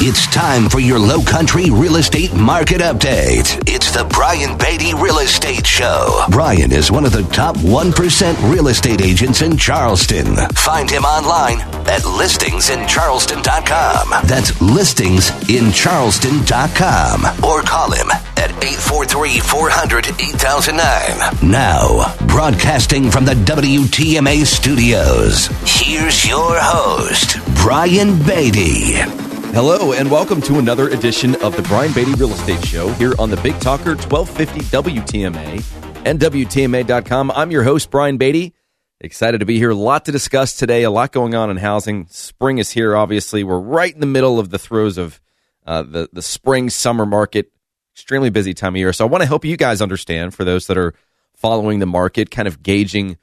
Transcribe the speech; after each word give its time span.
It's 0.00 0.28
time 0.28 0.68
for 0.68 0.78
your 0.78 1.00
low 1.00 1.20
country 1.22 1.70
real 1.70 1.96
estate 1.96 2.32
market 2.32 2.80
update. 2.80 3.60
It's 3.66 3.90
the 3.90 4.04
Brian 4.04 4.56
Beatty 4.56 4.94
Real 4.94 5.18
Estate 5.18 5.66
Show. 5.66 6.22
Brian 6.30 6.70
is 6.70 6.92
one 6.92 7.04
of 7.04 7.10
the 7.10 7.24
top 7.24 7.56
1% 7.56 8.52
real 8.52 8.68
estate 8.68 9.00
agents 9.00 9.42
in 9.42 9.56
Charleston. 9.56 10.36
Find 10.54 10.88
him 10.88 11.02
online 11.02 11.58
at 11.88 12.02
listingsincharleston.com. 12.02 14.10
That's 14.24 14.52
listingsincharleston.com. 14.52 17.44
Or 17.44 17.62
call 17.62 17.90
him 17.90 18.08
at 18.36 18.50
843 18.62 19.40
400 19.40 20.06
8009. 20.06 21.50
Now, 21.50 22.14
broadcasting 22.28 23.10
from 23.10 23.24
the 23.24 23.34
WTMA 23.34 24.46
studios, 24.46 25.48
here's 25.64 26.24
your 26.24 26.56
host, 26.60 27.38
Brian 27.56 28.16
Beatty. 28.22 29.27
Hello, 29.52 29.92
and 29.92 30.08
welcome 30.10 30.40
to 30.42 30.58
another 30.58 30.88
edition 30.90 31.34
of 31.42 31.56
the 31.56 31.62
Brian 31.62 31.92
Beatty 31.92 32.14
Real 32.14 32.30
Estate 32.30 32.64
Show 32.64 32.90
here 32.90 33.14
on 33.18 33.30
the 33.30 33.36
Big 33.38 33.58
Talker 33.60 33.96
1250 33.96 34.60
WTMA 34.60 36.04
and 36.06 36.20
WTMA.com. 36.20 37.32
I'm 37.32 37.50
your 37.50 37.64
host, 37.64 37.90
Brian 37.90 38.18
Beatty. 38.18 38.54
Excited 39.00 39.38
to 39.38 39.46
be 39.46 39.58
here. 39.58 39.70
A 39.70 39.74
lot 39.74 40.04
to 40.04 40.12
discuss 40.12 40.56
today, 40.56 40.84
a 40.84 40.90
lot 40.90 41.12
going 41.12 41.34
on 41.34 41.50
in 41.50 41.56
housing. 41.56 42.06
Spring 42.08 42.58
is 42.58 42.70
here, 42.70 42.96
obviously. 42.96 43.42
We're 43.42 43.58
right 43.58 43.92
in 43.92 44.00
the 44.00 44.06
middle 44.06 44.38
of 44.38 44.50
the 44.50 44.58
throes 44.58 44.96
of 44.98 45.20
uh, 45.66 45.82
the, 45.82 46.08
the 46.12 46.22
spring 46.22 46.70
summer 46.70 47.06
market. 47.06 47.50
Extremely 47.94 48.30
busy 48.30 48.54
time 48.54 48.74
of 48.74 48.78
year. 48.78 48.92
So 48.92 49.04
I 49.04 49.08
want 49.08 49.22
to 49.22 49.26
help 49.26 49.44
you 49.44 49.56
guys 49.56 49.82
understand, 49.82 50.34
for 50.34 50.44
those 50.44 50.68
that 50.68 50.78
are 50.78 50.94
following 51.34 51.78
the 51.78 51.86
market, 51.86 52.30
kind 52.30 52.46
of 52.46 52.62
gauging 52.62 53.16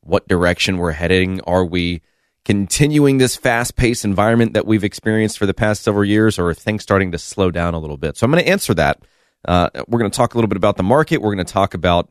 what 0.00 0.26
direction 0.26 0.78
we're 0.78 0.92
heading. 0.92 1.40
Are 1.42 1.64
we 1.64 2.02
continuing 2.46 3.18
this 3.18 3.34
fast 3.34 3.74
paced 3.74 4.04
environment 4.04 4.52
that 4.52 4.64
we've 4.64 4.84
experienced 4.84 5.36
for 5.36 5.46
the 5.46 5.52
past 5.52 5.82
several 5.82 6.04
years, 6.04 6.38
or 6.38 6.50
are 6.50 6.54
things 6.54 6.80
starting 6.80 7.10
to 7.10 7.18
slow 7.18 7.50
down 7.50 7.74
a 7.74 7.78
little 7.80 7.96
bit? 7.96 8.16
So 8.16 8.24
I'm 8.24 8.30
going 8.30 8.44
to 8.44 8.48
answer 8.48 8.72
that. 8.74 9.02
Uh, 9.44 9.68
we're 9.88 9.98
going 9.98 10.08
to 10.08 10.16
talk 10.16 10.32
a 10.32 10.36
little 10.36 10.46
bit 10.46 10.56
about 10.56 10.76
the 10.76 10.84
market. 10.84 11.20
We're 11.20 11.34
going 11.34 11.44
to 11.44 11.52
talk 11.52 11.74
about 11.74 12.08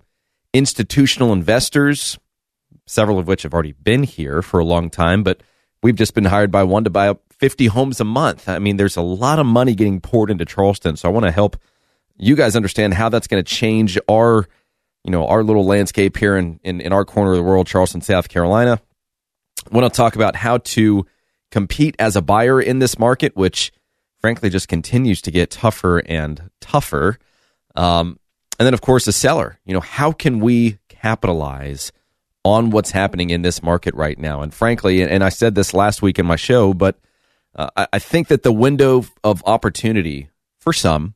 institutional 0.53 1.31
investors, 1.31 2.19
several 2.85 3.17
of 3.17 3.29
which 3.29 3.43
have 3.43 3.53
already 3.53 3.71
been 3.71 4.03
here 4.03 4.41
for 4.41 4.59
a 4.59 4.65
long 4.65 4.89
time, 4.89 5.23
but 5.23 5.39
we've 5.81 5.95
just 5.95 6.13
been 6.13 6.25
hired 6.25 6.51
by 6.51 6.63
one 6.63 6.83
to 6.83 6.89
buy 6.89 7.07
up 7.07 7.21
50 7.31 7.67
homes 7.67 8.01
a 8.01 8.05
month. 8.05 8.49
I 8.49 8.59
mean, 8.59 8.75
there's 8.75 8.97
a 8.97 9.01
lot 9.01 9.39
of 9.39 9.45
money 9.45 9.73
getting 9.73 10.01
poured 10.01 10.29
into 10.29 10.43
Charleston. 10.43 10.97
So 10.97 11.07
I 11.07 11.13
want 11.13 11.25
to 11.25 11.31
help 11.31 11.55
you 12.17 12.35
guys 12.35 12.57
understand 12.57 12.93
how 12.95 13.07
that's 13.07 13.27
going 13.27 13.41
to 13.41 13.49
change 13.49 13.97
our, 14.09 14.49
you 15.05 15.11
know, 15.11 15.27
our 15.27 15.45
little 15.45 15.65
landscape 15.65 16.17
here 16.17 16.35
in, 16.35 16.59
in, 16.61 16.81
in 16.81 16.91
our 16.91 17.05
corner 17.05 17.31
of 17.31 17.37
the 17.37 17.43
world, 17.43 17.67
Charleston, 17.67 18.01
South 18.01 18.27
Carolina. 18.27 18.81
Want 19.71 19.91
to 19.91 19.95
talk 19.95 20.15
about 20.15 20.35
how 20.35 20.59
to 20.59 21.05
compete 21.51 21.95
as 21.99 22.15
a 22.15 22.21
buyer 22.21 22.61
in 22.61 22.79
this 22.79 22.99
market, 22.99 23.35
which 23.35 23.71
frankly 24.19 24.49
just 24.49 24.67
continues 24.67 25.21
to 25.23 25.31
get 25.31 25.51
tougher 25.51 25.99
and 25.99 26.49
tougher. 26.61 27.17
Um, 27.75 28.19
and 28.59 28.65
then, 28.65 28.73
of 28.73 28.81
course, 28.81 29.07
a 29.07 29.11
seller. 29.11 29.59
You 29.65 29.73
know, 29.73 29.79
how 29.81 30.11
can 30.11 30.39
we 30.39 30.79
capitalize 30.89 31.91
on 32.43 32.69
what's 32.69 32.91
happening 32.91 33.29
in 33.29 33.41
this 33.41 33.61
market 33.61 33.93
right 33.95 34.17
now? 34.17 34.41
And 34.41 34.53
frankly, 34.53 35.01
and 35.01 35.23
I 35.23 35.29
said 35.29 35.55
this 35.55 35.73
last 35.73 36.01
week 36.01 36.19
in 36.19 36.25
my 36.25 36.35
show, 36.35 36.73
but 36.73 36.99
uh, 37.55 37.87
I 37.91 37.99
think 37.99 38.27
that 38.27 38.43
the 38.43 38.51
window 38.51 39.05
of 39.23 39.43
opportunity 39.45 40.29
for 40.59 40.73
some 40.73 41.15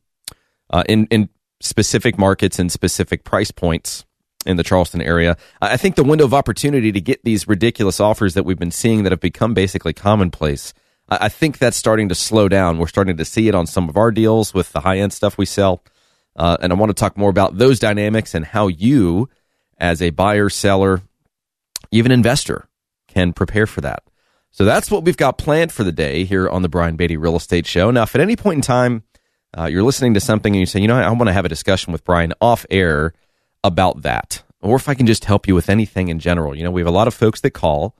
uh, 0.69 0.83
in 0.87 1.05
in 1.07 1.29
specific 1.59 2.17
markets 2.17 2.59
and 2.59 2.71
specific 2.71 3.23
price 3.23 3.51
points 3.51 4.05
in 4.49 4.57
the 4.57 4.63
Charleston 4.63 5.01
area. 5.01 5.37
I 5.61 5.77
think 5.77 5.95
the 5.95 6.03
window 6.03 6.25
of 6.25 6.33
opportunity 6.33 6.91
to 6.91 6.99
get 6.99 7.23
these 7.23 7.47
ridiculous 7.47 7.99
offers 7.99 8.33
that 8.33 8.43
we've 8.43 8.59
been 8.59 8.71
seeing 8.71 9.03
that 9.03 9.11
have 9.11 9.19
become 9.19 9.53
basically 9.53 9.93
commonplace. 9.93 10.73
I 11.07 11.29
think 11.29 11.57
that's 11.57 11.77
starting 11.77 12.09
to 12.09 12.15
slow 12.15 12.49
down. 12.49 12.77
We're 12.77 12.87
starting 12.87 13.17
to 13.17 13.25
see 13.25 13.47
it 13.47 13.55
on 13.55 13.67
some 13.67 13.89
of 13.89 13.97
our 13.97 14.11
deals 14.11 14.53
with 14.53 14.71
the 14.71 14.81
high 14.81 14.97
end 14.97 15.13
stuff 15.13 15.37
we 15.37 15.45
sell. 15.45 15.83
Uh, 16.35 16.57
and 16.61 16.71
I 16.71 16.75
want 16.75 16.89
to 16.89 16.93
talk 16.93 17.17
more 17.17 17.29
about 17.29 17.57
those 17.57 17.79
dynamics 17.79 18.33
and 18.33 18.45
how 18.45 18.67
you, 18.67 19.29
as 19.77 20.01
a 20.01 20.11
buyer, 20.11 20.49
seller, 20.49 21.01
even 21.91 22.11
investor, 22.11 22.67
can 23.07 23.33
prepare 23.33 23.65
for 23.65 23.81
that. 23.81 24.03
So 24.51 24.65
that's 24.65 24.89
what 24.89 25.03
we've 25.03 25.17
got 25.17 25.37
planned 25.37 25.71
for 25.71 25.83
the 25.83 25.91
day 25.91 26.23
here 26.23 26.49
on 26.49 26.61
the 26.61 26.69
Brian 26.69 26.95
Beatty 26.95 27.17
Real 27.17 27.35
Estate 27.35 27.65
Show. 27.65 27.91
Now, 27.91 28.03
if 28.03 28.15
at 28.15 28.21
any 28.21 28.35
point 28.35 28.57
in 28.57 28.61
time 28.61 29.03
uh, 29.57 29.65
you're 29.65 29.83
listening 29.83 30.13
to 30.13 30.19
something 30.19 30.53
and 30.53 30.59
you 30.59 30.65
say, 30.65 30.79
you 30.79 30.87
know, 30.87 30.95
I 30.95 31.09
want 31.09 31.27
to 31.27 31.33
have 31.33 31.45
a 31.45 31.49
discussion 31.49 31.91
with 31.91 32.03
Brian 32.03 32.33
off 32.39 32.65
air 32.69 33.13
about 33.63 34.03
that, 34.03 34.43
or 34.61 34.75
if 34.75 34.89
I 34.89 34.93
can 34.93 35.07
just 35.07 35.25
help 35.25 35.47
you 35.47 35.55
with 35.55 35.69
anything 35.69 36.09
in 36.09 36.19
general. 36.19 36.55
You 36.55 36.63
know, 36.63 36.71
we 36.71 36.81
have 36.81 36.87
a 36.87 36.91
lot 36.91 37.07
of 37.07 37.13
folks 37.13 37.41
that 37.41 37.51
call 37.51 37.95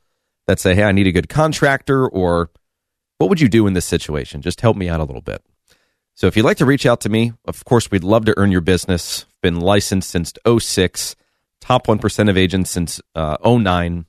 that 0.48 0.60
say, 0.60 0.76
hey, 0.76 0.84
I 0.84 0.92
need 0.92 1.08
a 1.08 1.12
good 1.12 1.30
contractor, 1.30 2.08
or 2.08 2.50
what 3.18 3.30
would 3.30 3.42
you 3.42 3.50
do 3.50 3.68
in 3.68 3.74
this 3.74 3.86
situation? 3.86 4.42
Just 4.42 4.62
help 4.62 4.76
me 4.76 4.90
out 4.90 5.00
a 5.00 5.04
little 5.04 5.22
bit. 5.22 5.44
So 6.16 6.28
if 6.28 6.36
you'd 6.36 6.44
like 6.44 6.58
to 6.58 6.66
reach 6.66 6.86
out 6.86 7.02
to 7.02 7.10
me, 7.10 7.34
of 7.46 7.64
course, 7.64 7.90
we'd 7.90 8.04
love 8.04 8.26
to 8.26 8.38
earn 8.38 8.52
your 8.52 8.62
business. 8.62 9.26
Been 9.42 9.60
licensed 9.60 10.10
since 10.10 10.34
06, 10.46 11.16
top 11.62 11.88
1% 11.88 12.30
of 12.30 12.38
agents 12.38 12.72
since 12.72 13.00
uh, 13.16 13.38
09, 13.46 14.06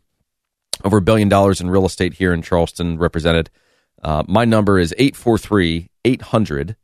over 0.85 0.97
a 0.97 1.03
billion 1.03 1.29
dollars 1.29 1.61
in 1.61 1.71
real 1.71 1.87
estate 1.87 2.15
here 2.15 2.33
in 2.33 2.43
Charleston 2.43 2.99
represented. 2.99 3.51
Uh, 4.03 4.25
my 4.27 4.45
number 4.45 4.79
is 4.79 4.95
843 4.99 5.91
800 6.05 6.77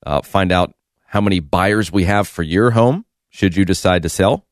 uh, 0.05 0.21
find 0.21 0.51
out 0.51 0.75
how 1.07 1.21
many 1.21 1.39
buyers 1.39 1.91
we 1.91 2.03
have 2.03 2.27
for 2.27 2.43
your 2.43 2.69
home 2.71 3.05
should 3.29 3.55
you 3.55 3.63
decide 3.63 4.03
to 4.03 4.09
sell. 4.09 4.45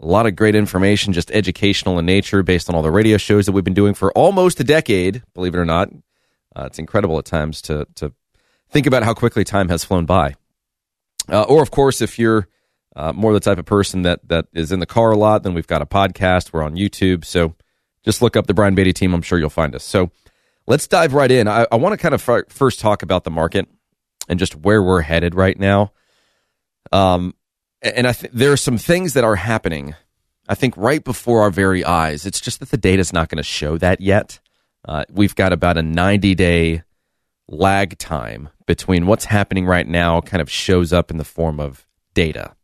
A 0.00 0.06
lot 0.06 0.26
of 0.26 0.34
great 0.34 0.56
information, 0.56 1.12
just 1.12 1.30
educational 1.30 2.00
in 2.00 2.06
nature, 2.06 2.42
based 2.42 2.68
on 2.68 2.74
all 2.74 2.82
the 2.82 2.90
radio 2.90 3.18
shows 3.18 3.46
that 3.46 3.52
we've 3.52 3.62
been 3.62 3.72
doing 3.72 3.94
for 3.94 4.10
almost 4.12 4.58
a 4.58 4.64
decade. 4.64 5.22
Believe 5.32 5.54
it 5.54 5.58
or 5.58 5.64
not, 5.64 5.90
uh, 6.56 6.64
it's 6.64 6.80
incredible 6.80 7.18
at 7.18 7.24
times 7.24 7.62
to 7.62 7.86
to 7.94 8.12
think 8.68 8.86
about 8.86 9.04
how 9.04 9.14
quickly 9.14 9.44
time 9.44 9.68
has 9.68 9.84
flown 9.84 10.04
by. 10.04 10.34
Uh, 11.28 11.42
or, 11.42 11.62
of 11.62 11.70
course, 11.70 12.00
if 12.00 12.18
you're 12.18 12.48
uh, 12.96 13.12
more 13.12 13.32
the 13.32 13.40
type 13.40 13.58
of 13.58 13.64
person 13.64 14.02
that 14.02 14.26
that 14.28 14.46
is 14.52 14.72
in 14.72 14.80
the 14.80 14.86
car 14.86 15.12
a 15.12 15.16
lot, 15.16 15.42
then 15.42 15.54
we've 15.54 15.66
got 15.66 15.82
a 15.82 15.86
podcast. 15.86 16.52
We're 16.52 16.62
on 16.62 16.74
YouTube, 16.74 17.24
so 17.24 17.54
just 18.04 18.22
look 18.22 18.36
up 18.36 18.46
the 18.46 18.54
Brian 18.54 18.74
Beatty 18.74 18.92
team. 18.92 19.14
I'm 19.14 19.22
sure 19.22 19.38
you'll 19.38 19.50
find 19.50 19.74
us. 19.74 19.84
So 19.84 20.10
let's 20.66 20.86
dive 20.86 21.14
right 21.14 21.30
in. 21.30 21.48
I, 21.48 21.66
I 21.70 21.76
want 21.76 21.92
to 21.92 21.96
kind 21.96 22.14
of 22.14 22.28
f- 22.28 22.44
first 22.48 22.80
talk 22.80 23.02
about 23.02 23.24
the 23.24 23.30
market 23.30 23.68
and 24.28 24.38
just 24.38 24.56
where 24.56 24.82
we're 24.82 25.02
headed 25.02 25.34
right 25.34 25.58
now. 25.58 25.92
Um, 26.90 27.34
and 27.80 28.06
I 28.06 28.12
think 28.12 28.32
there 28.32 28.52
are 28.52 28.56
some 28.56 28.78
things 28.78 29.14
that 29.14 29.24
are 29.24 29.36
happening. 29.36 29.94
I 30.48 30.54
think 30.54 30.76
right 30.76 31.02
before 31.02 31.42
our 31.42 31.50
very 31.50 31.84
eyes. 31.84 32.26
It's 32.26 32.40
just 32.40 32.60
that 32.60 32.70
the 32.70 32.76
data 32.76 33.00
is 33.00 33.12
not 33.12 33.28
going 33.28 33.38
to 33.38 33.42
show 33.42 33.78
that 33.78 34.00
yet. 34.00 34.38
Uh, 34.84 35.04
we've 35.10 35.34
got 35.34 35.52
about 35.52 35.78
a 35.78 35.82
90 35.82 36.34
day 36.34 36.82
lag 37.52 37.98
time 37.98 38.48
between 38.66 39.06
what's 39.06 39.26
happening 39.26 39.66
right 39.66 39.86
now 39.86 40.20
kind 40.20 40.40
of 40.40 40.50
shows 40.50 40.92
up 40.92 41.10
in 41.10 41.18
the 41.18 41.24
form 41.24 41.60
of 41.60 41.86
data. 42.14 42.56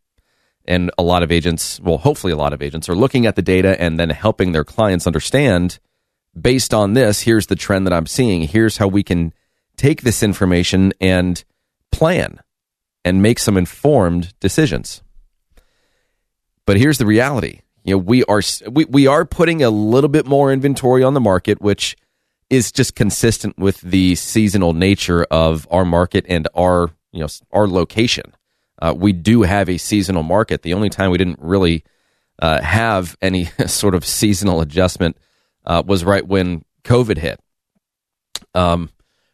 And 0.65 0.91
a 0.99 1.03
lot 1.03 1.23
of 1.23 1.31
agents, 1.31 1.79
well, 1.81 1.99
hopefully 1.99 2.33
a 2.33 2.37
lot 2.37 2.53
of 2.53 2.63
agents 2.63 2.89
are 2.89 2.97
looking 2.97 3.27
at 3.27 3.37
the 3.37 3.43
data 3.43 3.81
and 3.81 3.99
then 4.01 4.11
helping 4.11 4.53
their 4.53 4.65
clients 4.65 5.07
understand 5.07 5.79
based 6.39 6.73
on 6.73 6.95
this, 6.95 7.23
here's 7.23 7.47
the 7.47 7.57
trend 7.57 7.87
that 7.87 7.93
I'm 7.93 8.07
seeing. 8.07 8.43
Here's 8.43 8.79
how 8.79 8.89
we 8.89 9.03
can 9.03 9.33
take 9.77 10.03
this 10.03 10.23
information 10.23 10.93
and 11.01 11.43
plan 11.93 12.41
and 13.05 13.23
make 13.23 13.39
some 13.39 13.57
informed 13.57 14.35
decisions. 14.41 15.03
But 16.67 16.77
here's 16.77 16.99
the 16.99 17.07
reality. 17.07 17.61
You 17.85 17.95
know, 17.95 17.99
we 17.99 18.25
are 18.25 18.43
we, 18.71 18.85
we 18.85 19.07
are 19.07 19.25
putting 19.25 19.63
a 19.63 19.71
little 19.71 20.09
bit 20.09 20.27
more 20.27 20.53
inventory 20.53 21.03
on 21.03 21.15
the 21.15 21.21
market, 21.21 21.63
which 21.63 21.97
is 22.51 22.73
just 22.73 22.95
consistent 22.95 23.59
with 23.59 23.81
the 23.81 24.15
seasonal 24.15 24.73
nature 24.73 25.25
of 25.31 25.67
our 25.71 25.85
market 25.85 26.25
and 26.29 26.49
our 26.55 26.91
you 27.13 27.21
know 27.21 27.29
our 27.53 27.67
location. 27.67 28.35
Uh, 28.81 28.95
we 28.97 29.13
do 29.13 29.43
have 29.43 29.69
a 29.69 29.77
seasonal 29.77 30.23
market. 30.23 30.63
The 30.63 30.75
only 30.75 30.89
time 30.89 31.11
we 31.11 31.19
didn't 31.19 31.41
really 31.41 31.85
uh, 32.39 32.63
have 32.63 33.17
any 33.21 33.45
sort 33.67 33.95
of 33.95 34.05
seasonal 34.05 34.61
adjustment 34.61 35.17
uh, 35.67 35.83
was 35.85 36.05
right 36.05 36.27
when 36.27 36.65
COVID 36.85 37.19
hit. 37.19 37.41
Um, 38.55 38.91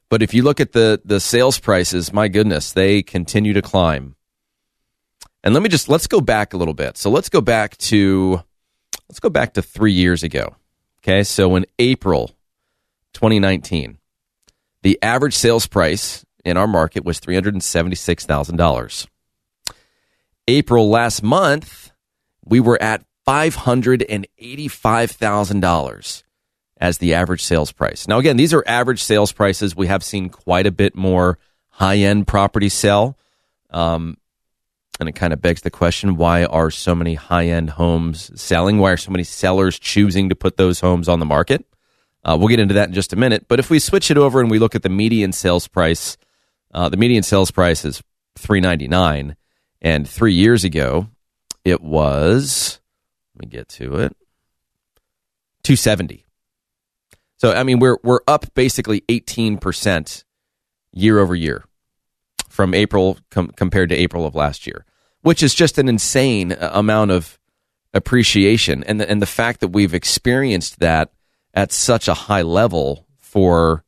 but 0.08 0.22
if 0.22 0.34
you 0.34 0.42
look 0.42 0.60
at 0.60 0.72
the 0.72 1.00
the 1.04 1.20
sales 1.20 1.58
prices, 1.58 2.12
my 2.12 2.28
goodness, 2.28 2.72
they 2.72 3.02
continue 3.02 3.52
to 3.52 3.62
climb. 3.62 4.16
And 5.42 5.52
let 5.52 5.62
me 5.62 5.68
just 5.68 5.88
let's 5.88 6.06
go 6.06 6.20
back 6.20 6.54
a 6.54 6.56
little 6.56 6.74
bit. 6.74 6.96
So 6.96 7.10
let's 7.10 7.28
go 7.28 7.40
back 7.40 7.76
to 7.78 8.42
let's 9.08 9.20
go 9.20 9.30
back 9.30 9.54
to 9.54 9.62
three 9.62 9.92
years 9.92 10.22
ago. 10.22 10.56
Okay, 11.00 11.22
so 11.22 11.54
in 11.56 11.66
April 11.78 12.34
2019, 13.14 13.98
the 14.82 14.98
average 15.02 15.34
sales 15.34 15.66
price 15.66 16.24
in 16.44 16.56
our 16.56 16.66
market 16.66 17.04
was 17.04 17.20
$376,000. 17.20 19.06
April 20.46 20.90
last 20.90 21.22
month, 21.22 21.90
we 22.44 22.60
were 22.60 22.76
at 22.82 23.02
$585,000 23.26 26.22
as 26.76 26.98
the 26.98 27.14
average 27.14 27.42
sales 27.42 27.72
price. 27.72 28.06
Now, 28.06 28.18
again, 28.18 28.36
these 28.36 28.52
are 28.52 28.62
average 28.66 29.02
sales 29.02 29.32
prices. 29.32 29.74
We 29.74 29.86
have 29.86 30.04
seen 30.04 30.28
quite 30.28 30.66
a 30.66 30.70
bit 30.70 30.94
more 30.94 31.38
high 31.70 31.96
end 31.96 32.26
property 32.26 32.68
sell. 32.68 33.16
Um, 33.70 34.18
and 35.00 35.08
it 35.08 35.14
kind 35.14 35.32
of 35.32 35.40
begs 35.40 35.62
the 35.62 35.70
question 35.70 36.16
why 36.16 36.44
are 36.44 36.70
so 36.70 36.94
many 36.94 37.14
high 37.14 37.46
end 37.46 37.70
homes 37.70 38.30
selling? 38.40 38.78
Why 38.78 38.92
are 38.92 38.96
so 38.96 39.10
many 39.10 39.24
sellers 39.24 39.78
choosing 39.78 40.28
to 40.28 40.34
put 40.34 40.56
those 40.56 40.80
homes 40.80 41.08
on 41.08 41.20
the 41.20 41.26
market? 41.26 41.64
Uh, 42.24 42.36
we'll 42.38 42.48
get 42.48 42.60
into 42.60 42.74
that 42.74 42.88
in 42.88 42.94
just 42.94 43.12
a 43.12 43.16
minute. 43.16 43.46
But 43.48 43.58
if 43.58 43.70
we 43.70 43.78
switch 43.78 44.10
it 44.10 44.16
over 44.16 44.40
and 44.40 44.50
we 44.50 44.58
look 44.58 44.74
at 44.74 44.82
the 44.82 44.88
median 44.88 45.32
sales 45.32 45.68
price, 45.68 46.16
uh, 46.72 46.88
the 46.88 46.96
median 46.96 47.22
sales 47.22 47.50
price 47.50 47.84
is 47.84 48.02
three 48.36 48.60
ninety 48.60 48.88
nine, 48.88 49.36
and 49.82 50.08
three 50.08 50.34
years 50.34 50.64
ago 50.64 51.08
it 51.64 51.82
was. 51.82 52.80
Let 53.34 53.46
me 53.46 53.50
get 53.50 53.68
to 53.70 53.96
it. 53.96 54.16
Two 55.62 55.76
seventy. 55.76 56.24
So 57.36 57.52
I 57.52 57.62
mean 57.62 57.78
we're 57.78 57.98
we're 58.02 58.20
up 58.26 58.52
basically 58.54 59.02
eighteen 59.08 59.58
percent 59.58 60.24
year 60.92 61.18
over 61.18 61.34
year 61.34 61.64
from 62.48 62.72
April 62.72 63.18
com- 63.30 63.50
compared 63.56 63.88
to 63.90 63.96
April 63.96 64.24
of 64.24 64.34
last 64.34 64.66
year, 64.66 64.86
which 65.22 65.42
is 65.42 65.54
just 65.54 65.76
an 65.76 65.88
insane 65.88 66.52
uh, 66.52 66.70
amount 66.72 67.10
of 67.10 67.38
appreciation, 67.92 68.82
and 68.84 69.00
the, 69.00 69.10
and 69.10 69.20
the 69.20 69.26
fact 69.26 69.60
that 69.60 69.68
we've 69.68 69.94
experienced 69.94 70.80
that 70.80 71.10
at 71.54 71.72
such 71.72 72.08
a 72.08 72.14
high 72.14 72.42
level 72.42 73.06
for 73.18 73.84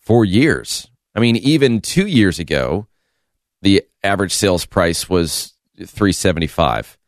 four 0.00 0.24
years. 0.24 0.90
I 1.14 1.20
mean, 1.20 1.36
even 1.36 1.80
two 1.80 2.06
years 2.06 2.38
ago, 2.38 2.88
the 3.60 3.84
average 4.02 4.32
sales 4.32 4.66
price 4.66 5.08
was 5.08 5.52
three 5.86 6.12
seventy 6.12 6.46
five. 6.46 6.98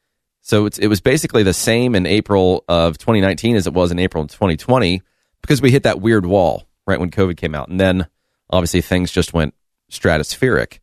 So 0.42 0.66
it 0.66 0.88
was 0.88 1.00
basically 1.00 1.42
the 1.42 1.54
same 1.54 1.94
in 1.94 2.04
April 2.04 2.64
of 2.68 2.98
2019 2.98 3.56
as 3.56 3.66
it 3.66 3.72
was 3.72 3.90
in 3.90 3.98
April 3.98 4.24
of 4.24 4.30
2020 4.30 5.00
because 5.40 5.62
we 5.62 5.70
hit 5.70 5.84
that 5.84 6.02
weird 6.02 6.26
wall 6.26 6.68
right 6.86 7.00
when 7.00 7.10
COVID 7.10 7.38
came 7.38 7.54
out, 7.54 7.68
and 7.68 7.80
then 7.80 8.06
obviously 8.50 8.82
things 8.82 9.10
just 9.10 9.32
went 9.32 9.54
stratospheric. 9.90 10.80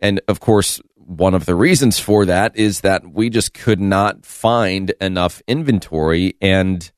And 0.00 0.20
of 0.28 0.40
course, 0.40 0.82
one 0.96 1.34
of 1.34 1.46
the 1.46 1.54
reasons 1.54 1.98
for 1.98 2.26
that 2.26 2.56
is 2.56 2.82
that 2.82 3.10
we 3.10 3.30
just 3.30 3.54
could 3.54 3.80
not 3.80 4.24
find 4.24 4.90
enough 5.00 5.42
inventory 5.48 6.36
and 6.40 6.90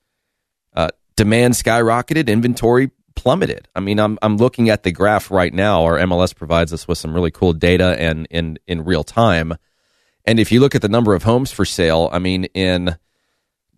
demand 1.15 1.53
skyrocketed, 1.53 2.27
inventory 2.27 2.91
plummeted. 3.15 3.67
I 3.75 3.79
mean, 3.79 3.99
I'm 3.99 4.17
I'm 4.21 4.37
looking 4.37 4.69
at 4.69 4.83
the 4.83 4.91
graph 4.91 5.31
right 5.31 5.53
now. 5.53 5.83
Our 5.83 5.97
MLS 5.99 6.35
provides 6.35 6.73
us 6.73 6.87
with 6.87 6.97
some 6.97 7.13
really 7.13 7.31
cool 7.31 7.53
data 7.53 7.95
and 7.99 8.27
in 8.29 8.57
in 8.67 8.83
real 8.83 9.03
time. 9.03 9.55
And 10.25 10.39
if 10.39 10.51
you 10.51 10.59
look 10.59 10.73
at 10.75 10.81
the 10.81 10.89
number 10.89 11.13
of 11.13 11.23
homes 11.23 11.51
for 11.51 11.65
sale, 11.65 12.09
I 12.11 12.19
mean, 12.19 12.45
in 12.45 12.97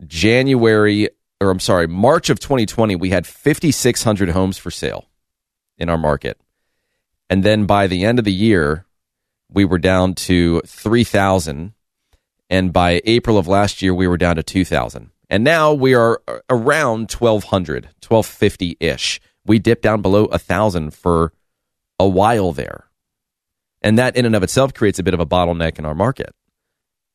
January 0.05 1.09
or 1.41 1.49
I'm 1.49 1.59
sorry, 1.59 1.87
March 1.87 2.29
of 2.29 2.39
2020, 2.39 2.95
we 2.95 3.09
had 3.09 3.27
5,600 3.27 4.29
homes 4.29 4.57
for 4.57 4.71
sale 4.71 5.05
in 5.77 5.89
our 5.89 5.97
market. 5.97 6.39
And 7.29 7.43
then 7.43 7.65
by 7.65 7.87
the 7.87 8.05
end 8.05 8.19
of 8.19 8.25
the 8.25 8.33
year, 8.33 8.85
we 9.49 9.65
were 9.65 9.77
down 9.77 10.13
to 10.15 10.61
3,000. 10.65 11.73
And 12.49 12.71
by 12.71 13.01
April 13.05 13.37
of 13.37 13.47
last 13.47 13.81
year, 13.81 13.93
we 13.93 14.07
were 14.07 14.17
down 14.17 14.35
to 14.35 14.43
2,000. 14.43 15.11
And 15.29 15.43
now 15.43 15.73
we 15.73 15.93
are 15.93 16.21
around 16.49 17.11
1,200, 17.11 17.85
1,250 17.85 18.77
ish. 18.79 19.19
We 19.45 19.59
dipped 19.59 19.81
down 19.81 20.01
below 20.01 20.25
1,000 20.25 20.93
for 20.93 21.33
a 21.99 22.07
while 22.07 22.51
there. 22.51 22.85
And 23.81 23.97
that 23.99 24.15
in 24.15 24.25
and 24.25 24.35
of 24.35 24.43
itself 24.43 24.73
creates 24.73 24.99
a 24.99 25.03
bit 25.03 25.13
of 25.13 25.19
a 25.19 25.25
bottleneck 25.25 25.79
in 25.79 25.85
our 25.85 25.95
market. 25.95 26.33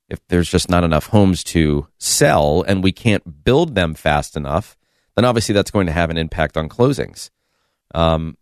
If 0.08 0.20
there's 0.28 0.50
just 0.50 0.68
not 0.68 0.84
enough 0.84 1.06
homes 1.06 1.44
to 1.44 1.86
sell 1.98 2.62
and 2.62 2.82
we 2.82 2.92
can't 2.92 3.44
build 3.44 3.74
them 3.74 3.94
fast 3.94 4.36
enough, 4.36 4.76
then 5.14 5.24
obviously 5.24 5.52
that's 5.52 5.70
going 5.70 5.86
to 5.86 5.92
have 5.92 6.10
an 6.10 6.16
impact 6.16 6.56
on 6.56 6.68
closings. 6.68 7.30
Um, 7.94 8.36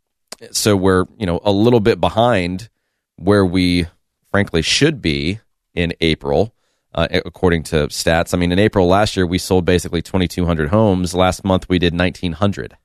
so 0.51 0.77
we're 0.77 1.05
you 1.19 1.27
know 1.27 1.41
a 1.43 1.53
little 1.53 1.81
bit 1.81 2.01
behind 2.01 2.69
where 3.17 3.45
we 3.45 3.87
frankly 4.31 4.63
should 4.63 5.03
be 5.03 5.41
in 5.75 5.93
April, 6.01 6.55
uh, 6.95 7.09
according 7.13 7.63
to 7.65 7.89
stats. 7.89 8.33
I 8.33 8.39
mean, 8.39 8.53
in 8.53 8.59
April 8.59 8.87
last 8.87 9.17
year, 9.17 9.27
we 9.27 9.39
sold 9.39 9.65
basically 9.65 10.03
2,200 10.03 10.71
homes. 10.71 11.15
Last 11.15 11.45
month, 11.45 11.69
we 11.69 11.79
did 11.79 11.93
1,900. 11.93 12.77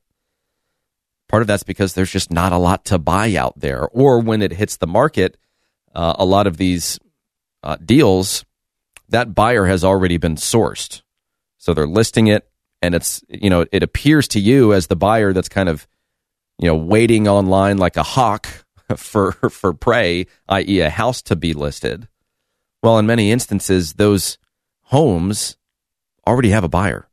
Part 1.29 1.41
of 1.41 1.47
that's 1.47 1.63
because 1.63 1.93
there's 1.93 2.11
just 2.11 2.31
not 2.31 2.51
a 2.51 2.57
lot 2.57 2.85
to 2.85 2.99
buy 2.99 3.35
out 3.35 3.59
there. 3.59 3.87
Or 3.87 4.19
when 4.19 4.41
it 4.41 4.51
hits 4.51 4.77
the 4.77 4.87
market, 4.87 5.37
uh, 5.95 6.15
a 6.19 6.25
lot 6.25 6.47
of 6.47 6.57
these 6.57 6.99
uh, 7.63 7.77
deals, 7.83 8.45
that 9.09 9.33
buyer 9.33 9.65
has 9.65 9.83
already 9.83 10.17
been 10.17 10.35
sourced. 10.35 11.01
So 11.57 11.73
they're 11.73 11.87
listing 11.87 12.27
it, 12.27 12.49
and 12.81 12.93
it's, 12.93 13.23
you 13.29 13.49
know, 13.49 13.65
it 13.71 13.83
appears 13.83 14.27
to 14.29 14.39
you 14.39 14.73
as 14.73 14.87
the 14.87 14.95
buyer 14.95 15.31
that's 15.31 15.49
kind 15.49 15.69
of, 15.69 15.87
you 16.59 16.67
know, 16.67 16.75
waiting 16.75 17.27
online 17.27 17.77
like 17.77 17.95
a 17.95 18.03
hawk 18.03 18.47
for 18.97 19.31
for 19.31 19.73
prey, 19.73 20.27
i.e., 20.49 20.81
a 20.81 20.89
house 20.89 21.21
to 21.23 21.35
be 21.35 21.53
listed. 21.53 22.07
Well, 22.83 22.99
in 22.99 23.07
many 23.07 23.31
instances, 23.31 23.93
those 23.93 24.37
homes 24.81 25.55
already 26.27 26.49
have 26.49 26.65
a 26.65 26.69
buyer, 26.69 27.07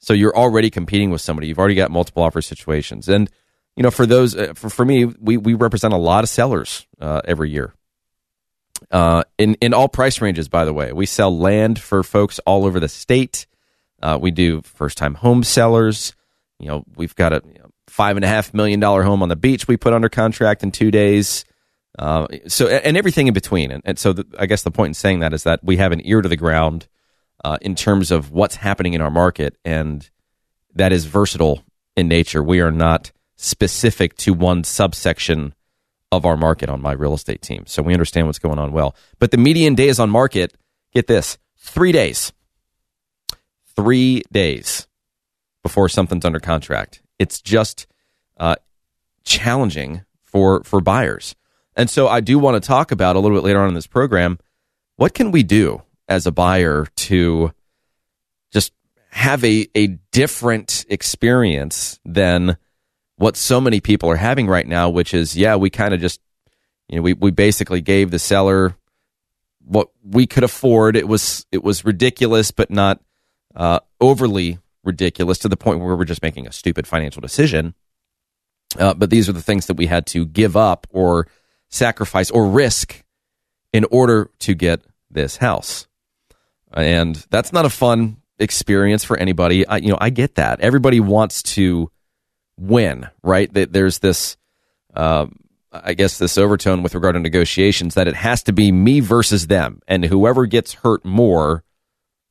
so 0.00 0.12
you're 0.12 0.36
already 0.36 0.70
competing 0.70 1.10
with 1.10 1.20
somebody. 1.20 1.46
You've 1.46 1.58
already 1.58 1.76
got 1.76 1.92
multiple 1.92 2.24
offer 2.24 2.42
situations, 2.42 3.08
and 3.08 3.30
you 3.76 3.84
know, 3.84 3.92
for 3.92 4.06
those, 4.06 4.34
uh, 4.34 4.54
for, 4.54 4.68
for 4.68 4.84
me, 4.84 5.04
we 5.04 5.36
we 5.36 5.54
represent 5.54 5.94
a 5.94 5.98
lot 5.98 6.24
of 6.24 6.28
sellers 6.28 6.84
uh, 7.00 7.20
every 7.24 7.48
year. 7.48 7.72
Uh, 8.90 9.22
in 9.38 9.54
in 9.60 9.72
all 9.72 9.88
price 9.88 10.20
ranges, 10.20 10.48
by 10.48 10.64
the 10.64 10.72
way, 10.72 10.92
we 10.92 11.06
sell 11.06 11.36
land 11.36 11.80
for 11.80 12.02
folks 12.02 12.40
all 12.40 12.64
over 12.64 12.80
the 12.80 12.88
state. 12.88 13.46
Uh, 14.02 14.18
we 14.20 14.32
do 14.32 14.62
first 14.62 14.98
time 14.98 15.14
home 15.14 15.44
sellers. 15.44 16.16
You 16.58 16.66
know, 16.66 16.84
we've 16.96 17.14
got 17.14 17.32
a 17.32 17.40
you 17.46 17.60
know, 17.60 17.70
five 17.86 18.16
and 18.16 18.24
a 18.24 18.28
half 18.28 18.52
million 18.52 18.80
dollar 18.80 19.04
home 19.04 19.22
on 19.22 19.28
the 19.28 19.36
beach 19.36 19.68
we 19.68 19.76
put 19.76 19.92
under 19.92 20.08
contract 20.08 20.64
in 20.64 20.72
two 20.72 20.90
days. 20.90 21.44
Uh, 21.98 22.26
so 22.46 22.68
and 22.68 22.96
everything 22.96 23.26
in 23.26 23.34
between. 23.34 23.70
And, 23.70 23.82
and 23.84 23.98
so 23.98 24.12
the, 24.12 24.24
I 24.38 24.46
guess 24.46 24.62
the 24.62 24.70
point 24.70 24.90
in 24.90 24.94
saying 24.94 25.20
that 25.20 25.32
is 25.32 25.42
that 25.42 25.62
we 25.64 25.78
have 25.78 25.92
an 25.92 26.00
ear 26.04 26.22
to 26.22 26.28
the 26.28 26.36
ground 26.36 26.86
uh, 27.44 27.58
in 27.60 27.74
terms 27.74 28.10
of 28.10 28.30
what's 28.30 28.56
happening 28.56 28.94
in 28.94 29.00
our 29.00 29.10
market, 29.10 29.56
and 29.64 30.08
that 30.74 30.92
is 30.92 31.06
versatile 31.06 31.64
in 31.96 32.08
nature. 32.08 32.42
We 32.42 32.60
are 32.60 32.70
not 32.70 33.10
specific 33.36 34.16
to 34.18 34.32
one 34.32 34.64
subsection 34.64 35.54
of 36.10 36.24
our 36.24 36.36
market 36.36 36.68
on 36.68 36.80
my 36.80 36.92
real 36.92 37.14
estate 37.14 37.42
team. 37.42 37.64
So 37.66 37.82
we 37.82 37.92
understand 37.92 38.26
what's 38.26 38.38
going 38.38 38.58
on 38.58 38.72
well. 38.72 38.94
But 39.18 39.30
the 39.30 39.36
median 39.36 39.74
days 39.74 39.98
on 39.98 40.10
market, 40.10 40.56
get 40.92 41.06
this, 41.06 41.38
three 41.56 41.92
days. 41.92 42.32
Three 43.76 44.22
days 44.32 44.88
before 45.62 45.88
something's 45.88 46.24
under 46.24 46.40
contract. 46.40 47.00
It's 47.18 47.40
just 47.40 47.86
uh, 48.36 48.56
challenging 49.22 50.02
for 50.24 50.64
for 50.64 50.80
buyers. 50.80 51.36
And 51.78 51.88
so 51.88 52.08
I 52.08 52.20
do 52.20 52.38
want 52.40 52.60
to 52.60 52.66
talk 52.66 52.90
about 52.90 53.16
a 53.16 53.20
little 53.20 53.36
bit 53.36 53.44
later 53.44 53.60
on 53.60 53.68
in 53.68 53.74
this 53.74 53.86
program 53.86 54.38
what 54.96 55.14
can 55.14 55.30
we 55.30 55.44
do 55.44 55.80
as 56.08 56.26
a 56.26 56.32
buyer 56.32 56.86
to 56.96 57.52
just 58.52 58.72
have 59.10 59.44
a, 59.44 59.68
a 59.76 59.86
different 60.10 60.84
experience 60.88 62.00
than 62.04 62.56
what 63.16 63.36
so 63.36 63.60
many 63.60 63.80
people 63.80 64.10
are 64.10 64.16
having 64.16 64.48
right 64.48 64.66
now, 64.66 64.90
which 64.90 65.14
is, 65.14 65.36
yeah, 65.36 65.54
we 65.54 65.70
kind 65.70 65.94
of 65.94 66.00
just, 66.00 66.20
you 66.88 66.96
know, 66.96 67.02
we, 67.02 67.12
we 67.12 67.30
basically 67.30 67.80
gave 67.80 68.10
the 68.10 68.18
seller 68.18 68.74
what 69.64 69.88
we 70.02 70.26
could 70.26 70.42
afford. 70.42 70.96
It 70.96 71.06
was, 71.06 71.46
it 71.52 71.62
was 71.62 71.84
ridiculous, 71.84 72.50
but 72.50 72.70
not 72.70 73.00
uh, 73.54 73.78
overly 74.00 74.58
ridiculous 74.82 75.38
to 75.38 75.48
the 75.48 75.56
point 75.56 75.78
where 75.78 75.94
we're 75.94 76.04
just 76.04 76.22
making 76.22 76.48
a 76.48 76.52
stupid 76.52 76.88
financial 76.88 77.20
decision. 77.20 77.74
Uh, 78.76 78.94
but 78.94 79.10
these 79.10 79.28
are 79.28 79.32
the 79.32 79.42
things 79.42 79.66
that 79.66 79.76
we 79.76 79.86
had 79.86 80.06
to 80.06 80.26
give 80.26 80.56
up 80.56 80.88
or 80.90 81.28
sacrifice 81.68 82.30
or 82.30 82.46
risk 82.48 83.02
in 83.72 83.84
order 83.90 84.30
to 84.40 84.54
get 84.54 84.80
this 85.10 85.36
house. 85.36 85.86
And 86.72 87.16
that's 87.30 87.52
not 87.52 87.66
a 87.66 87.70
fun 87.70 88.18
experience 88.38 89.04
for 89.04 89.16
anybody. 89.16 89.66
I, 89.66 89.78
you 89.78 89.90
know, 89.90 89.98
I 90.00 90.10
get 90.10 90.36
that. 90.36 90.60
Everybody 90.60 91.00
wants 91.00 91.42
to 91.54 91.90
win, 92.58 93.08
right? 93.22 93.50
There's 93.52 93.98
this, 93.98 94.36
uh, 94.94 95.26
I 95.72 95.94
guess, 95.94 96.18
this 96.18 96.38
overtone 96.38 96.82
with 96.82 96.94
regard 96.94 97.14
to 97.14 97.20
negotiations 97.20 97.94
that 97.94 98.08
it 98.08 98.16
has 98.16 98.42
to 98.44 98.52
be 98.52 98.72
me 98.72 99.00
versus 99.00 99.46
them, 99.46 99.80
and 99.86 100.04
whoever 100.04 100.46
gets 100.46 100.74
hurt 100.74 101.04
more 101.04 101.64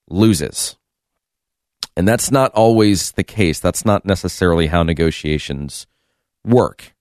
loses. 0.09 0.77
And 1.95 2.07
that's 2.07 2.31
not 2.31 2.51
always 2.53 3.13
the 3.13 3.23
case. 3.23 3.59
That's 3.59 3.85
not 3.85 4.05
necessarily 4.05 4.67
how 4.67 4.83
negotiations 4.83 5.87
work. 6.45 6.93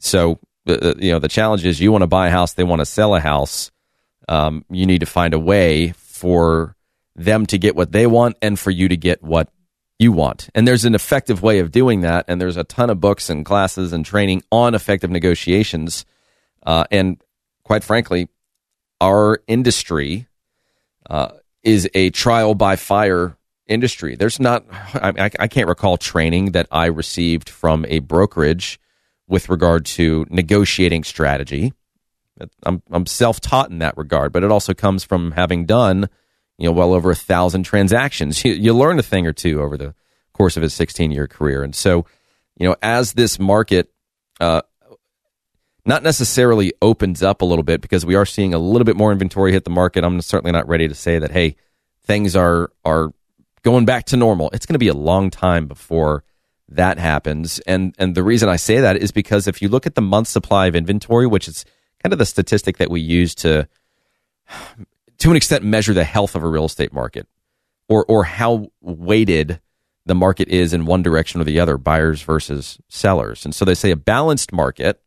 So, 0.00 0.40
you 0.64 1.12
know, 1.12 1.18
the 1.18 1.28
challenge 1.28 1.64
is 1.64 1.80
you 1.80 1.92
want 1.92 2.02
to 2.02 2.08
buy 2.08 2.28
a 2.28 2.30
house, 2.30 2.54
they 2.54 2.64
want 2.64 2.80
to 2.80 2.86
sell 2.86 3.14
a 3.14 3.20
house. 3.20 3.70
Um, 4.28 4.64
you 4.70 4.86
need 4.86 5.00
to 5.00 5.06
find 5.06 5.34
a 5.34 5.38
way 5.38 5.92
for 5.92 6.76
them 7.16 7.46
to 7.46 7.58
get 7.58 7.74
what 7.74 7.92
they 7.92 8.06
want 8.06 8.36
and 8.40 8.58
for 8.58 8.70
you 8.70 8.88
to 8.88 8.96
get 8.96 9.22
what 9.22 9.48
you 9.98 10.12
want. 10.12 10.48
And 10.54 10.66
there's 10.66 10.84
an 10.84 10.94
effective 10.94 11.42
way 11.42 11.58
of 11.58 11.70
doing 11.70 12.02
that. 12.02 12.24
And 12.28 12.40
there's 12.40 12.56
a 12.56 12.64
ton 12.64 12.90
of 12.90 13.00
books 13.00 13.28
and 13.28 13.44
classes 13.44 13.92
and 13.92 14.04
training 14.04 14.42
on 14.50 14.74
effective 14.74 15.10
negotiations. 15.10 16.06
Uh, 16.62 16.84
and 16.90 17.22
quite 17.64 17.84
frankly, 17.84 18.28
our 19.00 19.42
industry 19.46 20.26
uh, 21.08 21.32
is 21.62 21.88
a 21.94 22.10
trial 22.10 22.54
by 22.54 22.76
fire 22.76 23.36
industry. 23.66 24.16
There's 24.16 24.40
not, 24.40 24.64
I, 24.94 25.30
I 25.38 25.48
can't 25.48 25.68
recall 25.68 25.96
training 25.96 26.52
that 26.52 26.66
I 26.70 26.86
received 26.86 27.48
from 27.48 27.84
a 27.88 27.98
brokerage 27.98 28.80
with 29.30 29.48
regard 29.48 29.86
to 29.86 30.26
negotiating 30.28 31.04
strategy. 31.04 31.72
I'm, 32.64 32.82
I'm 32.90 33.06
self 33.06 33.40
taught 33.40 33.70
in 33.70 33.78
that 33.78 33.96
regard, 33.96 34.32
but 34.32 34.42
it 34.42 34.50
also 34.50 34.74
comes 34.74 35.04
from 35.04 35.32
having 35.32 35.66
done, 35.66 36.08
you 36.58 36.66
know, 36.66 36.72
well 36.72 36.92
over 36.92 37.10
a 37.10 37.16
thousand 37.16 37.62
transactions. 37.62 38.44
You, 38.44 38.54
you 38.54 38.74
learn 38.74 38.98
a 38.98 39.02
thing 39.02 39.26
or 39.26 39.32
two 39.32 39.62
over 39.62 39.76
the 39.76 39.94
course 40.32 40.56
of 40.56 40.62
his 40.62 40.74
16 40.74 41.12
year 41.12 41.28
career. 41.28 41.62
And 41.62 41.74
so, 41.74 42.06
you 42.56 42.68
know, 42.68 42.76
as 42.82 43.12
this 43.12 43.38
market, 43.38 43.92
uh, 44.40 44.62
not 45.86 46.02
necessarily 46.02 46.72
opens 46.82 47.22
up 47.22 47.40
a 47.40 47.44
little 47.44 47.62
bit 47.62 47.80
because 47.80 48.04
we 48.04 48.14
are 48.14 48.26
seeing 48.26 48.52
a 48.52 48.58
little 48.58 48.84
bit 48.84 48.96
more 48.96 49.12
inventory 49.12 49.52
hit 49.52 49.64
the 49.64 49.70
market. 49.70 50.04
I'm 50.04 50.20
certainly 50.20 50.52
not 50.52 50.68
ready 50.68 50.88
to 50.88 50.94
say 50.94 51.18
that, 51.18 51.30
hey, 51.30 51.56
things 52.04 52.36
are, 52.36 52.70
are 52.84 53.12
going 53.62 53.84
back 53.84 54.06
to 54.06 54.16
normal. 54.16 54.50
It's 54.52 54.66
going 54.66 54.74
to 54.74 54.78
be 54.80 54.88
a 54.88 54.94
long 54.94 55.30
time 55.30 55.66
before 55.66 56.24
that 56.70 56.98
happens. 56.98 57.58
And, 57.60 57.94
and 57.98 58.14
the 58.14 58.22
reason 58.22 58.48
I 58.48 58.56
say 58.56 58.80
that 58.80 58.96
is 58.96 59.10
because 59.10 59.46
if 59.46 59.60
you 59.60 59.68
look 59.68 59.86
at 59.86 59.94
the 59.94 60.00
month 60.02 60.28
supply 60.28 60.66
of 60.66 60.76
inventory, 60.76 61.26
which 61.26 61.48
is 61.48 61.64
kind 62.02 62.12
of 62.12 62.18
the 62.18 62.26
statistic 62.26 62.78
that 62.78 62.90
we 62.90 63.00
use 63.00 63.34
to, 63.36 63.68
to 65.18 65.30
an 65.30 65.36
extent, 65.36 65.64
measure 65.64 65.92
the 65.92 66.04
health 66.04 66.34
of 66.34 66.42
a 66.42 66.48
real 66.48 66.64
estate 66.64 66.92
market 66.92 67.26
or, 67.88 68.04
or 68.06 68.24
how 68.24 68.68
weighted 68.80 69.60
the 70.06 70.14
market 70.14 70.48
is 70.48 70.72
in 70.72 70.86
one 70.86 71.02
direction 71.02 71.40
or 71.40 71.44
the 71.44 71.60
other, 71.60 71.76
buyers 71.76 72.22
versus 72.22 72.78
sellers. 72.88 73.44
And 73.44 73.54
so 73.54 73.64
they 73.64 73.74
say 73.74 73.90
a 73.90 73.96
balanced 73.96 74.52
market 74.52 75.02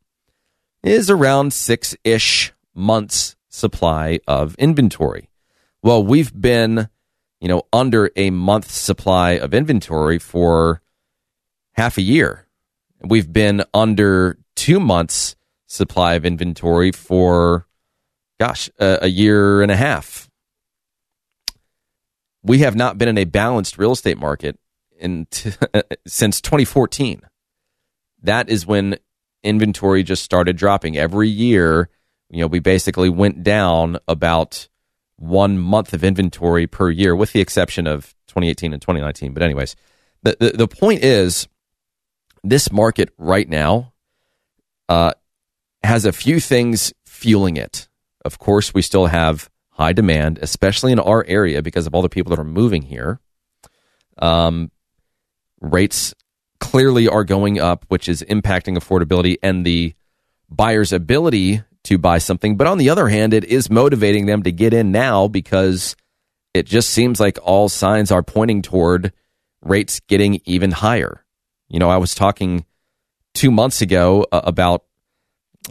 is 0.84 1.10
around 1.10 1.54
six 1.54 1.96
ish 2.04 2.54
months 2.76 3.36
supply 3.50 4.20
of 4.28 4.56
inventory. 4.56 5.30
Well, 5.82 6.04
we've 6.04 6.34
been, 6.40 6.90
you 7.40 7.48
know, 7.48 7.64
under 7.72 8.12
a 8.16 8.30
month 8.30 8.72
supply 8.72 9.32
of 9.32 9.54
inventory 9.54 10.20
for 10.20 10.82
half 11.74 11.98
a 11.98 12.02
year. 12.02 12.48
We've 13.02 13.32
been 13.32 13.64
under 13.74 14.38
two 14.56 14.80
months 14.80 15.36
supply 15.68 16.14
of 16.14 16.26
inventory 16.26 16.92
for, 16.92 17.68
gosh, 18.40 18.70
a, 18.80 19.00
a 19.04 19.08
year 19.08 19.62
and 19.62 19.72
a 19.72 19.76
half. 19.76 20.30
We 22.44 22.60
have 22.60 22.76
not 22.76 22.98
been 22.98 23.10
in 23.10 23.18
a 23.18 23.26
balanced 23.26 23.78
real 23.78 23.92
estate 23.92 24.18
market 24.18 24.58
in 25.00 25.28
t- 25.32 25.52
since 26.08 26.42
2014. 26.42 27.22
That 28.22 28.50
is 28.50 28.66
when 28.66 28.98
inventory 29.44 30.04
just 30.04 30.24
started 30.24 30.56
dropping 30.56 30.98
every 30.98 31.30
year. 31.30 31.90
You 32.30 32.42
know, 32.42 32.48
we 32.48 32.60
basically 32.60 33.10
went 33.10 33.44
down 33.44 33.98
about 34.08 34.68
one 35.18 35.60
month 35.60 35.94
of 35.94 36.04
inventory 36.04 36.68
per 36.68 36.90
year, 36.90 37.16
with 37.16 37.34
the 37.34 37.42
exception 37.42 37.88
of 37.88 38.16
2018 38.28 38.74
and 38.74 38.82
2019. 38.82 39.34
But 39.34 39.44
anyways, 39.44 39.76
the 40.24 40.38
the, 40.40 40.50
the 40.52 40.68
point 40.68 41.04
is, 41.04 41.48
this 42.44 42.72
market 42.72 43.10
right 43.18 43.48
now 43.48 43.94
uh, 44.90 45.14
has 45.84 46.06
a 46.06 46.12
few 46.12 46.40
things 46.40 46.94
fueling 47.06 47.58
it. 47.58 47.88
Of 48.26 48.40
course, 48.40 48.74
we 48.74 48.82
still 48.82 49.08
have 49.08 49.50
high 49.72 49.94
demand, 49.94 50.40
especially 50.42 50.92
in 50.92 51.00
our 51.00 51.26
area 51.28 51.62
because 51.62 51.88
of 51.88 51.96
all 51.96 52.02
the 52.02 52.10
people 52.10 52.30
that 52.30 52.40
are 52.40 52.46
moving 52.46 52.84
here. 52.84 53.20
Um, 54.18 54.72
rates 55.60 56.14
clearly 56.60 57.08
are 57.08 57.24
going 57.24 57.60
up, 57.60 57.86
which 57.88 58.08
is 58.08 58.24
impacting 58.24 58.78
affordability 58.78 59.38
and 59.42 59.66
the 59.66 59.96
buyer's 60.50 60.94
ability 60.94 61.64
to 61.84 61.98
buy 61.98 62.18
something. 62.18 62.56
But 62.56 62.68
on 62.68 62.78
the 62.78 62.90
other 62.90 63.10
hand, 63.10 63.34
it 63.34 63.44
is 63.44 63.70
motivating 63.70 64.26
them 64.26 64.44
to 64.44 64.52
get 64.52 64.74
in 64.74 64.92
now 64.92 65.28
because 65.28 65.96
it 66.54 66.66
just 66.66 66.90
seems 66.90 67.20
like 67.20 67.38
all 67.42 67.68
signs 67.68 68.12
are 68.12 68.24
pointing 68.24 68.62
toward 68.62 69.12
rates 69.62 70.00
getting 70.02 70.40
even 70.46 70.72
higher. 70.72 71.23
You 71.74 71.80
know, 71.80 71.90
I 71.90 71.98
was 71.98 72.14
talking 72.14 72.66
two 73.34 73.50
months 73.50 73.82
ago 73.82 74.28
uh, 74.32 74.42
about 74.44 74.86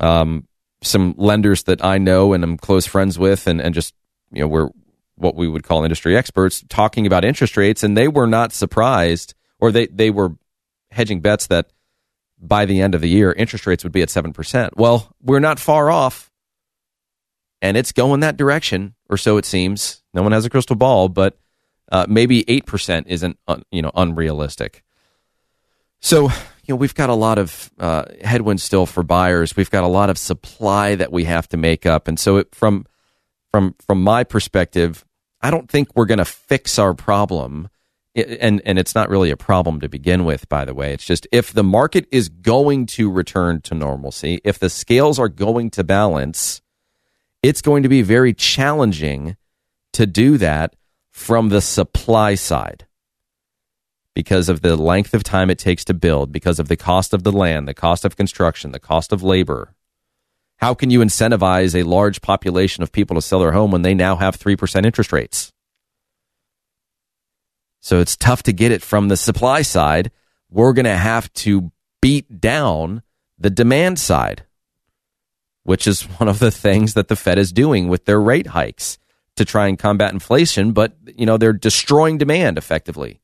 um, 0.00 0.48
some 0.82 1.14
lenders 1.16 1.62
that 1.62 1.84
I 1.84 1.98
know 1.98 2.32
and 2.32 2.42
I'm 2.42 2.56
close 2.58 2.86
friends 2.86 3.20
with, 3.20 3.46
and, 3.46 3.60
and 3.60 3.72
just, 3.72 3.94
you 4.32 4.40
know, 4.40 4.48
we're 4.48 4.68
what 5.14 5.36
we 5.36 5.46
would 5.46 5.62
call 5.62 5.84
industry 5.84 6.16
experts 6.16 6.64
talking 6.68 7.06
about 7.06 7.24
interest 7.24 7.56
rates, 7.56 7.84
and 7.84 7.96
they 7.96 8.08
were 8.08 8.26
not 8.26 8.52
surprised, 8.52 9.34
or 9.60 9.70
they, 9.70 9.86
they 9.86 10.10
were 10.10 10.34
hedging 10.90 11.20
bets 11.20 11.46
that 11.46 11.72
by 12.40 12.64
the 12.64 12.80
end 12.80 12.96
of 12.96 13.00
the 13.00 13.08
year, 13.08 13.32
interest 13.32 13.64
rates 13.64 13.84
would 13.84 13.92
be 13.92 14.02
at 14.02 14.08
7%. 14.08 14.70
Well, 14.74 15.14
we're 15.22 15.38
not 15.38 15.60
far 15.60 15.88
off, 15.88 16.32
and 17.60 17.76
it's 17.76 17.92
going 17.92 18.20
that 18.20 18.36
direction, 18.36 18.96
or 19.08 19.16
so 19.16 19.36
it 19.36 19.44
seems. 19.44 20.02
No 20.12 20.24
one 20.24 20.32
has 20.32 20.44
a 20.44 20.50
crystal 20.50 20.74
ball, 20.74 21.08
but 21.08 21.38
uh, 21.92 22.06
maybe 22.08 22.42
8% 22.42 23.04
isn't 23.06 23.38
you 23.70 23.82
know 23.82 23.92
unrealistic. 23.94 24.82
So, 26.02 26.24
you 26.24 26.68
know, 26.68 26.76
we've 26.76 26.94
got 26.94 27.10
a 27.10 27.14
lot 27.14 27.38
of 27.38 27.70
uh, 27.78 28.04
headwinds 28.22 28.62
still 28.62 28.86
for 28.86 29.02
buyers. 29.02 29.56
We've 29.56 29.70
got 29.70 29.84
a 29.84 29.88
lot 29.88 30.10
of 30.10 30.18
supply 30.18 30.96
that 30.96 31.12
we 31.12 31.24
have 31.24 31.48
to 31.50 31.56
make 31.56 31.86
up, 31.86 32.08
and 32.08 32.18
so 32.18 32.38
it, 32.38 32.54
from 32.54 32.86
from 33.50 33.76
from 33.86 34.02
my 34.02 34.24
perspective, 34.24 35.04
I 35.40 35.50
don't 35.50 35.70
think 35.70 35.88
we're 35.94 36.06
going 36.06 36.18
to 36.18 36.24
fix 36.24 36.78
our 36.78 36.92
problem. 36.92 37.68
And 38.14 38.60
and 38.66 38.78
it's 38.78 38.94
not 38.94 39.08
really 39.08 39.30
a 39.30 39.38
problem 39.38 39.80
to 39.80 39.88
begin 39.88 40.26
with 40.26 40.46
by 40.50 40.66
the 40.66 40.74
way. 40.74 40.92
It's 40.92 41.06
just 41.06 41.26
if 41.32 41.50
the 41.50 41.64
market 41.64 42.06
is 42.12 42.28
going 42.28 42.84
to 42.86 43.10
return 43.10 43.62
to 43.62 43.74
normalcy 43.74 44.38
if 44.44 44.58
the 44.58 44.68
scales 44.68 45.18
are 45.18 45.30
going 45.30 45.70
to 45.70 45.82
balance 45.82 46.60
it's 47.42 47.62
going 47.62 47.82
to 47.82 47.88
be 47.88 48.02
very 48.02 48.32
challenging 48.32 49.36
to 49.94 50.06
do 50.06 50.36
that 50.38 50.76
from 51.10 51.48
the 51.48 51.62
supply 51.62 52.34
side 52.34 52.86
because 54.14 54.48
of 54.48 54.60
the 54.60 54.76
length 54.76 55.14
of 55.14 55.22
time 55.22 55.50
it 55.50 55.58
takes 55.58 55.84
to 55.84 55.94
build 55.94 56.32
because 56.32 56.58
of 56.58 56.68
the 56.68 56.76
cost 56.76 57.14
of 57.14 57.22
the 57.22 57.32
land 57.32 57.66
the 57.66 57.74
cost 57.74 58.04
of 58.04 58.16
construction 58.16 58.72
the 58.72 58.80
cost 58.80 59.12
of 59.12 59.22
labor 59.22 59.74
how 60.58 60.74
can 60.74 60.90
you 60.90 61.00
incentivize 61.00 61.74
a 61.74 61.82
large 61.82 62.20
population 62.20 62.82
of 62.82 62.92
people 62.92 63.16
to 63.16 63.22
sell 63.22 63.40
their 63.40 63.52
home 63.52 63.70
when 63.70 63.82
they 63.82 63.94
now 63.94 64.14
have 64.16 64.38
3% 64.38 64.86
interest 64.86 65.12
rates 65.12 65.52
so 67.82 67.98
it's 67.98 68.16
tough 68.16 68.44
to 68.44 68.52
get 68.52 68.70
it 68.70 68.80
from 68.80 69.08
the 69.08 69.16
supply 69.16 69.62
side. 69.62 70.12
We're 70.48 70.72
going 70.72 70.86
to 70.86 70.96
have 70.96 71.32
to 71.34 71.72
beat 72.00 72.40
down 72.40 73.02
the 73.38 73.50
demand 73.50 73.98
side, 73.98 74.44
which 75.64 75.86
is 75.86 76.02
one 76.02 76.28
of 76.28 76.38
the 76.38 76.52
things 76.52 76.94
that 76.94 77.08
the 77.08 77.16
Fed 77.16 77.38
is 77.38 77.52
doing 77.52 77.88
with 77.88 78.04
their 78.04 78.20
rate 78.20 78.48
hikes 78.48 78.98
to 79.34 79.44
try 79.44 79.66
and 79.66 79.78
combat 79.78 80.12
inflation, 80.12 80.72
but 80.72 80.92
you 81.16 81.26
know, 81.26 81.36
they're 81.36 81.52
destroying 81.52 82.18
demand 82.18 82.56
effectively. 82.56 83.20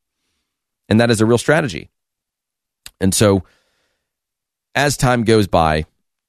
And 0.88 1.00
that 1.00 1.10
is 1.10 1.20
a 1.20 1.26
real 1.26 1.38
strategy. 1.38 1.90
And 3.00 3.14
so 3.14 3.44
as 4.74 4.96
time 4.96 5.24
goes 5.24 5.46
by, 5.46 5.84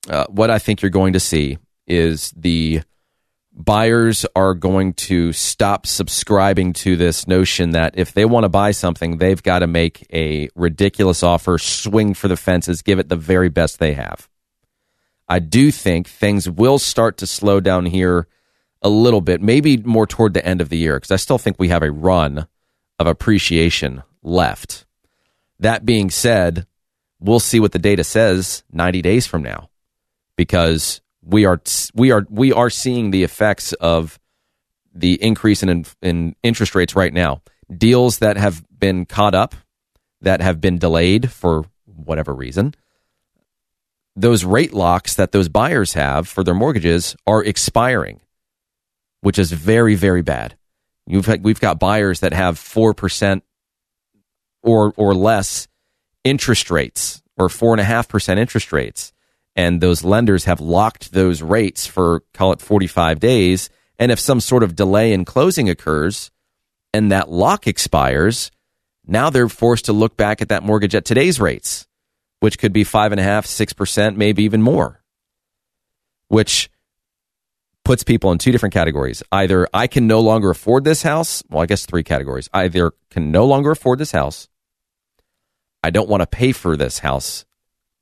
uh, 0.10 0.26
what 0.28 0.50
I 0.50 0.60
think 0.60 0.82
you're 0.82 0.90
going 0.90 1.14
to 1.14 1.20
see 1.20 1.58
is 1.88 2.32
the 2.32 2.82
buyers 3.54 4.26
are 4.36 4.54
going 4.54 4.94
to 4.94 5.34
stop 5.34 5.86
subscribing 5.86 6.74
to 6.74 6.96
this 6.96 7.28
notion 7.28 7.72
that 7.72 7.94
if 7.98 8.14
they 8.14 8.26
want 8.26 8.46
to 8.46 8.50
buy 8.50 8.72
something, 8.72 9.18
they've 9.18 9.44
got 9.44 9.60
to 9.60 9.68
make 9.68 10.08
a 10.14 10.50
ridiculous 10.56 11.24
offer, 11.24 11.58
swing 11.58 12.14
for 12.14 12.28
the 12.28 12.38
fences, 12.38 12.82
give 12.82 13.00
it 13.00 13.10
the 13.10 13.16
very 13.16 13.50
best 13.50 13.80
they 13.80 13.94
have. 13.94 14.30
I 15.28 15.40
do 15.40 15.72
think 15.72 16.08
things 16.08 16.50
will 16.50 16.80
start 16.80 17.18
to 17.18 17.28
slow 17.28 17.60
down 17.60 17.86
here 17.86 18.28
a 18.82 18.90
little 18.90 19.22
bit, 19.22 19.42
maybe 19.42 19.78
more 19.78 20.08
toward 20.08 20.34
the 20.34 20.46
end 20.46 20.62
of 20.62 20.70
the 20.70 20.78
year, 20.78 20.96
because 20.96 21.12
I 21.12 21.18
still 21.18 21.38
think 21.38 21.60
we 21.60 21.68
have 21.68 21.84
a 21.84 21.92
run 21.92 22.48
of 22.98 23.08
appreciation 23.08 24.04
left. 24.24 24.86
That 25.60 25.86
being 25.86 26.10
said, 26.10 26.66
we'll 27.20 27.40
see 27.40 27.60
what 27.60 27.72
the 27.72 27.80
data 27.80 28.04
says 28.04 28.64
90 28.72 29.02
days 29.02 29.28
from 29.28 29.44
now, 29.44 29.70
because 30.36 31.02
we 31.22 31.46
are 31.46 31.62
we 31.94 32.12
are 32.12 32.26
we 32.30 32.54
are 32.54 32.70
seeing 32.70 33.12
the 33.12 33.24
effects 33.24 33.74
of 33.74 34.20
the 34.94 35.22
increase 35.22 35.64
in 35.64 35.86
in 36.02 36.36
interest 36.44 36.76
rates 36.76 36.96
right 36.96 37.14
now. 37.14 37.42
Deals 37.76 38.20
that 38.20 38.38
have 38.38 38.66
been 38.78 39.06
caught 39.06 39.36
up, 39.36 39.56
that 40.22 40.42
have 40.42 40.60
been 40.60 40.78
delayed 40.80 41.32
for 41.32 41.66
whatever 41.86 42.34
reason, 42.34 42.74
those 44.16 44.44
rate 44.44 44.74
locks 44.74 45.16
that 45.16 45.32
those 45.32 45.50
buyers 45.50 45.94
have 45.94 46.28
for 46.28 46.44
their 46.44 46.56
mortgages 46.56 47.16
are 47.28 47.44
expiring, 47.44 48.22
which 49.22 49.38
is 49.38 49.52
very 49.52 49.96
very 49.96 50.22
bad. 50.22 50.56
You've 51.06 51.26
had, 51.26 51.44
we've 51.44 51.60
got 51.60 51.80
buyers 51.80 52.22
that 52.22 52.34
have 52.34 52.58
four 52.58 52.94
percent 52.94 53.44
or 54.62 54.94
or 54.98 55.14
less 55.14 55.68
interest 56.24 56.70
rates 56.70 57.22
or 57.38 57.50
four 57.50 57.74
and 57.74 57.82
a 57.82 57.86
half 57.86 58.08
percent 58.08 58.40
interest 58.40 58.72
rates. 58.72 59.14
And 59.56 59.82
those 59.82 60.04
lenders 60.04 60.46
have 60.46 60.62
locked 60.62 61.12
those 61.12 61.42
rates 61.42 61.86
for 61.86 62.24
call 62.34 62.54
it 62.54 62.62
45 62.62 63.20
days. 63.20 63.70
And 63.98 64.12
if 64.12 64.20
some 64.20 64.40
sort 64.40 64.64
of 64.64 64.76
delay 64.76 65.12
in 65.12 65.26
closing 65.26 65.70
occurs 65.70 66.32
and 66.94 67.12
that 67.12 67.30
lock 67.30 67.68
expires 67.68 68.52
now 69.06 69.30
they're 69.30 69.50
forced 69.50 69.86
to 69.86 69.94
look 69.94 70.16
back 70.16 70.42
at 70.42 70.50
that 70.50 70.64
mortgage 70.64 70.96
at 70.96 71.06
today's 71.06 71.40
rates 71.40 71.88
which 72.40 72.58
could 72.58 72.74
be 72.74 72.84
five 72.84 73.12
and 73.12 73.20
a 73.20 73.24
half 73.24 73.46
six 73.46 73.74
percent 73.74 74.18
maybe 74.18 74.44
even 74.44 74.62
more 74.62 75.04
which 76.28 76.70
puts 77.90 78.04
people 78.04 78.32
in 78.32 78.38
two 78.38 78.52
different 78.52 78.72
categories. 78.72 79.24
Either 79.32 79.68
I 79.74 79.88
can 79.88 80.06
no 80.06 80.20
longer 80.20 80.52
afford 80.52 80.84
this 80.84 81.02
house. 81.02 81.42
Well, 81.50 81.64
I 81.64 81.66
guess 81.66 81.88
three 81.88 82.04
categories. 82.04 82.48
Either 82.54 82.92
can 83.10 83.32
no 83.32 83.48
longer 83.48 83.72
afford 83.72 83.98
this 83.98 84.12
house. 84.12 84.48
I 85.84 85.90
don't 85.90 86.08
want 86.08 86.22
to 86.22 86.28
pay 86.28 86.52
for 86.52 86.78
this 86.78 87.00
house 87.00 87.46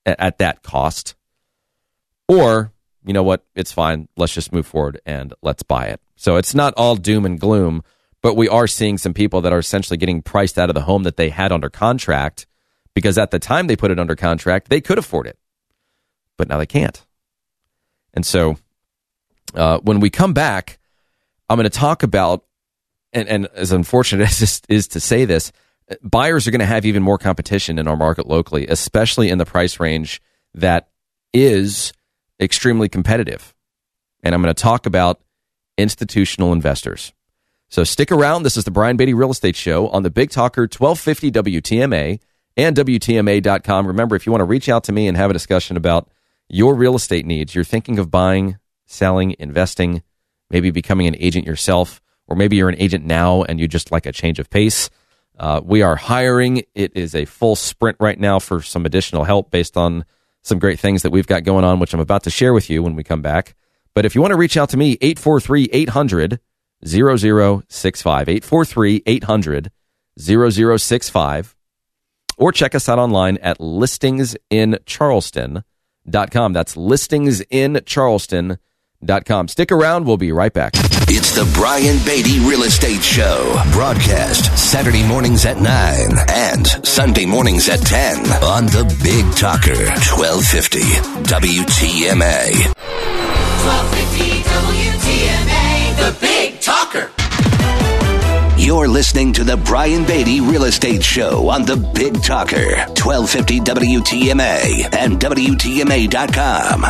at, 0.05 0.19
at 0.19 0.37
that 0.39 0.61
cost. 0.61 1.15
Or, 2.27 2.73
you 3.05 3.13
know 3.13 3.23
what? 3.23 3.45
It's 3.55 3.71
fine. 3.71 4.09
Let's 4.17 4.33
just 4.33 4.51
move 4.51 4.67
forward 4.67 4.99
and 5.05 5.33
let's 5.41 5.63
buy 5.63 5.85
it. 5.85 6.01
So 6.17 6.35
it's 6.35 6.53
not 6.53 6.73
all 6.75 6.97
doom 6.97 7.25
and 7.25 7.39
gloom, 7.39 7.81
but 8.21 8.35
we 8.35 8.49
are 8.49 8.67
seeing 8.67 8.97
some 8.97 9.13
people 9.13 9.39
that 9.39 9.53
are 9.53 9.59
essentially 9.59 9.95
getting 9.95 10.21
priced 10.21 10.59
out 10.59 10.69
of 10.69 10.75
the 10.75 10.81
home 10.81 11.03
that 11.03 11.15
they 11.15 11.29
had 11.29 11.53
under 11.53 11.69
contract 11.69 12.45
because 12.93 13.17
at 13.17 13.31
the 13.31 13.39
time 13.39 13.67
they 13.67 13.77
put 13.77 13.91
it 13.91 13.99
under 13.99 14.17
contract, 14.17 14.67
they 14.67 14.81
could 14.81 14.97
afford 14.97 15.27
it, 15.27 15.39
but 16.35 16.49
now 16.49 16.57
they 16.57 16.65
can't. 16.65 17.05
And 18.13 18.25
so 18.25 18.57
uh, 19.53 19.79
when 19.79 19.99
we 19.99 20.09
come 20.09 20.33
back, 20.33 20.79
I'm 21.49 21.57
going 21.57 21.69
to 21.69 21.69
talk 21.69 22.03
about, 22.03 22.45
and, 23.13 23.27
and 23.27 23.47
as 23.53 23.71
unfortunate 23.71 24.23
as 24.29 24.39
this 24.39 24.61
is 24.69 24.87
to 24.89 24.99
say 24.99 25.25
this, 25.25 25.51
buyers 26.01 26.47
are 26.47 26.51
going 26.51 26.59
to 26.59 26.65
have 26.65 26.85
even 26.85 27.03
more 27.03 27.17
competition 27.17 27.79
in 27.79 27.87
our 27.87 27.97
market 27.97 28.27
locally, 28.27 28.67
especially 28.67 29.29
in 29.29 29.37
the 29.37 29.45
price 29.45 29.79
range 29.79 30.21
that 30.53 30.89
is 31.33 31.93
extremely 32.39 32.89
competitive. 32.89 33.53
And 34.23 34.35
I'm 34.35 34.41
going 34.41 34.53
to 34.53 34.61
talk 34.61 34.85
about 34.85 35.21
institutional 35.77 36.53
investors. 36.53 37.13
So 37.69 37.83
stick 37.83 38.11
around. 38.11 38.43
This 38.43 38.57
is 38.57 38.63
the 38.63 38.71
Brian 38.71 38.97
Beatty 38.97 39.13
Real 39.13 39.31
Estate 39.31 39.55
Show 39.55 39.89
on 39.89 40.03
the 40.03 40.09
Big 40.09 40.29
Talker 40.29 40.63
1250 40.63 41.31
WTMA 41.31 42.19
and 42.55 42.75
WTMA.com. 42.75 43.87
Remember, 43.87 44.15
if 44.15 44.25
you 44.25 44.31
want 44.31 44.41
to 44.41 44.45
reach 44.45 44.69
out 44.69 44.85
to 44.85 44.91
me 44.91 45.07
and 45.07 45.17
have 45.17 45.29
a 45.29 45.33
discussion 45.33 45.77
about 45.77 46.09
your 46.49 46.75
real 46.75 46.95
estate 46.95 47.25
needs, 47.25 47.53
you're 47.53 47.63
thinking 47.63 47.99
of 47.99 48.09
buying, 48.09 48.57
selling, 48.87 49.35
investing, 49.37 50.01
maybe 50.49 50.71
becoming 50.71 51.05
an 51.07 51.15
agent 51.19 51.45
yourself, 51.45 52.01
or 52.25 52.35
maybe 52.35 52.55
you're 52.55 52.69
an 52.69 52.79
agent 52.79 53.05
now 53.05 53.43
and 53.43 53.59
you 53.59 53.67
just 53.67 53.91
like 53.91 54.07
a 54.07 54.11
change 54.11 54.39
of 54.39 54.49
pace. 54.49 54.89
Uh, 55.37 55.61
we 55.63 55.83
are 55.83 55.95
hiring. 55.95 56.63
It 56.73 56.93
is 56.95 57.13
a 57.13 57.25
full 57.25 57.55
sprint 57.55 57.97
right 57.99 58.19
now 58.19 58.39
for 58.39 58.63
some 58.63 58.87
additional 58.87 59.23
help 59.23 59.51
based 59.51 59.77
on 59.77 60.03
some 60.41 60.57
great 60.57 60.79
things 60.79 61.03
that 61.03 61.11
we've 61.11 61.27
got 61.27 61.43
going 61.43 61.63
on, 61.63 61.79
which 61.79 61.93
I'm 61.93 61.99
about 61.99 62.23
to 62.23 62.31
share 62.31 62.53
with 62.53 62.71
you 62.71 62.81
when 62.81 62.95
we 62.95 63.03
come 63.03 63.21
back. 63.21 63.55
But 63.93 64.05
if 64.05 64.15
you 64.15 64.21
want 64.21 64.31
to 64.31 64.37
reach 64.37 64.57
out 64.57 64.69
to 64.69 64.77
me, 64.77 64.97
843 65.01 65.69
800 65.71 66.39
0065, 66.85 68.29
843 68.29 69.03
800 69.05 69.71
0065, 70.19 71.55
or 72.37 72.51
check 72.51 72.75
us 72.75 72.89
out 72.89 72.99
online 72.99 73.37
at 73.37 73.57
listingsincharleston.com. 73.59 76.53
That's 76.53 76.75
listingsincharleston.com 76.75 78.57
com. 79.25 79.47
Stick 79.47 79.71
around. 79.71 80.05
We'll 80.05 80.17
be 80.17 80.31
right 80.31 80.53
back. 80.53 80.71
It's 81.09 81.31
the 81.31 81.49
Brian 81.53 81.97
Beatty 82.05 82.39
Real 82.39 82.63
Estate 82.63 83.03
Show. 83.03 83.55
Broadcast 83.71 84.57
Saturday 84.57 85.07
mornings 85.07 85.45
at 85.45 85.57
9 85.57 85.65
and 86.29 86.67
Sunday 86.85 87.25
mornings 87.25 87.69
at 87.69 87.79
10 87.79 88.17
on 88.43 88.65
the 88.65 88.83
Big 89.03 89.25
Talker 89.35 89.75
1250 90.17 90.79
WTMA. 91.23 92.75
1250 93.63 94.43
WTMA, 94.49 95.95
the 95.97 96.17
Big 96.19 96.59
Talker. 96.59 97.11
You're 98.57 98.87
listening 98.87 99.31
to 99.33 99.43
the 99.43 99.57
Brian 99.57 100.03
Beatty 100.05 100.41
Real 100.41 100.63
Estate 100.65 101.03
Show 101.03 101.47
on 101.49 101.63
the 101.65 101.77
Big 101.77 102.21
Talker 102.23 102.75
1250 102.97 103.59
WTMA 103.61 104.93
and 104.95 105.19
WTMA.com. 105.19 106.83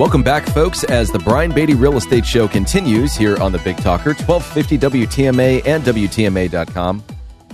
Welcome 0.00 0.22
back, 0.22 0.46
folks, 0.46 0.82
as 0.84 1.10
the 1.10 1.18
Brian 1.18 1.52
Beatty 1.52 1.74
Real 1.74 1.98
Estate 1.98 2.24
Show 2.24 2.48
continues 2.48 3.14
here 3.14 3.36
on 3.36 3.52
the 3.52 3.58
Big 3.58 3.76
Talker, 3.76 4.14
1250 4.14 4.78
WTMA 4.78 5.66
and 5.66 5.84
WTMA.com. 5.84 7.04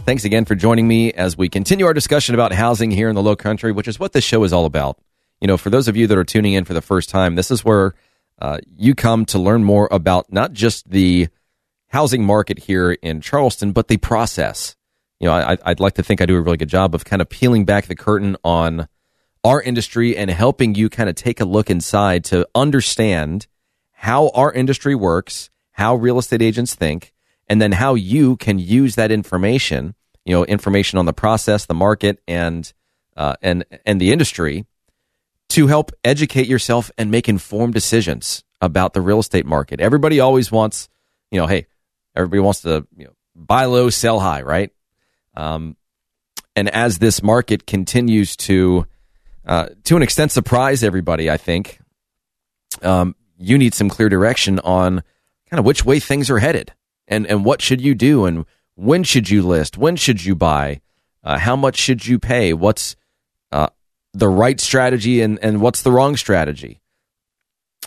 Thanks 0.04 0.24
again 0.24 0.44
for 0.44 0.54
joining 0.54 0.86
me 0.86 1.12
as 1.12 1.36
we 1.36 1.48
continue 1.48 1.86
our 1.86 1.92
discussion 1.92 2.36
about 2.36 2.52
housing 2.52 2.92
here 2.92 3.08
in 3.08 3.16
the 3.16 3.22
low 3.22 3.34
country, 3.34 3.72
which 3.72 3.88
is 3.88 3.98
what 3.98 4.12
this 4.12 4.22
show 4.22 4.44
is 4.44 4.52
all 4.52 4.64
about. 4.64 4.96
You 5.40 5.48
know, 5.48 5.56
for 5.56 5.70
those 5.70 5.88
of 5.88 5.96
you 5.96 6.06
that 6.06 6.16
are 6.16 6.22
tuning 6.22 6.52
in 6.52 6.64
for 6.64 6.72
the 6.72 6.80
first 6.80 7.10
time, 7.10 7.34
this 7.34 7.50
is 7.50 7.64
where 7.64 7.94
uh, 8.40 8.58
you 8.76 8.94
come 8.94 9.24
to 9.24 9.40
learn 9.40 9.64
more 9.64 9.88
about 9.90 10.32
not 10.32 10.52
just 10.52 10.88
the 10.88 11.26
housing 11.88 12.22
market 12.22 12.60
here 12.60 12.92
in 12.92 13.20
Charleston, 13.20 13.72
but 13.72 13.88
the 13.88 13.96
process. 13.96 14.76
You 15.18 15.26
know, 15.26 15.34
I, 15.34 15.58
I'd 15.64 15.80
like 15.80 15.94
to 15.94 16.04
think 16.04 16.20
I 16.20 16.26
do 16.26 16.36
a 16.36 16.40
really 16.40 16.58
good 16.58 16.68
job 16.68 16.94
of 16.94 17.04
kind 17.04 17.20
of 17.20 17.28
peeling 17.28 17.64
back 17.64 17.86
the 17.86 17.96
curtain 17.96 18.36
on 18.44 18.86
our 19.46 19.62
industry 19.62 20.16
and 20.16 20.28
helping 20.28 20.74
you 20.74 20.88
kind 20.88 21.08
of 21.08 21.14
take 21.14 21.40
a 21.40 21.44
look 21.44 21.70
inside 21.70 22.24
to 22.24 22.46
understand 22.54 23.46
how 23.92 24.28
our 24.30 24.52
industry 24.52 24.94
works, 24.94 25.50
how 25.70 25.94
real 25.94 26.18
estate 26.18 26.42
agents 26.42 26.74
think, 26.74 27.12
and 27.48 27.62
then 27.62 27.70
how 27.70 27.94
you 27.94 28.36
can 28.36 28.58
use 28.58 28.96
that 28.96 29.12
information, 29.12 29.94
you 30.24 30.34
know, 30.34 30.44
information 30.44 30.98
on 30.98 31.06
the 31.06 31.12
process, 31.12 31.64
the 31.64 31.74
market, 31.74 32.20
and 32.26 32.72
uh, 33.16 33.34
and 33.40 33.64
and 33.86 34.00
the 34.00 34.10
industry 34.10 34.66
to 35.50 35.68
help 35.68 35.92
educate 36.04 36.48
yourself 36.48 36.90
and 36.98 37.12
make 37.12 37.28
informed 37.28 37.72
decisions 37.72 38.42
about 38.60 38.94
the 38.94 39.00
real 39.00 39.20
estate 39.20 39.46
market. 39.46 39.80
Everybody 39.80 40.18
always 40.18 40.50
wants, 40.50 40.88
you 41.30 41.38
know, 41.38 41.46
hey, 41.46 41.66
everybody 42.16 42.40
wants 42.40 42.62
to 42.62 42.84
you 42.96 43.04
know, 43.04 43.12
buy 43.36 43.66
low, 43.66 43.90
sell 43.90 44.18
high, 44.18 44.42
right? 44.42 44.72
Um, 45.34 45.76
and 46.56 46.68
as 46.68 46.98
this 46.98 47.22
market 47.22 47.64
continues 47.64 48.34
to 48.36 48.86
uh, 49.46 49.68
to 49.84 49.96
an 49.96 50.02
extent, 50.02 50.32
surprise 50.32 50.82
everybody. 50.82 51.30
I 51.30 51.36
think 51.36 51.78
um, 52.82 53.14
you 53.38 53.56
need 53.56 53.74
some 53.74 53.88
clear 53.88 54.08
direction 54.08 54.58
on 54.58 55.02
kind 55.48 55.60
of 55.60 55.64
which 55.64 55.84
way 55.84 56.00
things 56.00 56.30
are 56.30 56.38
headed, 56.38 56.72
and 57.06 57.26
and 57.26 57.44
what 57.44 57.62
should 57.62 57.80
you 57.80 57.94
do, 57.94 58.24
and 58.24 58.44
when 58.74 59.04
should 59.04 59.30
you 59.30 59.42
list, 59.42 59.78
when 59.78 59.96
should 59.96 60.24
you 60.24 60.34
buy, 60.34 60.80
uh, 61.22 61.38
how 61.38 61.56
much 61.56 61.76
should 61.76 62.06
you 62.06 62.18
pay, 62.18 62.52
what's 62.52 62.96
uh, 63.52 63.68
the 64.12 64.28
right 64.28 64.60
strategy, 64.60 65.22
and 65.22 65.38
and 65.42 65.60
what's 65.60 65.82
the 65.82 65.92
wrong 65.92 66.16
strategy. 66.16 66.80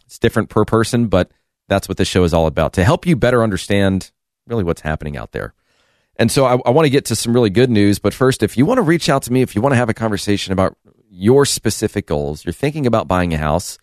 It's 0.06 0.18
different 0.18 0.50
per 0.50 0.66
person, 0.66 1.08
but 1.08 1.30
that's 1.68 1.88
what 1.88 1.98
this 1.98 2.08
show 2.08 2.24
is 2.24 2.34
all 2.34 2.48
about 2.48 2.74
to 2.74 2.84
help 2.84 3.06
you 3.06 3.16
better 3.16 3.44
understand 3.44 4.12
really 4.48 4.64
what's 4.64 4.82
happening 4.82 5.18
out 5.18 5.34
there. 5.34 5.54
And 6.16 6.32
so 6.32 6.46
I, 6.46 6.58
I 6.66 6.72
want 6.72 6.86
to 6.86 6.90
get 6.90 7.06
to 7.06 7.16
some 7.16 7.34
really 7.34 7.50
good 7.50 7.70
news. 7.70 8.00
But 8.00 8.14
first, 8.14 8.44
if 8.44 8.58
you 8.58 8.66
want 8.66 8.80
to 8.80 8.82
reach 8.82 9.08
out 9.08 9.24
to 9.24 9.32
me, 9.32 9.42
if 9.42 9.56
you 9.56 9.62
want 9.62 9.74
to 9.74 9.78
have 9.78 9.90
a 9.90 9.94
conversation 9.94 10.52
about 10.52 10.76
your 11.10 11.46
specific 11.46 12.08
goals. 12.08 12.46
You're 12.46 12.54
thinking 12.54 12.86
about 12.86 13.08
buying 13.08 13.34
a 13.34 13.38
house, 13.38 13.78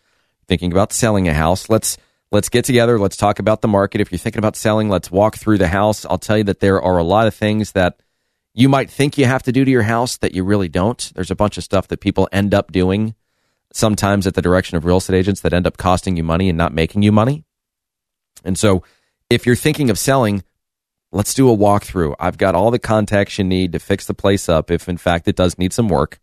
thinking 0.47 0.73
about 0.73 0.93
selling 0.93 1.29
a 1.29 1.35
house. 1.35 1.69
Let's 1.69 1.99
let's 2.31 2.49
get 2.49 2.65
together. 2.65 2.99
Let's 2.99 3.17
talk 3.17 3.39
about 3.39 3.63
the 3.63 3.69
market. 3.69 4.01
If 4.01 4.11
you're 4.13 4.19
thinking 4.19 4.39
about 4.39 4.57
selling, 4.57 4.89
let's 4.89 5.11
walk 5.11 5.37
through 5.37 5.59
the 5.59 5.69
house. 5.69 6.05
I'll 6.07 6.19
tell 6.19 6.39
you 6.39 6.45
that 6.45 6.61
there 6.61 6.81
are 6.81 6.99
a 6.99 7.05
lot 7.05 7.27
of 7.27 7.35
things 7.35 7.73
that 7.73 8.01
you 8.55 8.69
might 8.69 8.91
think 8.91 9.19
you 9.19 9.27
have 9.27 9.43
to 9.45 9.53
do 9.53 9.65
to 9.65 9.71
your 9.71 9.83
house 9.83 10.17
that 10.19 10.35
you 10.35 10.45
really 10.45 10.69
don't. 10.69 11.13
There's 11.15 11.31
a 11.31 11.37
bunch 11.37 11.59
of 11.59 11.65
stuff 11.65 11.89
that 11.89 12.01
people 12.01 12.29
end 12.33 12.55
up 12.55 12.73
doing 12.73 13.15
sometimes 13.73 14.27
at 14.27 14.35
the 14.35 14.43
direction 14.43 14.77
of 14.77 14.85
real 14.85 14.97
estate 14.97 15.17
agents 15.17 15.43
that 15.43 15.53
end 15.53 15.67
up 15.67 15.77
costing 15.77 16.17
you 16.17 16.23
money 16.23 16.49
and 16.49 16.57
not 16.57 16.73
making 16.73 17.03
you 17.03 17.13
money. 17.13 17.45
And 18.45 18.59
so 18.59 18.83
if 19.29 19.45
you're 19.45 19.57
thinking 19.57 19.91
of 19.91 19.99
selling, 19.99 20.43
let's 21.13 21.35
do 21.35 21.51
a 21.51 21.57
walkthrough. 21.57 22.15
I've 22.19 22.39
got 22.39 22.55
all 22.55 22.71
the 22.71 22.79
contacts 22.79 23.39
you 23.39 23.45
need 23.45 23.73
to 23.73 23.79
fix 23.79 24.07
the 24.07 24.15
place 24.15 24.49
up 24.49 24.71
if 24.71 24.89
in 24.89 24.97
fact 24.97 25.29
it 25.29 25.37
does 25.37 25.59
need 25.59 25.73
some 25.73 25.89
work. 25.89 26.21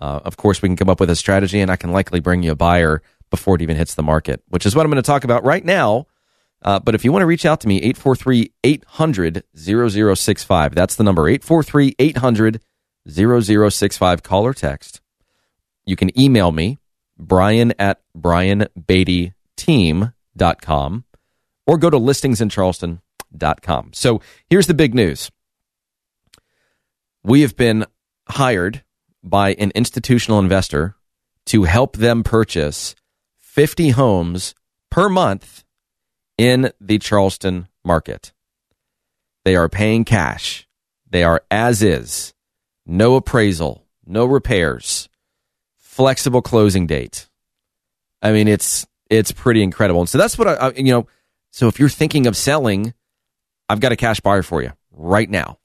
Uh, 0.00 0.20
of 0.24 0.36
course, 0.36 0.62
we 0.62 0.68
can 0.68 0.76
come 0.76 0.88
up 0.88 1.00
with 1.00 1.10
a 1.10 1.16
strategy, 1.16 1.60
and 1.60 1.70
I 1.70 1.76
can 1.76 1.92
likely 1.92 2.20
bring 2.20 2.42
you 2.42 2.52
a 2.52 2.56
buyer 2.56 3.02
before 3.30 3.56
it 3.56 3.62
even 3.62 3.76
hits 3.76 3.94
the 3.94 4.02
market, 4.02 4.42
which 4.48 4.66
is 4.66 4.74
what 4.74 4.84
I'm 4.84 4.90
going 4.90 5.02
to 5.02 5.06
talk 5.06 5.24
about 5.24 5.44
right 5.44 5.64
now. 5.64 6.06
Uh, 6.62 6.78
but 6.78 6.94
if 6.94 7.04
you 7.04 7.12
want 7.12 7.22
to 7.22 7.26
reach 7.26 7.46
out 7.46 7.60
to 7.60 7.68
me, 7.68 7.76
843 7.76 8.52
800 8.64 9.44
0065. 9.56 10.74
That's 10.74 10.96
the 10.96 11.04
number, 11.04 11.28
843 11.28 11.94
800 11.98 12.60
0065. 13.08 14.22
Call 14.22 14.46
or 14.46 14.54
text. 14.54 15.00
You 15.84 15.96
can 15.96 16.18
email 16.18 16.52
me, 16.52 16.78
brian 17.18 17.74
at 17.78 18.00
brianbeattyteam.com, 18.16 21.04
or 21.66 21.76
go 21.78 21.90
to 21.90 21.98
listingsincharleston.com. 21.98 23.90
So 23.94 24.20
here's 24.48 24.66
the 24.66 24.74
big 24.74 24.94
news. 24.94 25.30
We 27.22 27.42
have 27.42 27.54
been 27.56 27.84
hired 28.28 28.82
by 29.22 29.54
an 29.54 29.72
institutional 29.74 30.38
investor 30.38 30.96
to 31.46 31.64
help 31.64 31.96
them 31.96 32.22
purchase 32.22 32.94
50 33.38 33.90
homes 33.90 34.54
per 34.90 35.08
month 35.08 35.64
in 36.38 36.72
the 36.80 36.98
Charleston 36.98 37.68
market. 37.84 38.32
They 39.44 39.56
are 39.56 39.68
paying 39.68 40.04
cash. 40.04 40.66
They 41.08 41.24
are 41.24 41.42
as 41.50 41.82
is. 41.82 42.34
No 42.86 43.16
appraisal, 43.16 43.86
no 44.06 44.24
repairs, 44.24 45.08
flexible 45.76 46.42
closing 46.42 46.86
date. 46.86 47.28
I 48.22 48.32
mean, 48.32 48.48
it's 48.48 48.86
it's 49.08 49.32
pretty 49.32 49.62
incredible. 49.62 50.00
And 50.00 50.08
so 50.08 50.18
that's 50.18 50.38
what 50.38 50.48
I, 50.48 50.54
I 50.54 50.72
you 50.72 50.92
know. 50.92 51.06
So 51.52 51.68
if 51.68 51.78
you're 51.78 51.88
thinking 51.88 52.26
of 52.26 52.36
selling, 52.36 52.94
I've 53.68 53.80
got 53.80 53.92
a 53.92 53.96
cash 53.96 54.20
buyer 54.20 54.42
for 54.42 54.62
you 54.62 54.72
right 54.92 55.28
now. 55.28 55.58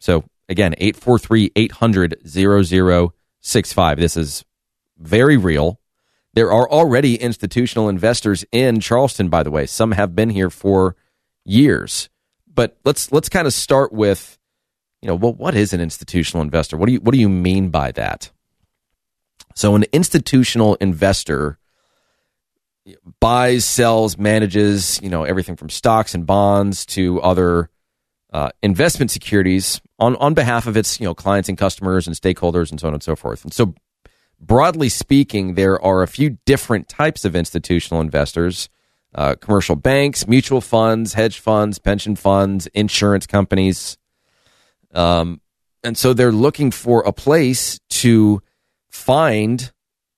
So 0.00 0.24
Again, 0.50 0.74
843 0.78 1.52
800 1.54 2.22
0065. 2.26 3.98
This 3.98 4.16
is 4.16 4.44
very 4.98 5.36
real. 5.36 5.80
There 6.34 6.52
are 6.52 6.68
already 6.68 7.14
institutional 7.14 7.88
investors 7.88 8.44
in 8.50 8.80
Charleston, 8.80 9.28
by 9.28 9.44
the 9.44 9.50
way. 9.52 9.66
Some 9.66 9.92
have 9.92 10.16
been 10.16 10.30
here 10.30 10.50
for 10.50 10.96
years. 11.44 12.08
But 12.52 12.76
let's 12.84 13.12
let's 13.12 13.28
kind 13.28 13.46
of 13.46 13.52
start 13.52 13.92
with, 13.92 14.38
you 15.00 15.06
know, 15.06 15.14
well, 15.14 15.32
what 15.32 15.54
is 15.54 15.72
an 15.72 15.80
institutional 15.80 16.42
investor? 16.42 16.76
What 16.76 16.86
do 16.86 16.94
you 16.94 17.00
what 17.00 17.12
do 17.12 17.20
you 17.20 17.28
mean 17.28 17.70
by 17.70 17.92
that? 17.92 18.32
So 19.54 19.76
an 19.76 19.84
institutional 19.92 20.74
investor 20.76 21.58
buys, 23.20 23.64
sells, 23.64 24.18
manages, 24.18 25.00
you 25.00 25.10
know, 25.10 25.22
everything 25.22 25.54
from 25.54 25.70
stocks 25.70 26.12
and 26.14 26.26
bonds 26.26 26.84
to 26.86 27.20
other 27.20 27.70
uh, 28.32 28.50
investment 28.62 29.10
securities 29.10 29.80
on, 29.98 30.16
on 30.16 30.34
behalf 30.34 30.66
of 30.66 30.76
its, 30.76 31.00
you 31.00 31.04
know, 31.04 31.14
clients 31.14 31.48
and 31.48 31.58
customers 31.58 32.06
and 32.06 32.16
stakeholders 32.16 32.70
and 32.70 32.80
so 32.80 32.86
on 32.86 32.94
and 32.94 33.02
so 33.02 33.16
forth. 33.16 33.44
And 33.44 33.52
so 33.52 33.74
broadly 34.40 34.88
speaking, 34.88 35.54
there 35.54 35.82
are 35.82 36.02
a 36.02 36.08
few 36.08 36.38
different 36.46 36.88
types 36.88 37.24
of 37.24 37.34
institutional 37.36 38.00
investors. 38.00 38.68
Uh, 39.12 39.34
commercial 39.34 39.74
banks, 39.74 40.28
mutual 40.28 40.60
funds, 40.60 41.14
hedge 41.14 41.40
funds, 41.40 41.80
pension 41.80 42.14
funds, 42.14 42.68
insurance 42.68 43.26
companies. 43.26 43.98
Um, 44.94 45.40
and 45.82 45.98
so 45.98 46.12
they're 46.12 46.30
looking 46.30 46.70
for 46.70 47.02
a 47.02 47.12
place 47.12 47.80
to 47.88 48.40
find 48.88 49.72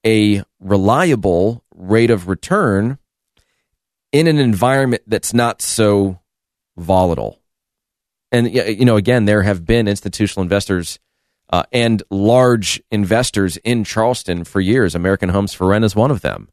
a 0.04 0.42
reliable 0.60 1.64
rate 1.74 2.10
of 2.10 2.28
return 2.28 2.98
in 4.10 4.26
an 4.26 4.38
environment 4.38 5.02
that's 5.06 5.32
not 5.32 5.62
so 5.62 6.20
volatile. 6.76 7.41
And 8.32 8.52
you 8.52 8.86
know, 8.86 8.96
again, 8.96 9.26
there 9.26 9.42
have 9.42 9.66
been 9.66 9.86
institutional 9.86 10.42
investors 10.42 10.98
uh, 11.50 11.64
and 11.70 12.02
large 12.10 12.82
investors 12.90 13.58
in 13.58 13.84
Charleston 13.84 14.44
for 14.44 14.60
years. 14.60 14.94
American 14.94 15.28
Homes 15.28 15.52
for 15.52 15.68
Rent 15.68 15.84
is 15.84 15.94
one 15.94 16.10
of 16.10 16.22
them. 16.22 16.48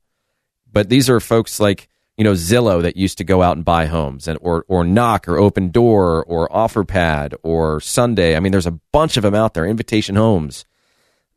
But 0.72 0.90
these 0.90 1.10
are 1.10 1.22
folks 1.22 1.60
like 1.60 1.88
you 2.18 2.26
know 2.26 2.34
Zillow 2.34 2.82
that 2.82 2.98
used 2.98 3.18
to 3.20 3.24
go 3.24 3.42
out 3.42 3.56
and 3.56 3.64
buy 3.64 3.86
homes, 3.86 4.28
and 4.28 4.38
or 4.42 4.66
or 4.68 4.84
Knock 4.84 5.28
or 5.30 5.36
Opendoor 5.36 6.24
or 6.28 6.50
OfferPad 6.50 7.34
or 7.44 7.80
Sunday. 7.80 8.36
I 8.36 8.42
mean, 8.42 8.52
there's 8.52 8.68
a 8.68 8.80
bunch 8.92 9.16
of 9.16 9.24
them 9.24 9.34
out 9.34 9.54
there. 9.54 9.66
Invitation 9.66 10.18
Homes. 10.18 10.66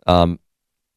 Um, 0.09 0.40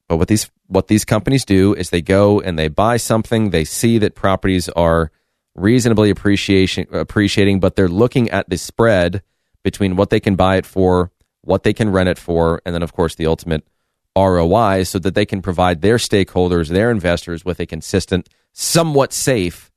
but 0.07 0.17
what 0.17 0.27
these 0.27 0.49
what 0.65 0.87
these 0.87 1.05
companies 1.05 1.45
do 1.45 1.75
is 1.75 1.91
they 1.91 2.01
go 2.01 2.41
and 2.41 2.57
they 2.57 2.67
buy 2.67 2.97
something. 2.97 3.51
They 3.51 3.63
see 3.63 3.99
that 3.99 4.15
properties 4.15 4.69
are 4.69 5.11
reasonably 5.53 6.09
appreciation 6.09 6.87
appreciating, 6.91 7.59
but 7.59 7.75
they're 7.75 7.87
looking 7.87 8.31
at 8.31 8.49
the 8.49 8.57
spread 8.57 9.21
between 9.65 9.95
what 9.95 10.11
they 10.11 10.19
can 10.19 10.35
buy 10.35 10.57
it 10.57 10.65
for, 10.65 11.11
what 11.41 11.63
they 11.63 11.73
can 11.73 11.89
rent 11.89 12.07
it 12.07 12.19
for, 12.19 12.61
and 12.65 12.75
then 12.75 12.83
of 12.83 12.93
course 12.93 13.15
the 13.15 13.25
ultimate 13.25 13.67
ROI, 14.15 14.83
so 14.83 14.99
that 14.99 15.15
they 15.15 15.25
can 15.25 15.41
provide 15.41 15.81
their 15.81 15.97
stakeholders, 15.97 16.69
their 16.69 16.91
investors, 16.91 17.43
with 17.43 17.59
a 17.59 17.65
consistent, 17.65 18.29
somewhat 18.53 19.11
safe 19.11 19.71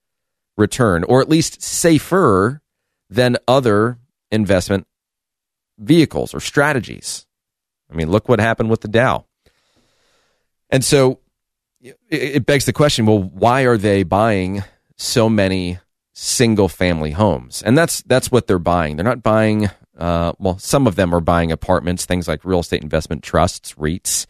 return, 0.59 1.05
or 1.05 1.23
at 1.23 1.29
least 1.31 1.63
safer 1.63 2.61
than 3.09 3.39
other 3.49 3.99
investment 4.31 4.87
vehicles 5.79 6.35
or 6.35 6.41
strategies. 6.41 7.27
I 7.91 7.95
mean, 7.95 8.11
look 8.11 8.29
what 8.29 8.41
happened 8.41 8.69
with 8.69 8.83
the 8.83 8.89
Dow. 8.89 9.25
And 10.69 10.85
so 10.85 11.21
it 12.11 12.45
begs 12.45 12.67
the 12.67 12.75
question 12.75 13.07
well, 13.07 13.23
why 13.23 13.63
are 13.63 13.79
they 13.79 14.03
buying 14.03 14.63
so 14.97 15.31
many 15.31 15.79
single 16.21 16.69
family 16.69 17.13
homes? 17.13 17.63
And 17.63 17.79
that's, 17.79 18.03
that's 18.03 18.33
what 18.33 18.49
they're 18.49 18.59
buying. 18.59 18.97
They're 18.97 19.05
not 19.05 19.23
buying, 19.23 19.71
uh, 19.97 20.33
well, 20.41 20.59
some 20.59 20.89
of 20.89 20.97
them 20.97 21.15
are 21.15 21.21
buying 21.21 21.53
apartments, 21.53 22.07
things 22.07 22.27
like 22.27 22.45
real 22.45 22.59
estate 22.61 22.83
investment 22.83 23.23
trusts, 23.23 23.75
REITs. 23.75 24.27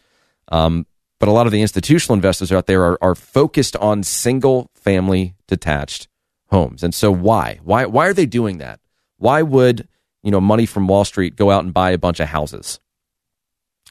Um, 0.49 0.85
but 1.19 1.29
a 1.29 1.31
lot 1.31 1.47
of 1.47 1.51
the 1.51 1.61
institutional 1.61 2.13
investors 2.13 2.51
out 2.51 2.67
there 2.67 2.83
are, 2.83 2.97
are 3.01 3.15
focused 3.15 3.75
on 3.77 4.03
single 4.03 4.69
family 4.75 5.35
detached 5.47 6.07
homes. 6.49 6.83
And 6.83 6.93
so 6.93 7.11
why? 7.11 7.59
Why 7.63 7.85
why 7.85 8.07
are 8.07 8.13
they 8.13 8.25
doing 8.25 8.59
that? 8.59 8.79
Why 9.17 9.41
would, 9.41 9.87
you 10.23 10.31
know, 10.31 10.39
money 10.41 10.65
from 10.65 10.87
Wall 10.87 11.05
Street 11.05 11.35
go 11.35 11.51
out 11.51 11.63
and 11.63 11.73
buy 11.73 11.91
a 11.91 11.97
bunch 11.97 12.19
of 12.19 12.29
houses? 12.29 12.79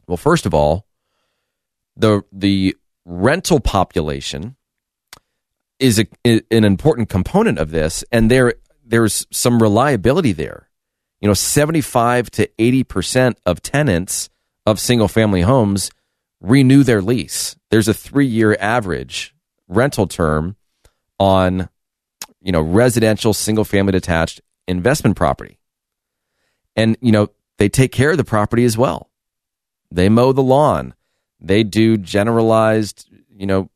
Well, 0.07 0.17
first 0.17 0.47
of 0.47 0.55
all, 0.55 0.87
the 1.97 2.23
the 2.33 2.77
rental 3.05 3.61
population 3.61 4.57
is 5.79 5.99
a, 5.99 6.07
an 6.51 6.65
important 6.65 7.09
component 7.09 7.59
of 7.59 7.71
this, 7.71 8.05
and 8.11 8.31
there 8.31 8.55
there's 8.85 9.27
some 9.31 9.63
reliability 9.63 10.33
there. 10.33 10.69
You 11.21 11.29
know, 11.29 11.35
seventy 11.35 11.81
five 11.81 12.31
to 12.33 12.49
eighty 12.59 12.85
percent 12.85 13.39
of 13.47 13.63
tenants 13.63 14.29
of 14.67 14.81
single 14.81 15.09
family 15.09 15.43
homes 15.43 15.91
renew 16.41 16.83
their 16.83 17.03
lease. 17.03 17.57
There's 17.71 17.89
a 17.89 17.95
three 17.95 18.27
year 18.27 18.57
average 18.61 19.35
rental 19.69 20.07
term 20.07 20.57
on 21.19 21.69
you 22.41 22.53
know 22.53 22.63
residential 22.63 23.35
single 23.35 23.65
family 23.65 23.93
detached 23.93 24.41
investment 24.67 25.17
property, 25.17 25.59
and 26.77 26.97
you 27.01 27.13
know 27.13 27.31
they 27.59 27.69
take 27.69 27.93
care 27.93 28.11
of 28.11 28.17
the 28.17 28.25
property 28.25 28.65
as 28.65 28.79
well. 28.79 29.11
They 29.91 30.09
mow 30.09 30.33
the 30.33 30.43
lawn. 30.43 30.95
They 31.41 31.63
do 31.63 31.97
generalized, 31.97 33.09
you 33.37 33.47
know, 33.47 33.71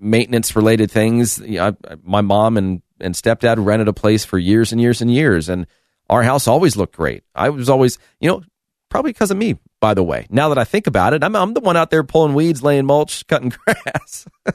maintenance 0.00 0.56
related 0.56 0.90
things. 0.90 1.38
You 1.38 1.58
know, 1.58 1.76
I, 1.88 1.94
my 2.02 2.20
mom 2.20 2.56
and, 2.56 2.82
and 3.00 3.14
stepdad 3.14 3.64
rented 3.64 3.88
a 3.88 3.92
place 3.92 4.24
for 4.24 4.38
years 4.38 4.72
and 4.72 4.80
years 4.80 5.00
and 5.00 5.12
years, 5.12 5.48
and 5.48 5.66
our 6.08 6.22
house 6.22 6.48
always 6.48 6.76
looked 6.76 6.96
great. 6.96 7.22
I 7.34 7.50
was 7.50 7.68
always, 7.68 7.98
you 8.20 8.28
know, 8.28 8.42
probably 8.88 9.12
because 9.12 9.30
of 9.30 9.36
me, 9.36 9.58
by 9.80 9.94
the 9.94 10.02
way. 10.02 10.26
Now 10.30 10.48
that 10.48 10.58
I 10.58 10.64
think 10.64 10.86
about 10.86 11.12
it, 11.12 11.22
I'm, 11.22 11.36
I'm 11.36 11.54
the 11.54 11.60
one 11.60 11.76
out 11.76 11.90
there 11.90 12.02
pulling 12.02 12.34
weeds, 12.34 12.62
laying 12.62 12.86
mulch, 12.86 13.26
cutting 13.28 13.50
grass. 13.50 14.26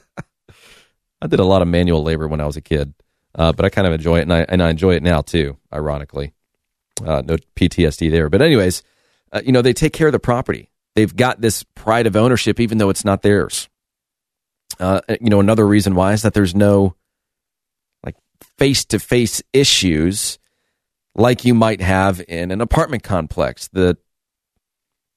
I 1.21 1.27
did 1.27 1.39
a 1.39 1.45
lot 1.45 1.62
of 1.62 1.67
manual 1.67 2.03
labor 2.03 2.27
when 2.27 2.41
I 2.41 2.45
was 2.45 2.58
a 2.58 2.62
kid, 2.62 2.93
uh, 3.34 3.51
but 3.53 3.65
I 3.65 3.69
kind 3.69 3.88
of 3.88 3.93
enjoy 3.93 4.19
it, 4.19 4.23
and 4.23 4.34
I, 4.34 4.45
and 4.47 4.62
I 4.62 4.69
enjoy 4.69 4.95
it 4.95 5.03
now 5.03 5.21
too, 5.21 5.58
ironically. 5.73 6.34
Uh, 7.03 7.21
no 7.25 7.36
PTSD 7.55 8.10
there. 8.10 8.29
But, 8.29 8.41
anyways, 8.41 8.84
uh, 9.31 9.41
you 9.45 9.51
know, 9.51 9.62
they 9.62 9.73
take 9.73 9.93
care 9.93 10.08
of 10.08 10.13
the 10.13 10.19
property 10.19 10.69
they've 10.95 11.15
got 11.15 11.41
this 11.41 11.63
pride 11.75 12.08
of 12.08 12.15
ownership, 12.15 12.60
even 12.60 12.77
though 12.77 12.89
it's 12.89 13.05
not 13.05 13.21
theirs. 13.21 13.69
Uh, 14.79 15.01
you 15.09 15.29
know, 15.29 15.39
another 15.39 15.65
reason 15.65 15.95
why 15.95 16.13
is 16.13 16.21
that 16.23 16.33
there's 16.33 16.55
no 16.55 16.95
like 18.03 18.15
face 18.57 18.85
to 18.85 18.99
face 18.99 19.41
issues 19.53 20.39
like 21.15 21.45
you 21.45 21.53
might 21.53 21.81
have 21.81 22.21
in 22.27 22.51
an 22.51 22.61
apartment 22.61 23.03
complex. 23.03 23.67
The 23.69 23.97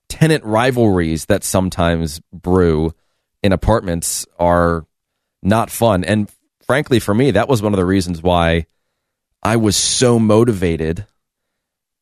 tenant 0.09 0.45
rivalries 0.45 1.27
that 1.27 1.45
sometimes 1.45 2.21
brew 2.33 2.93
in 3.43 3.53
apartments 3.53 4.27
are 4.39 4.87
not 5.43 5.71
fun. 5.71 6.05
And 6.05 6.31
frankly, 6.67 7.01
for 7.01 7.15
me, 7.15 7.33
that 7.33 7.49
was 7.49 7.63
one 7.63 7.73
of 7.73 7.79
the 7.79 7.85
reasons 7.85 8.23
why 8.23 8.67
I 9.43 9.57
was 9.57 9.77
so 9.77 10.19
motivated. 10.19 11.07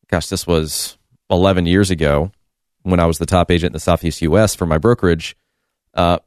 Gosh, 0.09 0.27
this 0.27 0.47
was 0.47 0.97
11 1.29 1.65
years 1.65 1.91
ago 1.91 2.31
when 2.83 2.99
I 2.99 3.05
was 3.05 3.17
the 3.17 3.25
top 3.25 3.51
agent 3.51 3.71
in 3.71 3.73
the 3.73 3.79
Southeast 3.79 4.21
U.S. 4.21 4.55
for 4.55 4.65
my 4.65 4.77
brokerage, 4.77 5.35
uh, 5.93 6.19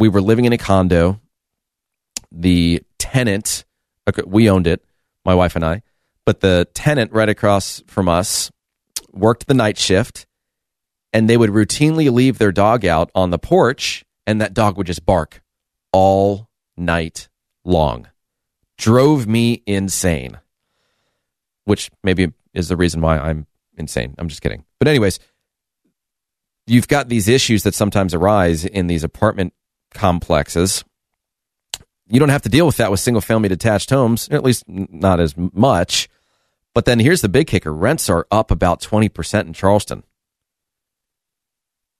we 0.00 0.08
were 0.08 0.22
living 0.22 0.46
in 0.46 0.52
a 0.52 0.58
condo. 0.58 1.20
The 2.32 2.82
tenant, 2.98 3.64
okay, 4.08 4.22
we 4.26 4.50
owned 4.50 4.66
it, 4.66 4.84
my 5.24 5.34
wife 5.34 5.54
and 5.54 5.64
I, 5.64 5.82
but 6.24 6.40
the 6.40 6.66
tenant 6.74 7.12
right 7.12 7.28
across 7.28 7.82
from 7.86 8.08
us 8.08 8.50
worked 9.12 9.46
the 9.46 9.54
night 9.54 9.76
shift, 9.78 10.26
and 11.12 11.28
they 11.28 11.36
would 11.36 11.50
routinely 11.50 12.10
leave 12.10 12.38
their 12.38 12.52
dog 12.52 12.84
out 12.84 13.10
on 13.14 13.30
the 13.30 13.38
porch, 13.38 14.04
and 14.26 14.40
that 14.40 14.54
dog 14.54 14.76
would 14.76 14.86
just 14.86 15.04
bark 15.04 15.42
all 15.92 16.48
night 16.76 17.28
long. 17.64 18.08
Drove 18.78 19.26
me 19.26 19.62
insane, 19.66 20.38
which 21.64 21.90
maybe 22.02 22.32
is 22.54 22.68
the 22.68 22.76
reason 22.76 23.00
why 23.00 23.18
I'm 23.18 23.46
insane. 23.76 24.14
I'm 24.18 24.28
just 24.28 24.40
kidding. 24.40 24.64
But, 24.78 24.88
anyways, 24.88 25.18
you've 26.66 26.88
got 26.88 27.08
these 27.08 27.28
issues 27.28 27.64
that 27.64 27.74
sometimes 27.74 28.14
arise 28.14 28.64
in 28.64 28.86
these 28.86 29.04
apartment 29.04 29.52
complexes. 29.94 30.84
You 32.08 32.18
don't 32.18 32.28
have 32.30 32.42
to 32.42 32.48
deal 32.48 32.66
with 32.66 32.78
that 32.78 32.90
with 32.90 33.00
single 33.00 33.20
family 33.20 33.48
detached 33.48 33.90
homes, 33.90 34.28
at 34.30 34.42
least 34.42 34.64
not 34.66 35.20
as 35.20 35.34
much. 35.36 36.08
But 36.74 36.84
then 36.84 36.98
here's 36.98 37.20
the 37.20 37.28
big 37.28 37.46
kicker 37.46 37.72
rents 37.72 38.08
are 38.08 38.26
up 38.30 38.50
about 38.50 38.80
20% 38.80 39.46
in 39.46 39.52
Charleston. 39.52 40.02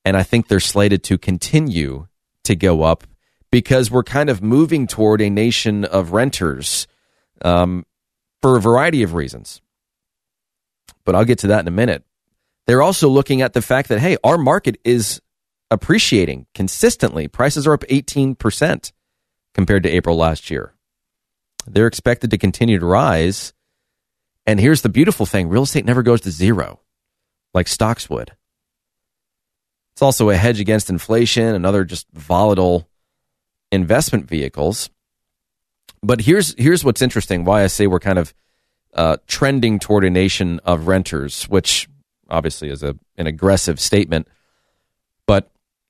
And 0.04 0.16
I 0.16 0.22
think 0.22 0.48
they're 0.48 0.60
slated 0.60 1.04
to 1.04 1.18
continue 1.18 2.06
to 2.44 2.56
go 2.56 2.82
up 2.82 3.04
because 3.50 3.90
we're 3.90 4.02
kind 4.02 4.30
of 4.30 4.42
moving 4.42 4.86
toward 4.86 5.20
a 5.20 5.28
nation 5.28 5.84
of 5.84 6.12
renters 6.12 6.86
um, 7.42 7.84
for 8.40 8.56
a 8.56 8.60
variety 8.60 9.02
of 9.02 9.14
reasons. 9.14 9.60
But 11.04 11.14
I'll 11.14 11.24
get 11.24 11.40
to 11.40 11.48
that 11.48 11.60
in 11.60 11.68
a 11.68 11.72
minute. 11.72 12.04
They're 12.66 12.82
also 12.82 13.08
looking 13.08 13.42
at 13.42 13.52
the 13.52 13.62
fact 13.62 13.88
that, 13.88 13.98
hey, 13.98 14.16
our 14.22 14.38
market 14.38 14.78
is 14.84 15.20
appreciating 15.70 16.46
consistently. 16.54 17.28
Prices 17.28 17.66
are 17.66 17.74
up 17.74 17.84
18% 17.84 18.92
compared 19.54 19.82
to 19.82 19.90
April 19.90 20.16
last 20.16 20.50
year. 20.50 20.74
They're 21.66 21.86
expected 21.86 22.30
to 22.30 22.38
continue 22.38 22.78
to 22.78 22.86
rise. 22.86 23.52
And 24.46 24.58
here's 24.58 24.82
the 24.82 24.88
beautiful 24.88 25.26
thing 25.26 25.48
real 25.48 25.62
estate 25.62 25.84
never 25.84 26.02
goes 26.02 26.22
to 26.22 26.30
zero 26.30 26.80
like 27.54 27.68
stocks 27.68 28.08
would. 28.08 28.32
It's 29.92 30.02
also 30.02 30.30
a 30.30 30.36
hedge 30.36 30.60
against 30.60 30.88
inflation, 30.88 31.54
and 31.54 31.66
other 31.66 31.84
just 31.84 32.06
volatile 32.12 32.88
investment 33.70 34.28
vehicles. 34.28 34.88
But 36.02 36.22
here's 36.22 36.54
here's 36.56 36.84
what's 36.84 37.02
interesting. 37.02 37.44
Why 37.44 37.64
I 37.64 37.66
say 37.66 37.86
we're 37.86 38.00
kind 38.00 38.18
of 38.18 38.32
uh, 38.94 39.18
trending 39.26 39.78
toward 39.78 40.04
a 40.04 40.10
nation 40.10 40.60
of 40.64 40.86
renters, 40.86 41.44
which 41.44 41.88
obviously 42.28 42.70
is 42.70 42.82
a 42.82 42.96
an 43.16 43.26
aggressive 43.26 43.78
statement. 43.78 44.28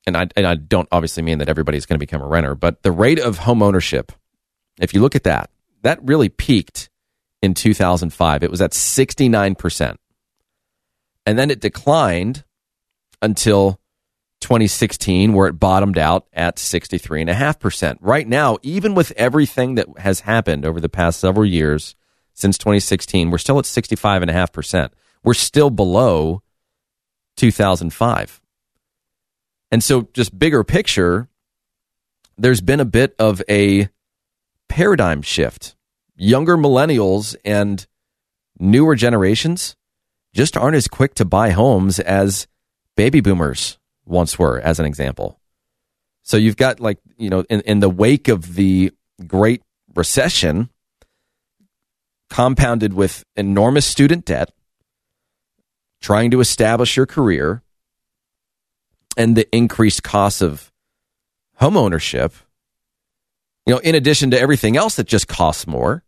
And 0.07 0.17
I 0.17 0.27
and 0.35 0.47
I 0.47 0.55
don't 0.55 0.87
obviously 0.91 1.23
mean 1.23 1.37
that 1.39 1.49
everybody's 1.49 1.85
going 1.85 1.95
to 1.95 1.99
become 2.05 2.21
a 2.21 2.27
renter, 2.27 2.55
but 2.55 2.81
the 2.81 2.91
rate 2.91 3.19
of 3.19 3.39
home 3.39 3.61
ownership, 3.61 4.11
if 4.79 4.93
you 4.93 5.01
look 5.01 5.15
at 5.15 5.23
that, 5.23 5.51
that 5.83 5.99
really 6.03 6.29
peaked 6.29 6.89
in 7.41 7.53
2005. 7.53 8.43
It 8.43 8.49
was 8.49 8.61
at 8.61 8.73
69 8.73 9.55
percent, 9.55 9.99
and 11.25 11.37
then 11.37 11.51
it 11.51 11.61
declined 11.61 12.43
until 13.21 13.79
2016, 14.41 15.33
where 15.33 15.47
it 15.47 15.59
bottomed 15.59 15.97
out 15.97 16.25
at 16.33 16.57
63.5%. 16.57 17.97
Right 18.01 18.27
now, 18.27 18.57
even 18.63 18.95
with 18.95 19.11
everything 19.15 19.75
that 19.75 19.87
has 19.99 20.21
happened 20.21 20.65
over 20.65 20.81
the 20.81 20.89
past 20.89 21.19
several 21.19 21.45
years 21.45 21.95
since 22.33 22.57
2016, 22.57 23.29
we're 23.29 23.37
still 23.37 23.59
at 23.59 23.65
65.5%. 23.65 24.89
We're 25.23 25.33
still 25.35 25.69
below 25.69 26.41
2005. 27.37 28.40
And 29.71 29.83
so, 29.83 30.09
just 30.13 30.37
bigger 30.37 30.63
picture, 30.63 31.29
there's 32.37 32.61
been 32.61 32.79
a 32.79 32.85
bit 32.85 33.15
of 33.17 33.41
a 33.49 33.89
paradigm 34.67 35.21
shift. 35.21 35.75
Younger 36.15 36.57
millennials 36.57 37.35
and 37.45 37.85
newer 38.59 38.95
generations 38.95 39.75
just 40.33 40.57
aren't 40.57 40.75
as 40.75 40.87
quick 40.87 41.13
to 41.15 41.25
buy 41.25 41.51
homes 41.51 41.99
as 41.99 42.47
baby 42.95 43.21
boomers 43.21 43.77
once 44.05 44.37
were, 44.37 44.59
as 44.59 44.79
an 44.79 44.85
example. 44.85 45.39
So 46.23 46.37
you've 46.37 46.57
got 46.57 46.79
like, 46.79 46.99
you 47.17 47.29
know, 47.29 47.43
in, 47.49 47.61
in 47.61 47.79
the 47.79 47.89
wake 47.89 48.27
of 48.27 48.55
the 48.55 48.91
Great 49.25 49.61
Recession, 49.95 50.69
compounded 52.29 52.93
with 52.93 53.23
enormous 53.35 53.85
student 53.85 54.25
debt, 54.25 54.51
trying 55.99 56.31
to 56.31 56.39
establish 56.39 56.95
your 56.95 57.05
career, 57.05 57.61
and 59.17 59.35
the 59.35 59.47
increased 59.55 60.03
cost 60.03 60.41
of 60.41 60.71
home 61.55 61.77
ownership, 61.77 62.33
you 63.65 63.73
know, 63.73 63.79
in 63.79 63.95
addition 63.95 64.31
to 64.31 64.39
everything 64.39 64.77
else 64.77 64.95
that 64.95 65.07
just 65.07 65.27
costs 65.27 65.67
more, 65.67 66.03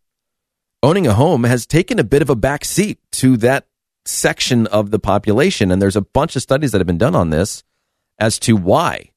owning 0.82 1.08
a 1.08 1.14
home 1.14 1.44
has 1.44 1.66
taken 1.66 2.00
a 2.00 2.04
bit 2.04 2.22
of 2.22 2.30
a 2.30 2.36
back 2.36 2.66
seat 2.66 3.00
to 3.12 3.38
that 3.38 3.68
section 4.06 4.68
of 4.68 4.92
the 4.92 5.00
population. 5.00 5.72
And 5.72 5.82
there's 5.82 5.96
a 5.96 6.02
bunch 6.02 6.36
of 6.36 6.42
studies 6.42 6.72
that 6.72 6.80
have 6.80 6.88
been 6.88 6.98
done 6.98 7.16
on 7.16 7.30
this 7.30 7.64
as 8.20 8.40
to 8.40 8.56
why. 8.56 9.12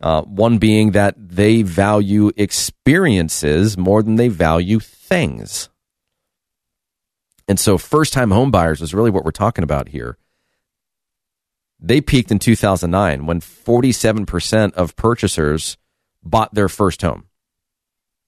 Uh, 0.00 0.22
one 0.22 0.58
being 0.58 0.90
that 0.90 1.14
they 1.16 1.62
value 1.62 2.30
experiences 2.36 3.78
more 3.78 4.02
than 4.02 4.16
they 4.16 4.28
value 4.28 4.78
things. 4.78 5.70
And 7.48 7.58
so 7.58 7.78
first 7.78 8.12
time 8.12 8.30
homebuyers 8.30 8.82
is 8.82 8.92
really 8.92 9.10
what 9.10 9.24
we're 9.24 9.30
talking 9.30 9.64
about 9.64 9.88
here. 9.88 10.18
They 11.78 12.00
peaked 12.00 12.30
in 12.30 12.38
2009 12.38 13.26
when 13.26 13.40
47% 13.40 14.72
of 14.74 14.96
purchasers 14.96 15.76
bought 16.22 16.54
their 16.54 16.68
first 16.68 17.02
home. 17.02 17.26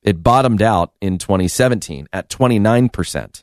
It 0.03 0.23
bottomed 0.23 0.63
out 0.63 0.93
in 1.01 1.19
2017 1.19 2.09
at 2.13 2.29
29%. 2.29 3.43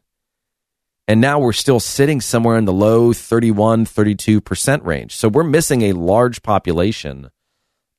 And 1.08 1.22
now 1.22 1.38
we're 1.38 1.54
still 1.54 1.80
sitting 1.80 2.22
somewhere 2.22 2.58
in 2.58 2.65
the 2.65 2.74
low 2.74 3.13
31, 3.13 3.86
32% 3.86 4.86
range. 4.86 5.15
So 5.15 5.28
we're 5.28 5.44
missing 5.44 5.84
a 5.84 5.94
large 5.94 6.41
population 6.41 7.30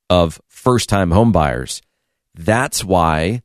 of 0.09 0.41
first 0.47 0.89
time 0.89 1.11
homebuyers. 1.11 1.81
That's 2.33 2.83
why 2.83 3.43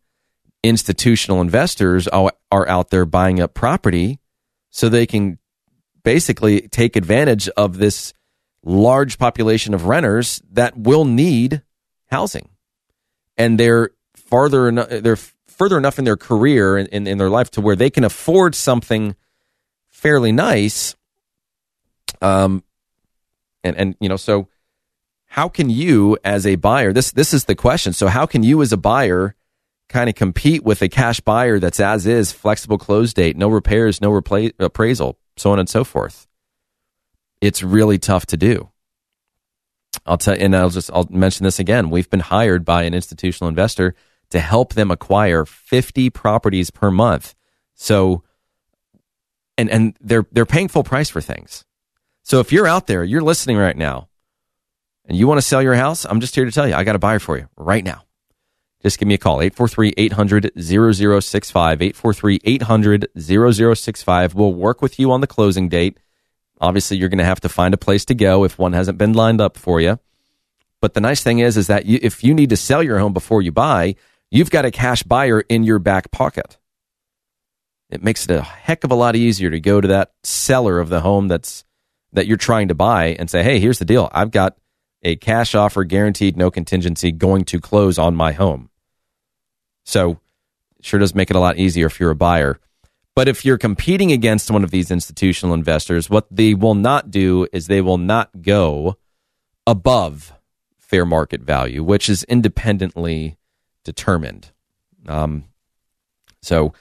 institutional 0.64 1.40
investors 1.40 2.08
are 2.08 2.32
out 2.52 2.90
there 2.90 3.04
buying 3.04 3.40
up 3.40 3.54
property 3.54 4.18
so 4.70 4.88
they 4.88 5.06
can 5.06 5.38
basically 6.02 6.68
take 6.68 6.96
advantage 6.96 7.48
of 7.50 7.78
this 7.78 8.12
large 8.64 9.18
population 9.18 9.74
of 9.74 9.86
renters 9.86 10.42
that 10.52 10.76
will 10.76 11.04
need 11.04 11.62
housing. 12.10 12.48
And 13.36 13.58
they're 13.58 13.90
farther, 14.14 14.70
they're 14.70 15.16
further 15.16 15.78
enough 15.78 15.98
in 15.98 16.04
their 16.04 16.16
career 16.16 16.76
and 16.76 16.88
in, 16.88 17.06
in, 17.06 17.18
their 17.18 17.30
life 17.30 17.50
to 17.52 17.60
where 17.60 17.76
they 17.76 17.90
can 17.90 18.04
afford 18.04 18.54
something 18.54 19.16
fairly 19.90 20.32
nice. 20.32 20.94
Um, 22.20 22.62
and 23.64 23.76
and 23.76 23.96
you 24.00 24.08
know, 24.08 24.16
so 24.16 24.48
how 25.26 25.48
can 25.48 25.70
you 25.70 26.18
as 26.24 26.46
a 26.46 26.56
buyer? 26.56 26.92
This 26.92 27.12
this 27.12 27.32
is 27.32 27.44
the 27.44 27.54
question. 27.54 27.92
So 27.92 28.08
how 28.08 28.26
can 28.26 28.42
you 28.42 28.60
as 28.62 28.72
a 28.72 28.76
buyer 28.76 29.34
kind 29.88 30.08
of 30.08 30.14
compete 30.14 30.64
with 30.64 30.82
a 30.82 30.88
cash 30.88 31.20
buyer 31.20 31.58
that's 31.58 31.80
as 31.80 32.06
is, 32.06 32.32
flexible 32.32 32.78
close 32.78 33.14
date, 33.14 33.36
no 33.36 33.48
repairs, 33.48 34.00
no 34.00 34.10
repla- 34.10 34.52
appraisal, 34.58 35.18
so 35.36 35.52
on 35.52 35.58
and 35.58 35.68
so 35.68 35.84
forth? 35.84 36.26
It's 37.42 37.62
really 37.62 37.98
tough 37.98 38.24
to 38.26 38.36
do. 38.38 38.70
I'll 40.06 40.16
tell, 40.16 40.36
and 40.38 40.54
I'll 40.56 40.70
just 40.70 40.90
I'll 40.94 41.08
mention 41.10 41.44
this 41.44 41.58
again. 41.58 41.90
We've 41.90 42.08
been 42.08 42.20
hired 42.20 42.64
by 42.64 42.84
an 42.84 42.94
institutional 42.94 43.48
investor 43.48 43.94
to 44.30 44.40
help 44.40 44.72
them 44.74 44.90
acquire 44.90 45.44
50 45.44 46.08
properties 46.10 46.70
per 46.70 46.90
month. 46.90 47.34
So 47.74 48.22
and 49.58 49.68
and 49.68 49.96
they're 50.00 50.26
they're 50.30 50.46
paying 50.46 50.68
full 50.68 50.84
price 50.84 51.10
for 51.10 51.20
things. 51.20 51.64
So 52.22 52.38
if 52.38 52.52
you're 52.52 52.68
out 52.68 52.86
there, 52.86 53.02
you're 53.02 53.22
listening 53.22 53.56
right 53.56 53.76
now, 53.76 54.08
and 55.06 55.18
you 55.18 55.26
want 55.26 55.38
to 55.38 55.46
sell 55.46 55.60
your 55.60 55.74
house, 55.74 56.04
I'm 56.04 56.20
just 56.20 56.36
here 56.36 56.44
to 56.44 56.52
tell 56.52 56.68
you, 56.68 56.74
I 56.74 56.84
got 56.84 56.94
a 56.94 57.00
buyer 57.00 57.18
for 57.18 57.36
you 57.36 57.48
right 57.56 57.84
now. 57.84 58.04
Just 58.82 59.00
give 59.00 59.08
me 59.08 59.14
a 59.14 59.18
call, 59.18 59.38
843-800-0065, 59.38 61.92
843-800-0065. 61.92 64.34
We'll 64.34 64.54
work 64.54 64.82
with 64.82 64.98
you 64.98 65.12
on 65.12 65.20
the 65.20 65.26
closing 65.26 65.68
date. 65.68 65.98
Obviously, 66.62 66.96
you're 66.96 67.10
going 67.10 67.18
to 67.18 67.24
have 67.24 67.40
to 67.40 67.50
find 67.50 67.74
a 67.74 67.78
place 67.78 68.06
to 68.06 68.14
go 68.14 68.44
if 68.44 68.58
one 68.58 68.72
hasn't 68.72 68.96
been 68.96 69.12
lined 69.12 69.42
up 69.42 69.58
for 69.58 69.80
you. 69.80 69.98
But 70.80 70.94
the 70.94 71.00
nice 71.00 71.22
thing 71.22 71.40
is, 71.40 71.58
is 71.58 71.66
that 71.66 71.84
you, 71.84 71.98
if 72.00 72.24
you 72.24 72.32
need 72.32 72.48
to 72.50 72.56
sell 72.56 72.82
your 72.82 72.98
home 72.98 73.12
before 73.12 73.42
you 73.42 73.52
buy, 73.52 73.96
you've 74.30 74.50
got 74.50 74.64
a 74.64 74.70
cash 74.70 75.02
buyer 75.02 75.40
in 75.42 75.64
your 75.64 75.78
back 75.78 76.10
pocket 76.10 76.56
it 77.92 78.02
makes 78.02 78.24
it 78.24 78.30
a 78.30 78.40
heck 78.40 78.84
of 78.84 78.90
a 78.90 78.94
lot 78.94 79.14
easier 79.14 79.50
to 79.50 79.60
go 79.60 79.80
to 79.80 79.88
that 79.88 80.12
seller 80.24 80.80
of 80.80 80.88
the 80.88 81.02
home 81.02 81.28
that's 81.28 81.64
that 82.14 82.26
you're 82.26 82.38
trying 82.38 82.68
to 82.68 82.74
buy 82.74 83.08
and 83.18 83.28
say, 83.28 83.42
"Hey, 83.42 83.60
here's 83.60 83.78
the 83.78 83.84
deal. 83.84 84.08
I've 84.12 84.30
got 84.30 84.56
a 85.02 85.16
cash 85.16 85.54
offer 85.54 85.84
guaranteed 85.84 86.36
no 86.36 86.50
contingency 86.50 87.12
going 87.12 87.44
to 87.44 87.60
close 87.60 87.98
on 87.98 88.16
my 88.16 88.32
home." 88.32 88.70
So, 89.84 90.20
sure 90.80 91.00
does 91.00 91.14
make 91.14 91.28
it 91.28 91.36
a 91.36 91.40
lot 91.40 91.58
easier 91.58 91.86
if 91.86 92.00
you're 92.00 92.10
a 92.10 92.16
buyer. 92.16 92.58
But 93.14 93.28
if 93.28 93.44
you're 93.44 93.58
competing 93.58 94.10
against 94.10 94.50
one 94.50 94.64
of 94.64 94.70
these 94.70 94.90
institutional 94.90 95.54
investors, 95.54 96.08
what 96.08 96.26
they 96.30 96.54
will 96.54 96.74
not 96.74 97.10
do 97.10 97.46
is 97.52 97.66
they 97.66 97.82
will 97.82 97.98
not 97.98 98.42
go 98.42 98.96
above 99.66 100.32
fair 100.78 101.04
market 101.04 101.42
value, 101.42 101.84
which 101.84 102.08
is 102.08 102.24
independently 102.24 103.36
determined. 103.84 104.50
Um, 105.06 105.44
so 106.40 106.72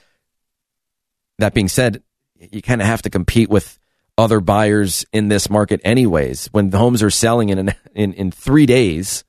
that 1.38 1.54
being 1.54 1.68
said, 1.68 2.02
you 2.50 2.62
kind 2.62 2.80
of 2.80 2.86
have 2.86 3.02
to 3.02 3.10
compete 3.10 3.48
with 3.50 3.78
other 4.18 4.40
buyers 4.40 5.04
in 5.12 5.28
this 5.28 5.48
market 5.48 5.80
anyways. 5.84 6.46
When 6.46 6.70
the 6.70 6.78
homes 6.78 7.02
are 7.02 7.10
selling 7.10 7.50
in, 7.50 7.58
an, 7.58 7.74
in 7.94 8.12
in 8.14 8.30
three 8.30 8.66
days, 8.66 9.24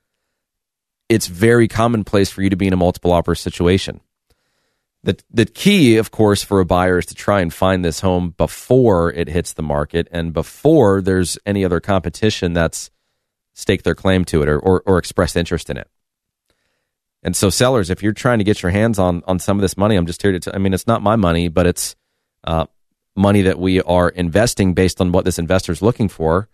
it's 1.09 1.27
very 1.27 1.67
commonplace 1.67 2.29
for 2.29 2.41
you 2.41 2.49
to 2.49 2.55
be 2.55 2.67
in 2.67 2.73
a 2.73 2.77
multiple 2.77 3.11
offer 3.11 3.35
situation. 3.35 4.01
The 5.03 5.21
the 5.29 5.45
key, 5.45 5.97
of 5.97 6.11
course, 6.11 6.43
for 6.43 6.59
a 6.59 6.65
buyer 6.65 6.97
is 6.97 7.05
to 7.07 7.15
try 7.15 7.41
and 7.41 7.53
find 7.53 7.83
this 7.83 7.99
home 7.99 8.33
before 8.37 9.11
it 9.11 9.27
hits 9.27 9.53
the 9.53 9.61
market 9.63 10.07
and 10.11 10.33
before 10.33 11.01
there's 11.01 11.37
any 11.45 11.65
other 11.65 11.79
competition 11.79 12.53
that's 12.53 12.89
staked 13.53 13.83
their 13.83 13.95
claim 13.95 14.25
to 14.25 14.41
it 14.41 14.49
or, 14.49 14.57
or, 14.57 14.81
or 14.85 14.97
expressed 14.97 15.35
interest 15.35 15.69
in 15.69 15.77
it. 15.77 15.87
And 17.21 17.35
so, 17.35 17.49
sellers, 17.49 17.89
if 17.89 18.01
you're 18.01 18.13
trying 18.13 18.39
to 18.39 18.43
get 18.43 18.63
your 18.63 18.71
hands 18.71 18.97
on 18.97 19.23
on 19.25 19.39
some 19.39 19.57
of 19.57 19.61
this 19.61 19.77
money, 19.77 19.95
I'm 19.95 20.05
just 20.05 20.21
here 20.21 20.31
to. 20.31 20.39
T- 20.39 20.51
I 20.53 20.57
mean, 20.57 20.73
it's 20.73 20.87
not 20.87 21.01
my 21.01 21.15
money, 21.15 21.47
but 21.47 21.65
it's 21.67 21.95
uh, 22.43 22.65
money 23.15 23.43
that 23.43 23.59
we 23.59 23.81
are 23.81 24.09
investing 24.09 24.73
based 24.73 24.99
on 24.99 25.11
what 25.11 25.25
this 25.25 25.39
investor 25.39 25.71
is 25.71 25.81
looking 25.81 26.09
for. 26.09 26.49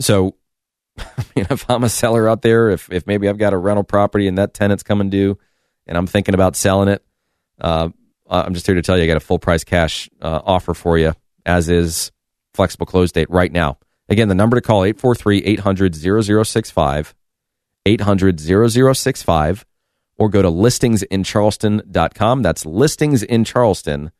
So, 0.00 0.36
I 0.98 1.24
mean, 1.34 1.46
if 1.50 1.68
I'm 1.70 1.84
a 1.84 1.88
seller 1.88 2.28
out 2.28 2.42
there, 2.42 2.70
if, 2.70 2.90
if 2.90 3.06
maybe 3.06 3.28
I've 3.28 3.38
got 3.38 3.52
a 3.52 3.58
rental 3.58 3.84
property 3.84 4.28
and 4.28 4.38
that 4.38 4.54
tenant's 4.54 4.82
coming 4.82 5.10
due 5.10 5.38
and 5.86 5.96
I'm 5.96 6.06
thinking 6.06 6.34
about 6.34 6.56
selling 6.56 6.88
it, 6.88 7.04
uh, 7.60 7.88
I'm 8.28 8.54
just 8.54 8.66
here 8.66 8.74
to 8.74 8.82
tell 8.82 8.96
you 8.96 9.04
I 9.04 9.06
got 9.06 9.16
a 9.16 9.20
full 9.20 9.38
price 9.38 9.64
cash 9.64 10.08
uh, 10.20 10.40
offer 10.44 10.74
for 10.74 10.98
you, 10.98 11.14
as 11.44 11.68
is 11.68 12.12
flexible 12.54 12.86
close 12.86 13.12
date 13.12 13.30
right 13.30 13.52
now. 13.52 13.78
Again, 14.08 14.28
the 14.28 14.34
number 14.34 14.56
to 14.56 14.60
call 14.60 14.84
843 14.84 15.44
800 15.44 15.94
0065, 15.94 17.14
800 17.86 18.40
0065, 18.40 19.66
or 20.18 20.28
go 20.28 20.42
to 20.42 20.48
listingsincharleston.com. 20.48 22.42
That's 22.42 22.64
listingsincharleston.com 22.64 24.12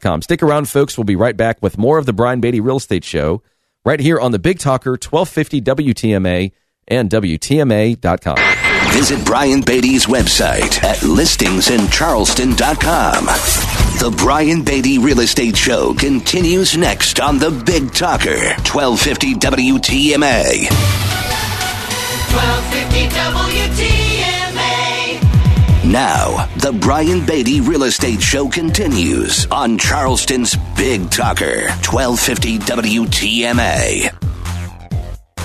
Com. 0.00 0.22
Stick 0.22 0.42
around, 0.42 0.68
folks. 0.68 0.96
We'll 0.96 1.04
be 1.04 1.16
right 1.16 1.36
back 1.36 1.58
with 1.60 1.76
more 1.76 1.98
of 1.98 2.06
the 2.06 2.12
Brian 2.12 2.40
Beatty 2.40 2.60
Real 2.60 2.76
Estate 2.76 3.04
Show 3.04 3.42
right 3.84 4.00
here 4.00 4.18
on 4.18 4.32
the 4.32 4.38
Big 4.38 4.58
Talker 4.58 4.92
1250 4.92 5.60
WTMA 5.60 6.52
and 6.88 7.10
WTMA.com. 7.10 8.53
Visit 8.94 9.26
Brian 9.26 9.60
Beatty's 9.60 10.06
website 10.06 10.80
at 10.84 10.98
listingsincharleston.com. 10.98 13.24
The 13.98 14.14
Brian 14.16 14.62
Beatty 14.62 14.98
Real 14.98 15.18
Estate 15.18 15.56
Show 15.56 15.94
continues 15.94 16.76
next 16.76 17.18
on 17.18 17.40
The 17.40 17.50
Big 17.50 17.92
Talker, 17.92 18.54
1250 18.62 19.34
WTMA. 19.34 20.70
1250 22.30 23.08
WTMA. 23.18 25.18
Now, 25.90 26.46
the 26.58 26.72
Brian 26.72 27.26
Beatty 27.26 27.60
Real 27.60 27.82
Estate 27.82 28.22
Show 28.22 28.48
continues 28.48 29.48
on 29.50 29.76
Charleston's 29.76 30.54
Big 30.76 31.10
Talker, 31.10 31.62
1250 31.82 32.60
WTMA. 32.60 34.23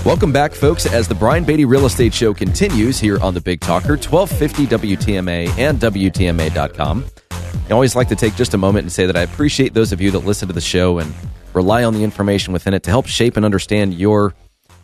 Welcome 0.10 0.32
back, 0.32 0.56
folks, 0.56 0.88
as 0.88 1.08
the 1.08 1.14
Brian 1.14 1.44
Beatty 1.44 1.66
Real 1.66 1.86
Estate 1.86 2.16
Show 2.16 2.34
continues 2.34 3.00
here 3.00 3.20
on 3.20 3.36
the 3.36 3.42
Big 3.42 3.60
Talker, 3.60 3.96
1250 3.96 4.66
WTMA 4.66 5.56
and 5.60 5.78
WTMA.com. 5.80 7.06
I 7.32 7.72
always 7.72 7.96
like 7.96 8.08
to 8.08 8.16
take 8.16 8.36
just 8.36 8.56
a 8.56 8.58
moment 8.58 8.86
and 8.86 8.92
say 8.92 9.06
that 9.06 9.16
I 9.16 9.22
appreciate 9.22 9.76
those 9.76 9.92
of 9.92 10.02
you 10.02 10.10
that 10.10 10.26
listen 10.26 10.48
to 10.48 10.54
the 10.56 10.62
show 10.62 10.98
and 10.98 11.14
rely 11.54 11.84
on 11.84 11.94
the 11.94 12.04
information 12.04 12.54
within 12.54 12.74
it 12.74 12.82
to 12.84 12.90
help 12.90 13.06
shape 13.06 13.38
and 13.38 13.46
understand 13.46 13.94
your 13.94 14.34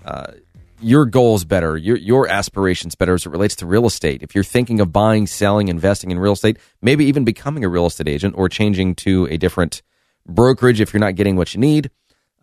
uh, 0.06 0.34
your 0.80 1.08
goals 1.08 1.44
better, 1.44 1.76
your 1.76 1.98
your 1.98 2.28
aspirations 2.28 2.94
better 2.94 3.16
as 3.16 3.26
it 3.26 3.30
relates 3.30 3.56
to 3.56 3.66
real 3.66 3.88
estate. 3.88 4.22
If 4.22 4.36
you're 4.36 4.44
thinking 4.44 4.80
of 4.80 4.94
buying, 4.94 5.26
selling, 5.26 5.70
investing 5.70 6.12
in 6.12 6.20
real 6.20 6.34
estate, 6.34 6.60
maybe 6.84 7.04
even 7.06 7.26
becoming 7.26 7.66
a 7.66 7.68
real 7.68 7.88
estate 7.88 8.08
agent 8.08 8.36
or 8.38 8.48
changing 8.48 8.94
to 8.98 9.28
a 9.32 9.38
different 9.38 9.82
brokerage 10.28 10.80
if 10.80 10.94
you're 10.94 11.02
not 11.02 11.16
getting 11.16 11.36
what 11.36 11.56
you 11.56 11.60
need. 11.60 11.90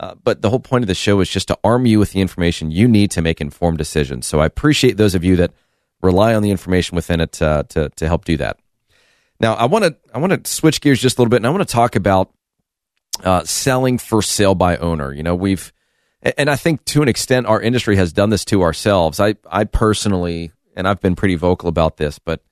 Uh, 0.03 0.17
but 0.25 0.43
the 0.43 0.51
whole 0.51 0.59
point 0.59 0.83
of 0.83 0.89
the 0.89 0.97
show 0.97 1.21
is 1.21 1.29
just 1.29 1.47
to 1.47 1.57
arm 1.63 1.87
you 1.87 2.01
with 2.01 2.11
the 2.11 2.21
information 2.21 2.73
you 2.73 2.89
need 2.89 3.09
to 3.13 3.23
make 3.23 3.41
informed 3.41 3.79
decisions. 3.79 4.27
So 4.27 4.41
I 4.41 4.47
appreciate 4.47 4.97
those 4.97 5.15
of 5.15 5.23
you 5.23 5.37
that 5.37 5.53
rely 6.03 6.35
on 6.35 6.43
the 6.43 6.51
information 6.51 6.97
within 6.97 7.21
it 7.21 7.41
uh, 7.41 7.63
to 7.69 7.89
to 7.91 8.09
help 8.09 8.25
do 8.25 8.37
that. 8.39 8.59
Now, 9.39 9.55
I 9.55 9.67
want 9.67 9.85
to 9.85 9.97
I 10.13 10.19
want 10.19 10.45
to 10.45 10.51
switch 10.51 10.81
gears 10.81 11.01
just 11.01 11.19
a 11.19 11.21
little 11.21 11.31
bit, 11.31 11.37
and 11.37 11.47
I 11.47 11.51
want 11.51 11.67
to 11.67 11.73
talk 11.73 11.95
about 11.95 12.33
uh, 13.23 13.45
selling 13.45 13.97
for 13.97 14.23
sale 14.23 14.57
by 14.57 14.77
owner. 14.77 15.13
You 15.13 15.23
know, 15.23 15.37
we've 15.37 15.73
and 16.21 16.51
I 16.51 16.57
think 16.57 16.85
to 16.87 17.03
an 17.03 17.09
extent 17.09 17.47
our 17.47 17.61
industry 17.61 17.95
has 17.95 18.13
done 18.13 18.31
this 18.31 18.45
to 18.47 18.63
ourselves. 18.63 19.21
I 19.21 19.37
I 19.49 19.63
personally, 19.63 20.51
and 20.75 20.89
I've 20.89 21.01
been 21.01 21.15
pretty 21.15 21.37
vocal 21.37 21.69
about 21.69 21.97
this, 21.99 22.19
but 22.19 22.43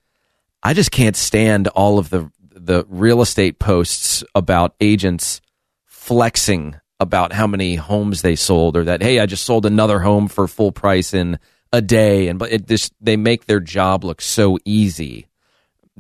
I 0.63 0.73
just 0.73 0.93
can't 0.93 1.17
stand 1.17 1.67
all 1.67 1.99
of 1.99 2.11
the 2.11 2.31
the 2.55 2.85
real 2.89 3.23
estate 3.23 3.59
posts 3.59 4.23
about 4.37 4.77
agents 4.81 5.41
flexing 5.85 6.77
about 7.01 7.33
how 7.33 7.47
many 7.47 7.75
homes 7.75 8.23
they 8.23 8.37
sold 8.37 8.77
or 8.77 8.85
that 8.85 9.03
hey, 9.03 9.19
I 9.19 9.27
just 9.27 9.45
sold 9.45 9.67
another 9.67 9.99
home 10.01 10.29
for 10.29 10.47
full 10.47 10.71
price 10.71 11.13
in 11.15 11.39
a 11.73 11.81
day 11.81 12.29
and 12.29 12.39
but 12.39 12.53
it 12.53 12.69
just 12.69 12.93
they 13.01 13.17
make 13.17 13.47
their 13.47 13.61
job 13.61 14.05
look 14.05 14.21
so 14.21 14.59
easy 14.65 15.27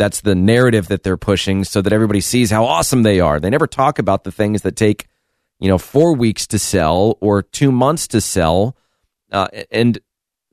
that's 0.00 0.22
the 0.22 0.34
narrative 0.34 0.88
that 0.88 1.02
they're 1.02 1.18
pushing 1.18 1.62
so 1.62 1.82
that 1.82 1.92
everybody 1.92 2.22
sees 2.22 2.50
how 2.50 2.64
awesome 2.64 3.02
they 3.02 3.20
are. 3.20 3.38
They 3.38 3.50
never 3.50 3.66
talk 3.66 3.98
about 3.98 4.24
the 4.24 4.32
things 4.32 4.62
that 4.62 4.74
take, 4.74 5.06
you 5.58 5.68
know, 5.68 5.76
four 5.76 6.14
weeks 6.14 6.46
to 6.48 6.58
sell 6.58 7.18
or 7.20 7.42
two 7.42 7.70
months 7.70 8.08
to 8.08 8.20
sell. 8.22 8.76
Uh, 9.30 9.48
and 9.70 9.98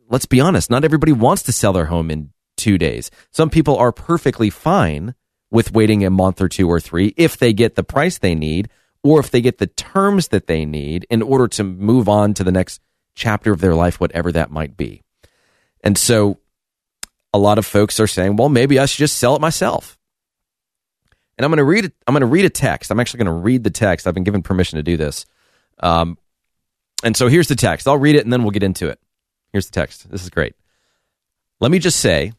let's 0.09 0.25
be 0.25 0.41
honest, 0.41 0.69
not 0.69 0.83
everybody 0.83 1.13
wants 1.13 1.43
to 1.43 1.53
sell 1.53 1.71
their 1.71 1.85
home 1.85 2.11
in 2.11 2.31
two 2.57 2.77
days. 2.77 3.09
Some 3.31 3.49
people 3.49 3.77
are 3.77 3.93
perfectly 3.93 4.49
fine 4.49 5.15
with 5.49 5.71
waiting 5.71 6.03
a 6.03 6.09
month 6.09 6.41
or 6.41 6.49
two 6.49 6.69
or 6.69 6.81
three 6.81 7.13
if 7.15 7.37
they 7.37 7.53
get 7.53 7.75
the 7.75 7.83
price 7.83 8.17
they 8.17 8.35
need 8.35 8.69
or 9.03 9.19
if 9.19 9.31
they 9.31 9.41
get 9.41 9.57
the 9.57 9.67
terms 9.67 10.29
that 10.29 10.47
they 10.47 10.65
need 10.65 11.05
in 11.09 11.21
order 11.21 11.47
to 11.47 11.63
move 11.63 12.09
on 12.09 12.33
to 12.35 12.43
the 12.43 12.51
next 12.51 12.81
chapter 13.15 13.51
of 13.51 13.61
their 13.61 13.75
life, 13.75 13.99
whatever 13.99 14.31
that 14.31 14.51
might 14.51 14.77
be. 14.77 15.01
And 15.83 15.97
so 15.97 16.39
a 17.33 17.37
lot 17.37 17.57
of 17.57 17.65
folks 17.65 17.99
are 17.99 18.07
saying, 18.07 18.35
well, 18.35 18.49
maybe 18.49 18.79
I 18.79 18.85
should 18.85 18.99
just 18.99 19.17
sell 19.17 19.35
it 19.35 19.41
myself. 19.41 19.97
And 21.37 21.45
I'm 21.45 21.51
going 21.51 21.57
to 21.57 21.63
read 21.63 21.85
it. 21.85 21.93
I'm 22.07 22.13
going 22.13 22.21
to 22.21 22.27
read 22.27 22.45
a 22.45 22.49
text. 22.49 22.91
I'm 22.91 22.99
actually 22.99 23.19
going 23.19 23.35
to 23.35 23.43
read 23.43 23.63
the 23.63 23.69
text. 23.69 24.07
I've 24.07 24.13
been 24.13 24.23
given 24.23 24.41
permission 24.41 24.77
to 24.77 24.83
do 24.83 24.97
this. 24.97 25.25
Um, 25.79 26.17
and 27.03 27.15
so 27.15 27.27
here's 27.27 27.47
the 27.47 27.55
text. 27.55 27.87
I'll 27.87 27.97
read 27.97 28.15
it 28.15 28.23
and 28.23 28.33
then 28.33 28.41
we'll 28.41 28.51
get 28.51 28.63
into 28.63 28.89
it. 28.89 28.99
Here's 29.53 29.67
the 29.67 29.71
text. 29.71 30.09
This 30.09 30.23
is 30.23 30.29
great. 30.29 30.55
Let 31.59 31.71
me 31.71 31.79
just 31.79 31.99
say, 31.99 32.33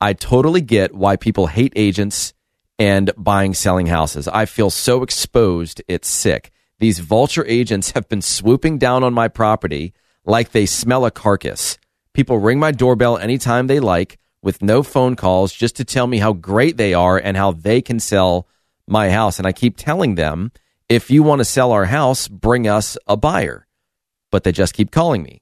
I 0.00 0.12
totally 0.12 0.60
get 0.60 0.94
why 0.94 1.16
people 1.16 1.46
hate 1.46 1.72
agents 1.76 2.33
and 2.78 3.10
buying, 3.16 3.54
selling 3.54 3.86
houses. 3.86 4.28
I 4.28 4.46
feel 4.46 4.70
so 4.70 5.02
exposed, 5.02 5.82
it's 5.88 6.08
sick. 6.08 6.50
These 6.78 6.98
vulture 6.98 7.46
agents 7.46 7.92
have 7.92 8.08
been 8.08 8.22
swooping 8.22 8.78
down 8.78 9.04
on 9.04 9.14
my 9.14 9.28
property 9.28 9.94
like 10.24 10.50
they 10.50 10.66
smell 10.66 11.04
a 11.04 11.10
carcass. 11.10 11.78
People 12.12 12.38
ring 12.38 12.58
my 12.58 12.72
doorbell 12.72 13.18
anytime 13.18 13.66
they 13.66 13.80
like 13.80 14.18
with 14.42 14.62
no 14.62 14.82
phone 14.82 15.16
calls 15.16 15.52
just 15.52 15.76
to 15.76 15.84
tell 15.84 16.06
me 16.06 16.18
how 16.18 16.32
great 16.32 16.76
they 16.76 16.94
are 16.94 17.16
and 17.16 17.36
how 17.36 17.52
they 17.52 17.80
can 17.80 17.98
sell 17.98 18.46
my 18.86 19.10
house. 19.10 19.38
And 19.38 19.46
I 19.46 19.52
keep 19.52 19.76
telling 19.76 20.16
them, 20.16 20.52
if 20.88 21.10
you 21.10 21.22
want 21.22 21.40
to 21.40 21.44
sell 21.44 21.72
our 21.72 21.86
house, 21.86 22.28
bring 22.28 22.68
us 22.68 22.98
a 23.06 23.16
buyer. 23.16 23.66
But 24.30 24.44
they 24.44 24.52
just 24.52 24.74
keep 24.74 24.90
calling 24.90 25.22
me. 25.22 25.40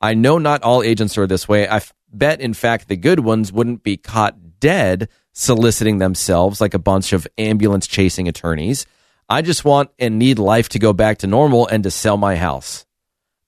I 0.00 0.14
know 0.14 0.38
not 0.38 0.62
all 0.62 0.82
agents 0.82 1.18
are 1.18 1.26
this 1.26 1.48
way. 1.48 1.68
I 1.68 1.80
bet, 2.12 2.40
in 2.40 2.54
fact, 2.54 2.88
the 2.88 2.96
good 2.96 3.20
ones 3.20 3.52
wouldn't 3.52 3.82
be 3.82 3.96
caught 3.96 4.60
dead 4.60 5.08
soliciting 5.38 5.98
themselves 5.98 6.62
like 6.62 6.72
a 6.72 6.78
bunch 6.78 7.12
of 7.12 7.28
ambulance 7.36 7.86
chasing 7.86 8.26
attorneys. 8.26 8.86
I 9.28 9.42
just 9.42 9.66
want 9.66 9.90
and 9.98 10.18
need 10.18 10.38
life 10.38 10.70
to 10.70 10.78
go 10.78 10.94
back 10.94 11.18
to 11.18 11.26
normal 11.26 11.66
and 11.66 11.84
to 11.84 11.90
sell 11.90 12.16
my 12.16 12.36
house. 12.36 12.86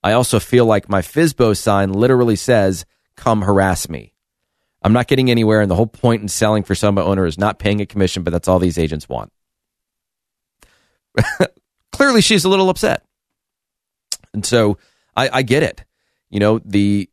I 0.03 0.11
also 0.11 0.39
feel 0.39 0.65
like 0.65 0.87
my 0.87 1.01
FSBO 1.01 1.57
sign 1.57 1.91
literally 1.91 2.35
says, 2.35 2.85
come 3.15 3.41
harass 3.41 3.89
me. 3.89 4.13
I'm 4.83 4.93
not 4.93 5.07
getting 5.07 5.31
anywhere, 5.31 5.61
and 5.61 5.69
the 5.69 5.75
whole 5.75 5.87
point 5.87 6.21
in 6.21 6.27
selling 6.27 6.61
for 6.61 6.75
some 6.75 6.99
owner 6.99 7.25
is 7.25 7.39
not 7.39 7.57
paying 7.57 7.81
a 7.81 7.87
commission, 7.87 8.21
but 8.23 8.31
that's 8.31 8.47
all 8.47 8.59
these 8.59 8.77
agents 8.77 9.09
want. 9.09 9.33
Clearly, 11.91 12.21
she's 12.21 12.45
a 12.45 12.49
little 12.49 12.69
upset, 12.69 13.03
and 14.31 14.45
so 14.45 14.77
I, 15.17 15.29
I 15.33 15.41
get 15.41 15.63
it. 15.63 15.83
You 16.29 16.39
know 16.39 16.59
the 16.63 17.09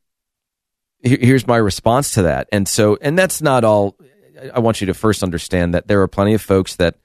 here's 1.01 1.47
my 1.47 1.57
response 1.57 2.13
to 2.13 2.23
that, 2.23 2.49
and 2.53 2.69
so 2.69 2.99
and 3.01 3.19
that's 3.19 3.43
not 3.43 3.65
all. 3.65 3.97
I 4.53 4.59
want 4.61 4.81
you 4.81 4.89
to 4.89 4.95
first 4.95 5.23
understand 5.23 5.75
that 5.75 5.89
there 5.89 6.03
are 6.03 6.09
plenty 6.09 6.35
of 6.35 6.43
folks 6.43 6.77
that 6.77 6.97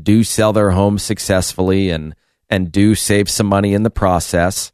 do 0.00 0.24
sell 0.24 0.52
their 0.52 0.70
homes 0.70 1.02
successfully 1.02 1.90
and 1.90 2.14
and 2.50 2.70
do 2.70 2.94
save 2.94 3.28
some 3.30 3.46
money 3.46 3.74
in 3.74 3.82
the 3.82 3.90
process. 3.90 4.72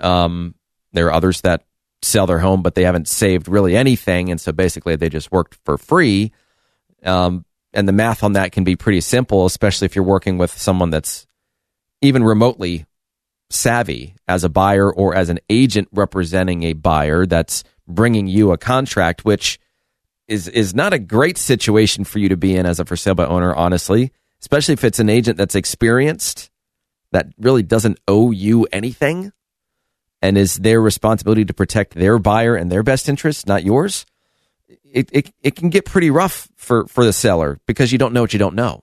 Um, 0.00 0.54
there 0.92 1.06
are 1.06 1.12
others 1.12 1.40
that 1.40 1.64
sell 2.02 2.26
their 2.26 2.38
home, 2.38 2.62
but 2.62 2.74
they 2.74 2.84
haven't 2.84 3.08
saved 3.08 3.48
really 3.48 3.76
anything. 3.76 4.30
And 4.30 4.40
so 4.40 4.52
basically 4.52 4.96
they 4.96 5.08
just 5.08 5.32
worked 5.32 5.58
for 5.64 5.76
free. 5.76 6.32
Um, 7.02 7.44
and 7.72 7.88
the 7.88 7.92
math 7.92 8.22
on 8.22 8.34
that 8.34 8.52
can 8.52 8.64
be 8.64 8.76
pretty 8.76 9.00
simple, 9.00 9.44
especially 9.46 9.86
if 9.86 9.96
you're 9.96 10.04
working 10.04 10.38
with 10.38 10.56
someone 10.56 10.90
that's 10.90 11.26
even 12.00 12.22
remotely 12.22 12.86
savvy 13.50 14.14
as 14.28 14.44
a 14.44 14.48
buyer 14.48 14.92
or 14.92 15.14
as 15.14 15.28
an 15.28 15.40
agent 15.50 15.88
representing 15.92 16.62
a 16.62 16.72
buyer 16.72 17.26
that's 17.26 17.64
bringing 17.86 18.26
you 18.26 18.52
a 18.52 18.58
contract, 18.58 19.24
which 19.24 19.58
is 20.28 20.48
is 20.48 20.74
not 20.74 20.92
a 20.92 20.98
great 20.98 21.38
situation 21.38 22.04
for 22.04 22.18
you 22.18 22.28
to 22.28 22.36
be 22.36 22.56
in 22.56 22.66
as 22.66 22.80
a 22.80 22.84
for 22.84 22.96
sale 22.96 23.14
by 23.14 23.26
owner, 23.26 23.54
honestly, 23.54 24.12
especially 24.40 24.74
if 24.74 24.84
it's 24.84 24.98
an 24.98 25.08
agent 25.08 25.36
that's 25.36 25.54
experienced 25.54 26.50
that 27.12 27.28
really 27.38 27.62
doesn't 27.62 27.98
owe 28.08 28.30
you 28.30 28.66
anything 28.72 29.32
and 30.20 30.36
is 30.36 30.56
their 30.56 30.80
responsibility 30.80 31.44
to 31.44 31.54
protect 31.54 31.94
their 31.94 32.18
buyer 32.18 32.56
and 32.56 32.72
their 32.72 32.82
best 32.82 33.08
interests, 33.08 33.46
not 33.46 33.62
yours, 33.62 34.06
it, 34.84 35.08
it, 35.12 35.32
it 35.42 35.54
can 35.54 35.70
get 35.70 35.84
pretty 35.84 36.10
rough 36.10 36.48
for, 36.56 36.86
for 36.86 37.04
the 37.04 37.12
seller 37.12 37.60
because 37.66 37.92
you 37.92 37.98
don't 37.98 38.14
know 38.14 38.22
what 38.22 38.32
you 38.32 38.38
don't 38.38 38.54
know. 38.54 38.82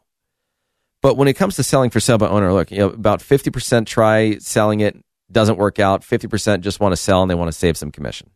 But 1.01 1.17
when 1.17 1.27
it 1.27 1.33
comes 1.33 1.55
to 1.55 1.63
selling 1.63 1.89
for 1.89 1.99
sale 1.99 2.19
by 2.19 2.27
owner, 2.27 2.53
look, 2.53 2.69
you 2.69 2.77
know, 2.77 2.89
about 2.89 3.21
50% 3.21 3.85
try 3.87 4.37
selling 4.37 4.81
it, 4.81 4.95
doesn't 5.31 5.57
work 5.57 5.79
out. 5.79 6.03
50% 6.03 6.61
just 6.61 6.79
want 6.79 6.91
to 6.91 6.97
sell 6.97 7.21
and 7.21 7.31
they 7.31 7.35
want 7.35 7.47
to 7.47 7.57
save 7.57 7.75
some 7.75 7.91
commission. 7.91 8.29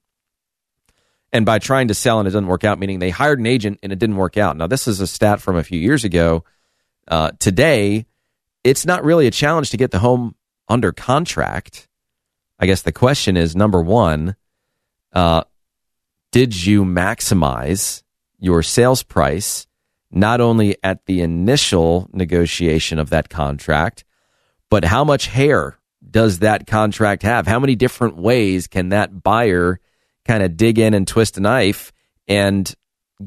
And 1.35 1.45
by 1.45 1.59
trying 1.59 1.89
to 1.89 1.93
sell 1.93 2.19
and 2.19 2.27
it 2.27 2.31
doesn't 2.31 2.47
work 2.47 2.63
out, 2.63 2.79
meaning 2.79 2.99
they 2.99 3.09
hired 3.09 3.39
an 3.39 3.45
agent 3.45 3.79
and 3.83 3.91
it 3.91 3.99
didn't 3.99 4.15
work 4.15 4.37
out. 4.37 4.55
Now, 4.55 4.67
this 4.67 4.87
is 4.87 5.01
a 5.01 5.07
stat 5.07 5.41
from 5.41 5.57
a 5.57 5.63
few 5.63 5.79
years 5.79 6.03
ago. 6.03 6.45
Uh, 7.07 7.31
today, 7.39 8.05
it's 8.63 8.85
not 8.85 9.03
really 9.03 9.27
a 9.27 9.31
challenge 9.31 9.69
to 9.71 9.77
get 9.77 9.91
the 9.91 9.99
home 9.99 10.35
under 10.67 10.91
contract 10.91 11.87
I 12.59 12.65
guess 12.65 12.81
the 12.81 12.91
question 12.91 13.37
is 13.37 13.55
number 13.55 13.81
one, 13.81 14.35
uh, 15.13 15.43
did 16.31 16.65
you 16.65 16.85
maximize 16.85 18.03
your 18.39 18.63
sales 18.63 19.03
price 19.03 19.67
not 20.11 20.39
only 20.39 20.77
at 20.83 21.05
the 21.05 21.21
initial 21.21 22.09
negotiation 22.13 22.99
of 22.99 23.09
that 23.09 23.29
contract, 23.29 24.05
but 24.69 24.85
how 24.85 25.03
much 25.03 25.27
hair 25.27 25.77
does 26.09 26.39
that 26.39 26.67
contract 26.67 27.23
have? 27.23 27.47
How 27.47 27.59
many 27.59 27.75
different 27.75 28.15
ways 28.15 28.67
can 28.67 28.89
that 28.89 29.23
buyer 29.23 29.79
kind 30.27 30.43
of 30.43 30.57
dig 30.57 30.79
in 30.79 30.93
and 30.93 31.07
twist 31.07 31.37
a 31.37 31.41
knife 31.41 31.91
and 32.27 32.73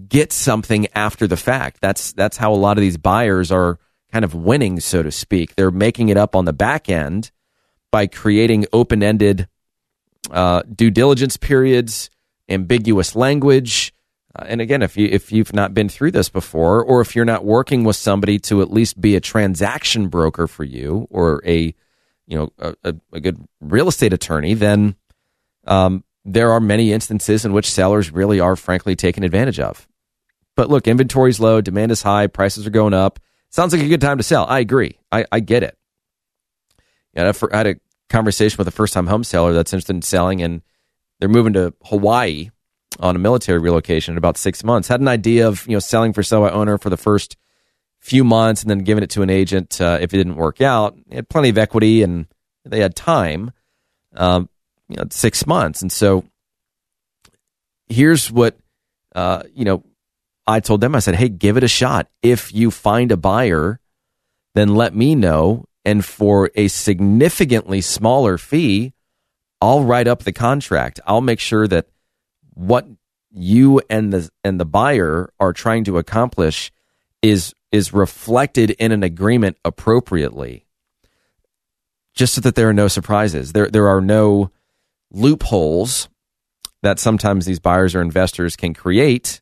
get 0.09 0.32
something 0.32 0.86
after 0.94 1.26
the 1.26 1.36
fact? 1.36 1.80
That's 1.80 2.12
that's 2.12 2.36
how 2.36 2.53
a 2.53 2.57
lot 2.57 2.76
of 2.76 2.82
these 2.82 2.99
buyers 2.99 3.51
are 3.51 3.78
kind 4.12 4.24
of 4.24 4.34
winning, 4.34 4.80
so 4.80 5.03
to 5.03 5.11
speak. 5.11 5.55
They're 5.55 5.70
making 5.70 6.09
it 6.09 6.16
up 6.16 6.34
on 6.36 6.44
the 6.44 6.53
back 6.53 6.88
end 6.88 7.30
by 7.90 8.07
creating 8.07 8.66
open 8.72 9.03
ended 9.03 9.49
uh, 10.30 10.62
due 10.62 10.90
diligence 10.90 11.36
periods, 11.36 12.11
ambiguous 12.49 13.14
language, 13.16 13.94
Uh, 14.36 14.44
and 14.46 14.61
again, 14.61 14.82
if 14.82 14.96
you 14.96 15.09
if 15.11 15.32
you've 15.32 15.55
not 15.55 15.72
been 15.72 15.88
through 15.88 16.12
this 16.12 16.28
before, 16.28 16.82
or 16.84 17.01
if 17.01 17.16
you're 17.16 17.24
not 17.24 17.44
working 17.44 17.84
with 17.84 17.96
somebody 17.96 18.38
to 18.38 18.61
at 18.62 18.70
least 18.70 19.01
be 19.01 19.16
a 19.16 19.20
transaction 19.20 20.09
broker 20.09 20.46
for 20.46 20.64
you, 20.64 21.07
or 21.11 21.40
a 21.46 21.74
you 22.26 22.36
know 22.36 22.51
a, 22.59 22.94
a 23.12 23.20
good 23.20 23.38
real 23.61 23.88
estate 23.88 24.12
attorney, 24.12 24.55
then 24.55 24.96
um, 25.66 26.05
there 26.33 26.53
are 26.53 26.61
many 26.61 26.93
instances 26.93 27.45
in 27.45 27.53
which 27.53 27.70
sellers 27.70 28.12
really 28.12 28.39
are 28.41 28.57
frankly 28.57 28.95
taken 28.95 29.24
advantage 29.24 29.59
of. 29.59 29.89
But 30.57 30.68
look, 30.68 30.87
inventory's 30.87 31.41
low, 31.41 31.61
demand 31.61 31.93
is 31.93 32.03
high, 32.03 32.26
prices 32.26 32.66
are 32.66 32.70
going 32.70 32.95
up. 32.95 33.18
Sounds 33.51 33.72
like 33.72 33.83
a 33.83 33.89
good 33.89 34.01
time 34.01 34.18
to 34.18 34.22
sell. 34.22 34.45
I 34.47 34.59
agree. 34.59 34.99
I, 35.11 35.24
I 35.33 35.41
get 35.41 35.62
it. 35.62 35.76
Yeah, 37.14 37.33
I 37.53 37.57
had 37.57 37.66
a 37.66 37.76
conversation 38.11 38.59
with 38.59 38.68
a 38.68 38.72
first 38.72 38.93
time 38.93 39.07
home 39.07 39.24
seller 39.24 39.53
that's 39.53 39.72
interested 39.72 39.97
in 39.97 40.03
selling, 40.03 40.43
and 40.43 40.62
they're 41.18 41.29
moving 41.29 41.55
to 41.55 41.74
Hawaii 41.85 42.51
on 43.01 43.16
a 43.16 43.18
military 43.18 43.59
relocation 43.59 44.12
in 44.12 44.18
about 44.18 44.37
six 44.37 44.62
months. 44.62 44.89
Had 44.89 45.01
an 45.01 45.09
idea 45.09 45.49
of 45.49 45.66
you 45.66 45.74
know 45.74 45.81
selling 45.81 46.12
for 46.12 46.22
sale 46.22 46.43
by 46.43 46.51
owner 46.51 46.76
for 46.76 46.91
the 46.91 46.97
first 46.97 47.37
few 48.01 48.22
months, 48.22 48.62
and 48.62 48.70
then 48.70 48.81
giving 48.81 49.03
it 49.03 49.11
to 49.11 49.22
an 49.22 49.31
agent 49.31 49.81
uh, 49.81 49.99
if 50.01 50.12
it 50.12 50.18
didn't 50.18 50.37
work 50.37 50.61
out. 50.61 50.97
They 51.09 51.16
had 51.16 51.29
plenty 51.29 51.49
of 51.49 51.59
equity, 51.59 52.03
and 52.03 52.26
they 52.64 52.81
had 52.81 52.95
time, 52.95 53.53
um, 54.14 54.49
you 54.89 54.97
know, 54.97 55.05
six 55.11 55.47
months. 55.47 55.82
And 55.82 55.93
so 55.93 56.24
here's 57.89 58.30
what 58.30 58.57
uh, 59.14 59.43
you 59.55 59.64
know. 59.64 59.84
I 60.47 60.61
told 60.61 60.80
them, 60.80 60.95
I 60.95 61.01
said, 61.01 61.16
hey, 61.16 61.28
give 61.28 61.59
it 61.59 61.62
a 61.62 61.68
shot. 61.68 62.09
If 62.22 62.55
you 62.55 62.70
find 62.70 63.12
a 63.12 63.18
buyer, 63.18 63.80
then 64.55 64.74
let 64.74 64.95
me 64.95 65.14
know. 65.14 65.66
And 65.84 66.03
for 66.03 66.51
a 66.55 66.68
significantly 66.68 67.82
smaller 67.82 68.39
fee, 68.39 68.95
I'll 69.61 69.84
write 69.84 70.09
up 70.09 70.22
the 70.22 70.32
contract. 70.32 71.01
I'll 71.07 71.20
make 71.20 71.41
sure 71.41 71.68
that 71.68 71.89
what 72.55 72.86
you 73.30 73.80
and 73.91 74.12
the 74.12 74.30
and 74.43 74.59
the 74.59 74.64
buyer 74.64 75.32
are 75.39 75.53
trying 75.53 75.84
to 75.84 75.99
accomplish 75.99 76.72
is 77.22 77.55
is 77.70 77.93
reflected 77.93 78.70
in 78.72 78.93
an 78.93 79.03
agreement 79.03 79.57
appropriately 79.64 80.64
just 82.14 82.34
so 82.34 82.41
that 82.41 82.55
there 82.55 82.68
are 82.68 82.74
no 82.74 82.89
surprises 82.89 83.53
there 83.53 83.68
there 83.68 83.89
are 83.89 84.01
no 84.01 84.51
loopholes 85.11 86.09
that 86.82 86.98
sometimes 86.98 87.46
these 87.46 87.59
buyers 87.59 87.94
or 87.94 88.00
investors 88.00 88.56
can 88.56 88.74
create 88.74 89.40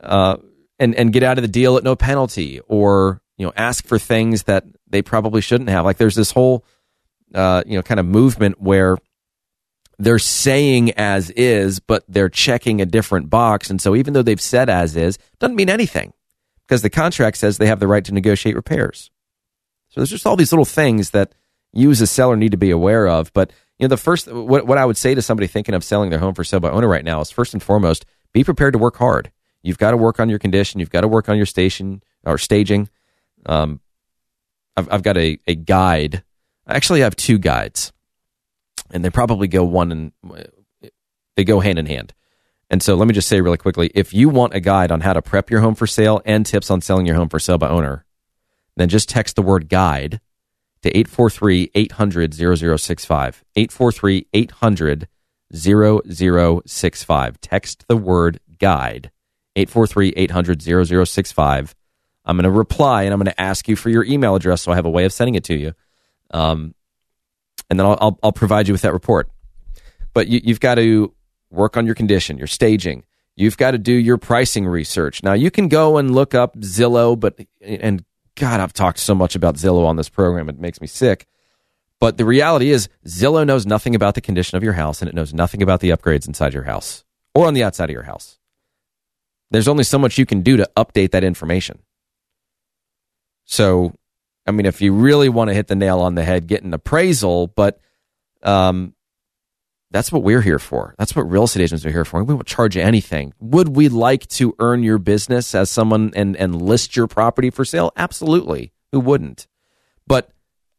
uh, 0.00 0.36
and 0.78 0.94
and 0.94 1.12
get 1.12 1.22
out 1.22 1.38
of 1.38 1.42
the 1.42 1.48
deal 1.48 1.76
at 1.76 1.84
no 1.84 1.96
penalty 1.96 2.60
or 2.68 3.20
you 3.36 3.46
know 3.46 3.52
ask 3.56 3.86
for 3.86 3.98
things 3.98 4.44
that 4.44 4.64
they 4.88 5.02
probably 5.02 5.40
shouldn't 5.40 5.70
have 5.70 5.84
like 5.84 5.96
there's 5.96 6.14
this 6.14 6.30
whole 6.32 6.64
uh, 7.34 7.62
you 7.66 7.76
know 7.76 7.82
kind 7.82 8.00
of 8.00 8.06
movement 8.06 8.60
where 8.60 8.96
they're 10.00 10.18
saying 10.18 10.92
as 10.92 11.30
is, 11.32 11.78
but 11.78 12.04
they're 12.08 12.30
checking 12.30 12.80
a 12.80 12.86
different 12.86 13.28
box. 13.28 13.68
And 13.68 13.80
so 13.80 13.94
even 13.94 14.14
though 14.14 14.22
they've 14.22 14.40
said 14.40 14.70
as 14.70 14.96
is, 14.96 15.18
doesn't 15.38 15.56
mean 15.56 15.68
anything 15.68 16.14
because 16.66 16.80
the 16.80 16.88
contract 16.88 17.36
says 17.36 17.58
they 17.58 17.66
have 17.66 17.80
the 17.80 17.86
right 17.86 18.04
to 18.06 18.14
negotiate 18.14 18.56
repairs. 18.56 19.10
So 19.90 20.00
there's 20.00 20.10
just 20.10 20.26
all 20.26 20.36
these 20.36 20.52
little 20.52 20.64
things 20.64 21.10
that 21.10 21.34
you 21.74 21.90
as 21.90 22.00
a 22.00 22.06
seller 22.06 22.36
need 22.36 22.52
to 22.52 22.56
be 22.56 22.70
aware 22.70 23.06
of. 23.06 23.30
But 23.34 23.52
you 23.80 23.84
know, 23.84 23.88
the 23.88 23.96
first 23.96 24.30
what, 24.30 24.66
what 24.66 24.76
I 24.76 24.84
would 24.84 24.98
say 24.98 25.14
to 25.14 25.22
somebody 25.22 25.46
thinking 25.46 25.74
of 25.74 25.82
selling 25.82 26.10
their 26.10 26.18
home 26.18 26.34
for 26.34 26.44
sale 26.44 26.60
by 26.60 26.68
owner 26.68 26.86
right 26.86 27.04
now 27.04 27.22
is 27.22 27.30
first 27.30 27.54
and 27.54 27.62
foremost, 27.62 28.04
be 28.34 28.44
prepared 28.44 28.74
to 28.74 28.78
work 28.78 28.96
hard. 28.96 29.32
You've 29.62 29.78
got 29.78 29.92
to 29.92 29.96
work 29.96 30.20
on 30.20 30.28
your 30.28 30.38
condition. 30.38 30.80
You've 30.80 30.90
got 30.90 31.00
to 31.00 31.08
work 31.08 31.30
on 31.30 31.38
your 31.38 31.46
station 31.46 32.02
or 32.24 32.36
staging. 32.36 32.90
Um, 33.46 33.80
I've, 34.76 34.92
I've 34.92 35.02
got 35.02 35.16
a, 35.16 35.38
a 35.46 35.54
guide. 35.54 36.22
I 36.66 36.76
actually 36.76 37.00
have 37.00 37.16
two 37.16 37.38
guides 37.38 37.90
and 38.90 39.02
they 39.02 39.08
probably 39.08 39.48
go 39.48 39.64
one 39.64 39.92
and 39.92 40.12
they 41.36 41.44
go 41.44 41.60
hand 41.60 41.78
in 41.78 41.86
hand. 41.86 42.12
And 42.68 42.82
so 42.82 42.94
let 42.96 43.08
me 43.08 43.14
just 43.14 43.28
say 43.28 43.40
really 43.40 43.56
quickly 43.56 43.90
if 43.94 44.12
you 44.12 44.28
want 44.28 44.52
a 44.52 44.60
guide 44.60 44.92
on 44.92 45.00
how 45.00 45.14
to 45.14 45.22
prep 45.22 45.48
your 45.48 45.62
home 45.62 45.74
for 45.74 45.86
sale 45.86 46.20
and 46.26 46.44
tips 46.44 46.70
on 46.70 46.82
selling 46.82 47.06
your 47.06 47.16
home 47.16 47.30
for 47.30 47.38
sale 47.38 47.56
by 47.56 47.70
owner, 47.70 48.04
then 48.76 48.90
just 48.90 49.08
text 49.08 49.36
the 49.36 49.42
word 49.42 49.70
guide 49.70 50.20
to 50.82 50.88
843 50.90 51.70
800 51.74 52.34
0065. 52.34 53.44
843 53.56 54.26
800 54.32 55.08
0065. 55.54 57.40
Text 57.40 57.84
the 57.88 57.96
word 57.96 58.40
guide 58.58 59.10
843 59.56 60.14
800 60.16 60.62
0065. 60.62 61.74
I'm 62.24 62.36
going 62.36 62.44
to 62.44 62.50
reply 62.50 63.02
and 63.02 63.12
I'm 63.12 63.18
going 63.18 63.32
to 63.32 63.40
ask 63.40 63.68
you 63.68 63.76
for 63.76 63.90
your 63.90 64.04
email 64.04 64.34
address 64.36 64.62
so 64.62 64.72
I 64.72 64.76
have 64.76 64.86
a 64.86 64.90
way 64.90 65.04
of 65.04 65.12
sending 65.12 65.34
it 65.34 65.44
to 65.44 65.54
you. 65.54 65.74
Um, 66.30 66.74
and 67.68 67.78
then 67.78 67.86
I'll, 67.86 67.98
I'll, 68.00 68.18
I'll 68.22 68.32
provide 68.32 68.68
you 68.68 68.74
with 68.74 68.82
that 68.82 68.92
report. 68.92 69.30
But 70.12 70.28
you, 70.28 70.40
you've 70.42 70.60
got 70.60 70.76
to 70.76 71.14
work 71.50 71.76
on 71.76 71.86
your 71.86 71.94
condition, 71.94 72.38
your 72.38 72.46
staging. 72.46 73.04
You've 73.36 73.56
got 73.56 73.72
to 73.72 73.78
do 73.78 73.92
your 73.92 74.18
pricing 74.18 74.66
research. 74.66 75.22
Now 75.22 75.32
you 75.32 75.50
can 75.50 75.68
go 75.68 75.96
and 75.96 76.14
look 76.14 76.34
up 76.34 76.56
Zillow, 76.58 77.18
but 77.18 77.38
and 77.60 78.04
God, 78.40 78.58
I've 78.58 78.72
talked 78.72 78.98
so 78.98 79.14
much 79.14 79.34
about 79.34 79.56
Zillow 79.56 79.84
on 79.84 79.96
this 79.96 80.08
program, 80.08 80.48
it 80.48 80.58
makes 80.58 80.80
me 80.80 80.86
sick. 80.86 81.26
But 81.98 82.16
the 82.16 82.24
reality 82.24 82.70
is, 82.70 82.88
Zillow 83.06 83.46
knows 83.46 83.66
nothing 83.66 83.94
about 83.94 84.14
the 84.14 84.22
condition 84.22 84.56
of 84.56 84.64
your 84.64 84.72
house, 84.72 85.02
and 85.02 85.08
it 85.08 85.14
knows 85.14 85.34
nothing 85.34 85.62
about 85.62 85.80
the 85.80 85.90
upgrades 85.90 86.26
inside 86.26 86.54
your 86.54 86.62
house 86.62 87.04
or 87.34 87.46
on 87.46 87.52
the 87.52 87.62
outside 87.62 87.90
of 87.90 87.94
your 87.94 88.04
house. 88.04 88.38
There's 89.50 89.68
only 89.68 89.84
so 89.84 89.98
much 89.98 90.16
you 90.16 90.24
can 90.24 90.40
do 90.40 90.56
to 90.56 90.70
update 90.74 91.10
that 91.10 91.22
information. 91.22 91.80
So 93.44 93.92
I 94.46 94.52
mean, 94.52 94.66
if 94.66 94.80
you 94.80 94.92
really 94.92 95.28
want 95.28 95.48
to 95.48 95.54
hit 95.54 95.68
the 95.68 95.76
nail 95.76 96.00
on 96.00 96.14
the 96.14 96.24
head, 96.24 96.46
get 96.46 96.62
an 96.62 96.72
appraisal, 96.72 97.46
but 97.48 97.78
um, 98.42 98.94
that's 99.90 100.12
what 100.12 100.22
we're 100.22 100.42
here 100.42 100.58
for. 100.58 100.94
That's 100.98 101.16
what 101.16 101.30
real 101.30 101.44
estate 101.44 101.62
agents 101.62 101.84
are 101.84 101.90
here 101.90 102.04
for. 102.04 102.22
We 102.22 102.34
won't 102.34 102.46
charge 102.46 102.76
you 102.76 102.82
anything. 102.82 103.32
Would 103.40 103.74
we 103.76 103.88
like 103.88 104.26
to 104.28 104.54
earn 104.60 104.82
your 104.82 104.98
business 104.98 105.54
as 105.54 105.68
someone 105.68 106.12
and, 106.14 106.36
and 106.36 106.62
list 106.62 106.96
your 106.96 107.08
property 107.08 107.50
for 107.50 107.64
sale? 107.64 107.92
Absolutely. 107.96 108.72
Who 108.92 109.00
wouldn't? 109.00 109.48
But 110.06 110.30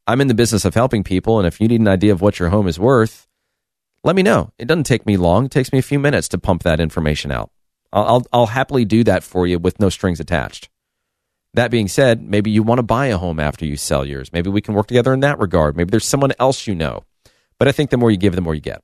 I'm 0.07 0.21
in 0.21 0.27
the 0.27 0.33
business 0.33 0.65
of 0.65 0.73
helping 0.73 1.03
people, 1.03 1.39
and 1.39 1.47
if 1.47 1.59
you 1.59 1.67
need 1.67 1.81
an 1.81 1.87
idea 1.87 2.11
of 2.11 2.21
what 2.21 2.39
your 2.39 2.49
home 2.49 2.67
is 2.67 2.79
worth, 2.79 3.27
let 4.03 4.15
me 4.15 4.23
know. 4.23 4.51
It 4.57 4.65
doesn't 4.65 4.85
take 4.85 5.05
me 5.05 5.17
long. 5.17 5.45
It 5.45 5.51
takes 5.51 5.71
me 5.71 5.79
a 5.79 5.83
few 5.83 5.99
minutes 5.99 6.27
to 6.29 6.37
pump 6.37 6.63
that 6.63 6.79
information 6.79 7.31
out. 7.31 7.51
I'll, 7.93 8.05
I'll, 8.05 8.25
I'll 8.33 8.45
happily 8.47 8.85
do 8.85 9.03
that 9.03 9.23
for 9.23 9.45
you 9.45 9.59
with 9.59 9.79
no 9.79 9.89
strings 9.89 10.19
attached. 10.19 10.69
That 11.53 11.69
being 11.69 11.89
said, 11.89 12.23
maybe 12.23 12.49
you 12.49 12.63
want 12.63 12.79
to 12.79 12.83
buy 12.83 13.07
a 13.07 13.17
home 13.17 13.39
after 13.39 13.65
you 13.65 13.75
sell 13.75 14.05
yours. 14.05 14.31
Maybe 14.31 14.49
we 14.49 14.61
can 14.61 14.73
work 14.73 14.87
together 14.87 15.13
in 15.13 15.19
that 15.19 15.37
regard. 15.39 15.75
Maybe 15.75 15.91
there's 15.91 16.07
someone 16.07 16.31
else 16.39 16.65
you 16.65 16.75
know. 16.75 17.03
But 17.59 17.67
I 17.67 17.73
think 17.73 17.89
the 17.89 17.97
more 17.97 18.09
you 18.09 18.17
give, 18.17 18.35
the 18.35 18.41
more 18.41 18.55
you 18.55 18.61
get. 18.61 18.81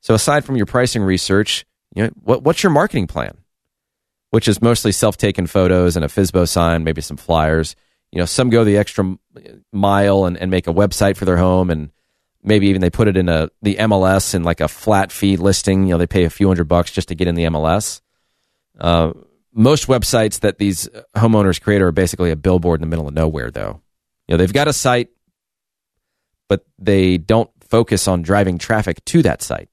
So 0.00 0.14
aside 0.14 0.44
from 0.44 0.56
your 0.56 0.66
pricing 0.66 1.02
research, 1.02 1.64
you 1.94 2.04
know, 2.04 2.10
what, 2.22 2.42
what's 2.42 2.62
your 2.62 2.72
marketing 2.72 3.06
plan? 3.06 3.36
Which 4.30 4.48
is 4.48 4.62
mostly 4.62 4.92
self-taken 4.92 5.46
photos 5.46 5.96
and 5.96 6.04
a 6.04 6.08
FSBO 6.08 6.48
sign, 6.48 6.84
maybe 6.84 7.02
some 7.02 7.16
flyers. 7.16 7.74
You 8.12 8.18
know, 8.18 8.24
some 8.24 8.50
go 8.50 8.64
the 8.64 8.76
extra 8.76 9.16
mile 9.72 10.24
and, 10.24 10.36
and 10.36 10.50
make 10.50 10.66
a 10.66 10.72
website 10.72 11.16
for 11.16 11.24
their 11.24 11.36
home 11.36 11.70
and 11.70 11.90
maybe 12.42 12.68
even 12.68 12.80
they 12.80 12.90
put 12.90 13.08
it 13.08 13.16
in 13.16 13.28
a 13.28 13.50
the 13.62 13.76
MLS 13.76 14.34
in 14.34 14.42
like 14.42 14.60
a 14.60 14.68
flat 14.68 15.12
fee 15.12 15.36
listing. 15.36 15.84
You 15.84 15.90
know, 15.90 15.98
they 15.98 16.06
pay 16.06 16.24
a 16.24 16.30
few 16.30 16.48
hundred 16.48 16.64
bucks 16.64 16.90
just 16.90 17.08
to 17.08 17.14
get 17.14 17.28
in 17.28 17.34
the 17.34 17.44
MLS. 17.44 18.00
Uh, 18.78 19.12
most 19.52 19.88
websites 19.88 20.40
that 20.40 20.58
these 20.58 20.88
homeowners 21.16 21.60
create 21.60 21.82
are 21.82 21.92
basically 21.92 22.30
a 22.30 22.36
billboard 22.36 22.80
in 22.80 22.82
the 22.82 22.90
middle 22.90 23.08
of 23.08 23.14
nowhere, 23.14 23.50
though. 23.50 23.80
You 24.26 24.34
know, 24.34 24.36
they've 24.36 24.52
got 24.52 24.68
a 24.68 24.72
site, 24.72 25.08
but 26.48 26.64
they 26.78 27.18
don't 27.18 27.50
focus 27.60 28.08
on 28.08 28.22
driving 28.22 28.58
traffic 28.58 29.04
to 29.06 29.22
that 29.22 29.42
site. 29.42 29.68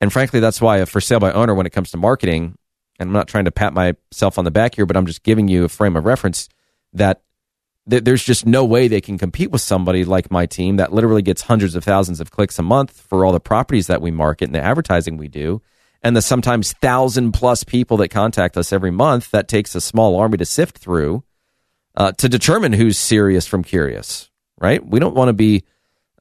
And 0.00 0.12
frankly, 0.12 0.40
that's 0.40 0.60
why 0.60 0.78
a 0.78 0.86
for 0.86 1.00
sale 1.00 1.20
by 1.20 1.32
owner, 1.32 1.54
when 1.54 1.66
it 1.66 1.72
comes 1.72 1.90
to 1.90 1.96
marketing, 1.96 2.56
and 2.98 3.08
I'm 3.08 3.12
not 3.12 3.28
trying 3.28 3.46
to 3.46 3.50
pat 3.50 3.72
myself 3.72 4.38
on 4.38 4.44
the 4.44 4.50
back 4.50 4.74
here, 4.74 4.86
but 4.86 4.96
I'm 4.96 5.06
just 5.06 5.22
giving 5.22 5.48
you 5.48 5.64
a 5.64 5.68
frame 5.68 5.96
of 5.96 6.04
reference 6.04 6.48
that 6.92 7.22
th- 7.88 8.04
there's 8.04 8.24
just 8.24 8.46
no 8.46 8.64
way 8.64 8.88
they 8.88 9.00
can 9.00 9.18
compete 9.18 9.50
with 9.50 9.60
somebody 9.60 10.04
like 10.04 10.30
my 10.30 10.46
team 10.46 10.76
that 10.76 10.92
literally 10.92 11.22
gets 11.22 11.42
hundreds 11.42 11.74
of 11.74 11.84
thousands 11.84 12.20
of 12.20 12.30
clicks 12.30 12.58
a 12.58 12.62
month 12.62 12.92
for 12.92 13.24
all 13.24 13.32
the 13.32 13.40
properties 13.40 13.86
that 13.86 14.02
we 14.02 14.10
market 14.10 14.46
and 14.46 14.54
the 14.54 14.60
advertising 14.60 15.16
we 15.16 15.28
do 15.28 15.62
and 16.02 16.16
the 16.16 16.22
sometimes 16.22 16.72
thousand 16.74 17.32
plus 17.32 17.64
people 17.64 17.96
that 17.98 18.08
contact 18.08 18.56
us 18.56 18.72
every 18.72 18.90
month, 18.90 19.30
that 19.32 19.48
takes 19.48 19.74
a 19.74 19.80
small 19.80 20.18
army 20.18 20.38
to 20.38 20.44
sift 20.44 20.78
through 20.78 21.24
uh, 21.96 22.12
to 22.12 22.28
determine 22.28 22.72
who's 22.72 22.96
serious 22.98 23.46
from 23.46 23.64
curious, 23.64 24.30
right? 24.60 24.84
We 24.84 25.00
don't 25.00 25.16
want 25.16 25.30
to 25.30 25.32
be 25.32 25.64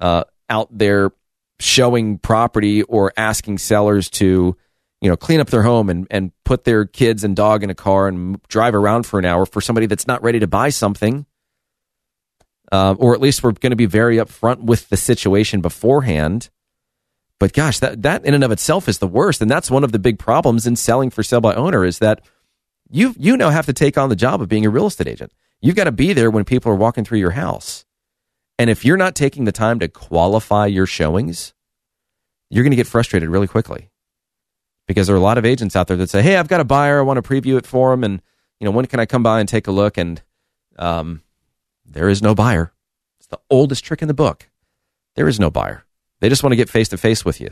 uh, 0.02 0.24
out 0.50 0.76
there 0.76 1.12
showing 1.60 2.18
property 2.18 2.84
or 2.84 3.12
asking 3.18 3.58
sellers 3.58 4.10
to, 4.10 4.56
you 5.02 5.10
know, 5.10 5.18
clean 5.18 5.40
up 5.40 5.50
their 5.50 5.64
home 5.64 5.90
and, 5.90 6.08
and 6.12 6.32
put 6.44 6.64
their 6.64 6.86
kids 6.86 7.24
and 7.24 7.36
dog 7.36 7.64
in 7.64 7.70
a 7.70 7.76
car 7.76 8.08
and 8.08 8.42
drive 8.48 8.76
around 8.76 9.06
for 9.06 9.20
an 9.20 9.26
hour 9.26 9.46
for 9.46 9.62
somebody 9.62 9.88
that's 9.88 10.08
not 10.08 10.22
ready 10.24 10.40
to 10.40 10.48
buy 10.48 10.70
something. 10.70 11.26
Uh, 12.72 12.96
or 13.00 13.14
at 13.14 13.22
least 13.22 13.44
we're 13.44 13.54
going 13.54 13.72
to 13.72 13.78
be 13.78 13.86
very 13.86 14.18
upfront 14.18 14.62
with 14.62 14.90
the 14.90 14.98
situation 14.98 15.62
beforehand 15.62 16.50
but 17.40 17.54
gosh, 17.54 17.80
that, 17.80 18.02
that 18.02 18.26
in 18.26 18.34
and 18.34 18.44
of 18.44 18.52
itself 18.52 18.88
is 18.88 18.98
the 18.98 19.08
worst. 19.08 19.42
And 19.42 19.50
that's 19.50 19.70
one 19.70 19.84
of 19.84 19.92
the 19.92 20.00
big 20.00 20.20
problems 20.20 20.66
in 20.66 20.76
selling 20.76 21.10
for 21.10 21.24
sale 21.24 21.42
by 21.42 21.54
owner 21.54 21.86
is 21.86 22.00
that 22.00 22.22
you 22.90 23.14
you 23.18 23.36
now 23.38 23.50
have 23.50 23.66
to 23.66 23.74
take 23.74 23.98
on 23.98 24.10
the 24.10 24.16
job 24.16 24.42
of 24.42 24.48
being 24.48 24.66
a 24.66 24.70
real 24.70 24.88
estate 24.88 25.08
agent. 25.08 25.32
You've 25.62 25.76
got 25.76 25.86
to 25.86 25.92
be 25.92 26.14
there 26.14 26.32
when 26.32 26.46
people 26.46 26.72
are 26.72 26.76
walking 26.76 27.04
through 27.04 27.20
your 27.20 27.32
house. 27.32 27.86
And 28.60 28.70
if 28.70 28.84
you're 28.86 28.98
not 28.98 29.16
taking 29.16 29.46
the 29.46 29.52
time 29.52 29.80
to 29.80 29.88
qualify 29.88 30.66
your 30.66 30.86
showings, 30.88 31.54
you're 32.50 32.64
going 32.64 32.72
to 32.72 32.78
get 32.78 32.88
frustrated 32.88 33.30
really 33.30 33.48
quickly. 33.48 33.90
because 34.88 35.08
there 35.08 35.16
are 35.16 35.20
a 35.20 35.22
lot 35.22 35.38
of 35.38 35.46
agents 35.46 35.76
out 35.76 35.88
there 35.88 35.98
that 35.98 36.10
say, 36.10 36.22
"Hey, 36.22 36.38
I've 36.38 36.48
got 36.48 36.62
a 36.62 36.66
buyer. 36.66 37.00
I 37.00 37.02
want 37.04 37.24
to 37.24 37.30
preview 37.30 37.58
it 37.58 37.66
for 37.68 37.92
them, 37.92 38.04
and 38.04 38.22
you 38.60 38.66
know, 38.66 38.72
when 38.72 38.86
can 38.86 39.00
I 39.00 39.06
come 39.06 39.22
by 39.24 39.40
and 39.40 39.48
take 39.50 39.68
a 39.68 39.72
look?" 39.72 39.98
And 39.98 40.22
um, 40.80 41.22
there 41.86 42.10
is 42.10 42.22
no 42.22 42.34
buyer. 42.34 42.72
It's 43.20 43.28
the 43.28 43.40
oldest 43.50 43.84
trick 43.84 44.02
in 44.02 44.08
the 44.08 44.14
book. 44.14 44.50
There 45.16 45.28
is 45.28 45.40
no 45.40 45.50
buyer. 45.50 45.84
They 46.22 46.30
just 46.30 46.42
want 46.44 46.54
to 46.54 46.58
get 46.58 46.70
face 46.70 46.90
to 46.90 46.98
face 46.98 47.26
with 47.26 47.42
you, 47.42 47.50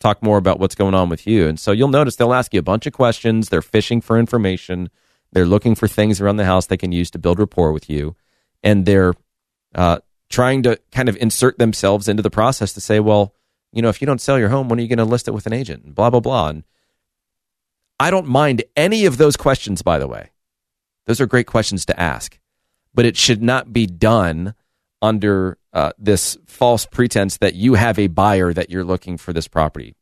talk 0.00 0.22
more 0.22 0.38
about 0.38 0.60
what's 0.60 0.74
going 0.74 0.94
on 0.94 1.08
with 1.08 1.26
you. 1.26 1.48
And 1.48 1.58
so 1.58 1.72
you'll 1.72 1.88
notice 1.88 2.16
they'll 2.16 2.32
ask 2.32 2.54
you 2.54 2.60
a 2.60 2.62
bunch 2.62 2.86
of 2.86 2.92
questions. 2.92 3.48
They're 3.48 3.62
fishing 3.62 4.00
for 4.00 4.18
information. 4.18 4.88
They're 5.32 5.46
looking 5.46 5.74
for 5.74 5.88
things 5.88 6.20
around 6.20 6.36
the 6.36 6.44
house 6.44 6.66
they 6.66 6.76
can 6.76 6.92
use 6.92 7.10
to 7.10 7.18
build 7.18 7.38
rapport 7.38 7.72
with 7.72 7.90
you. 7.90 8.14
And 8.62 8.86
they're 8.86 9.14
uh, 9.74 9.98
trying 10.28 10.62
to 10.64 10.78
kind 10.92 11.08
of 11.08 11.16
insert 11.16 11.58
themselves 11.58 12.08
into 12.08 12.22
the 12.22 12.30
process 12.30 12.72
to 12.72 12.80
say, 12.80 13.00
well, 13.00 13.34
you 13.72 13.82
know, 13.82 13.88
if 13.88 14.00
you 14.00 14.06
don't 14.06 14.20
sell 14.20 14.38
your 14.38 14.48
home, 14.48 14.68
when 14.68 14.78
are 14.78 14.82
you 14.82 14.88
going 14.88 14.98
to 14.98 15.04
list 15.04 15.28
it 15.28 15.32
with 15.32 15.46
an 15.46 15.52
agent? 15.52 15.84
And 15.84 15.94
blah, 15.94 16.10
blah, 16.10 16.20
blah. 16.20 16.48
And 16.48 16.64
I 17.98 18.10
don't 18.10 18.26
mind 18.26 18.64
any 18.76 19.06
of 19.06 19.18
those 19.18 19.36
questions, 19.36 19.82
by 19.82 19.98
the 19.98 20.08
way. 20.08 20.30
Those 21.06 21.20
are 21.20 21.26
great 21.26 21.46
questions 21.46 21.84
to 21.86 22.00
ask, 22.00 22.38
but 22.94 23.04
it 23.06 23.16
should 23.16 23.42
not 23.42 23.72
be 23.72 23.86
done 23.86 24.54
under 25.00 25.58
uh, 25.72 25.92
this 25.98 26.36
false 26.46 26.86
pretense 26.86 27.38
that 27.38 27.54
you 27.54 27.74
have 27.74 27.98
a 27.98 28.08
buyer 28.08 28.52
that 28.52 28.70
you're 28.70 28.84
looking 28.84 29.16
for 29.16 29.32
this 29.32 29.46
property 29.46 29.94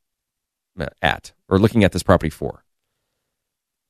uh, 0.78 0.86
at 1.02 1.32
or 1.48 1.58
looking 1.58 1.84
at 1.84 1.92
this 1.92 2.02
property 2.02 2.30
for. 2.30 2.64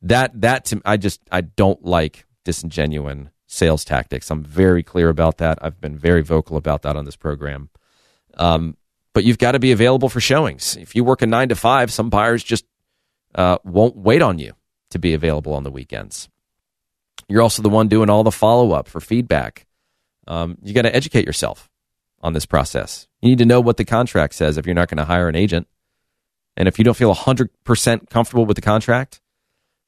That 0.02 0.40
that 0.40 0.66
to, 0.66 0.82
I 0.84 0.96
just 0.96 1.20
I 1.30 1.42
don't 1.42 1.84
like 1.84 2.26
disingenuine 2.44 3.30
sales 3.46 3.84
tactics. 3.84 4.30
I'm 4.30 4.42
very 4.42 4.82
clear 4.82 5.08
about 5.08 5.38
that. 5.38 5.58
I've 5.62 5.80
been 5.80 5.96
very 5.96 6.22
vocal 6.22 6.56
about 6.56 6.82
that 6.82 6.96
on 6.96 7.04
this 7.04 7.16
program. 7.16 7.70
Um, 8.36 8.76
but 9.12 9.24
you've 9.24 9.38
got 9.38 9.52
to 9.52 9.58
be 9.58 9.72
available 9.72 10.08
for 10.08 10.20
showings. 10.20 10.76
If 10.76 10.96
you 10.96 11.04
work 11.04 11.22
a 11.22 11.26
nine 11.26 11.48
to 11.50 11.54
five, 11.54 11.92
some 11.92 12.10
buyers 12.10 12.42
just 12.42 12.64
uh, 13.34 13.58
won't 13.64 13.96
wait 13.96 14.22
on 14.22 14.38
you 14.38 14.54
to 14.90 14.98
be 14.98 15.14
available 15.14 15.54
on 15.54 15.62
the 15.62 15.70
weekends. 15.70 16.28
You're 17.28 17.42
also 17.42 17.62
the 17.62 17.68
one 17.68 17.88
doing 17.88 18.10
all 18.10 18.24
the 18.24 18.32
follow 18.32 18.72
up 18.72 18.88
for 18.88 19.00
feedback 19.00 19.66
um, 20.26 20.58
you 20.62 20.72
got 20.72 20.82
to 20.82 20.94
educate 20.94 21.26
yourself 21.26 21.70
on 22.20 22.32
this 22.32 22.46
process. 22.46 23.08
You 23.20 23.30
need 23.30 23.38
to 23.38 23.44
know 23.44 23.60
what 23.60 23.76
the 23.76 23.84
contract 23.84 24.34
says 24.34 24.56
if 24.56 24.66
you're 24.66 24.74
not 24.74 24.88
going 24.88 24.98
to 24.98 25.04
hire 25.04 25.28
an 25.28 25.36
agent. 25.36 25.66
And 26.56 26.68
if 26.68 26.78
you 26.78 26.84
don't 26.84 26.96
feel 26.96 27.14
100% 27.14 28.10
comfortable 28.10 28.46
with 28.46 28.56
the 28.56 28.62
contract, 28.62 29.20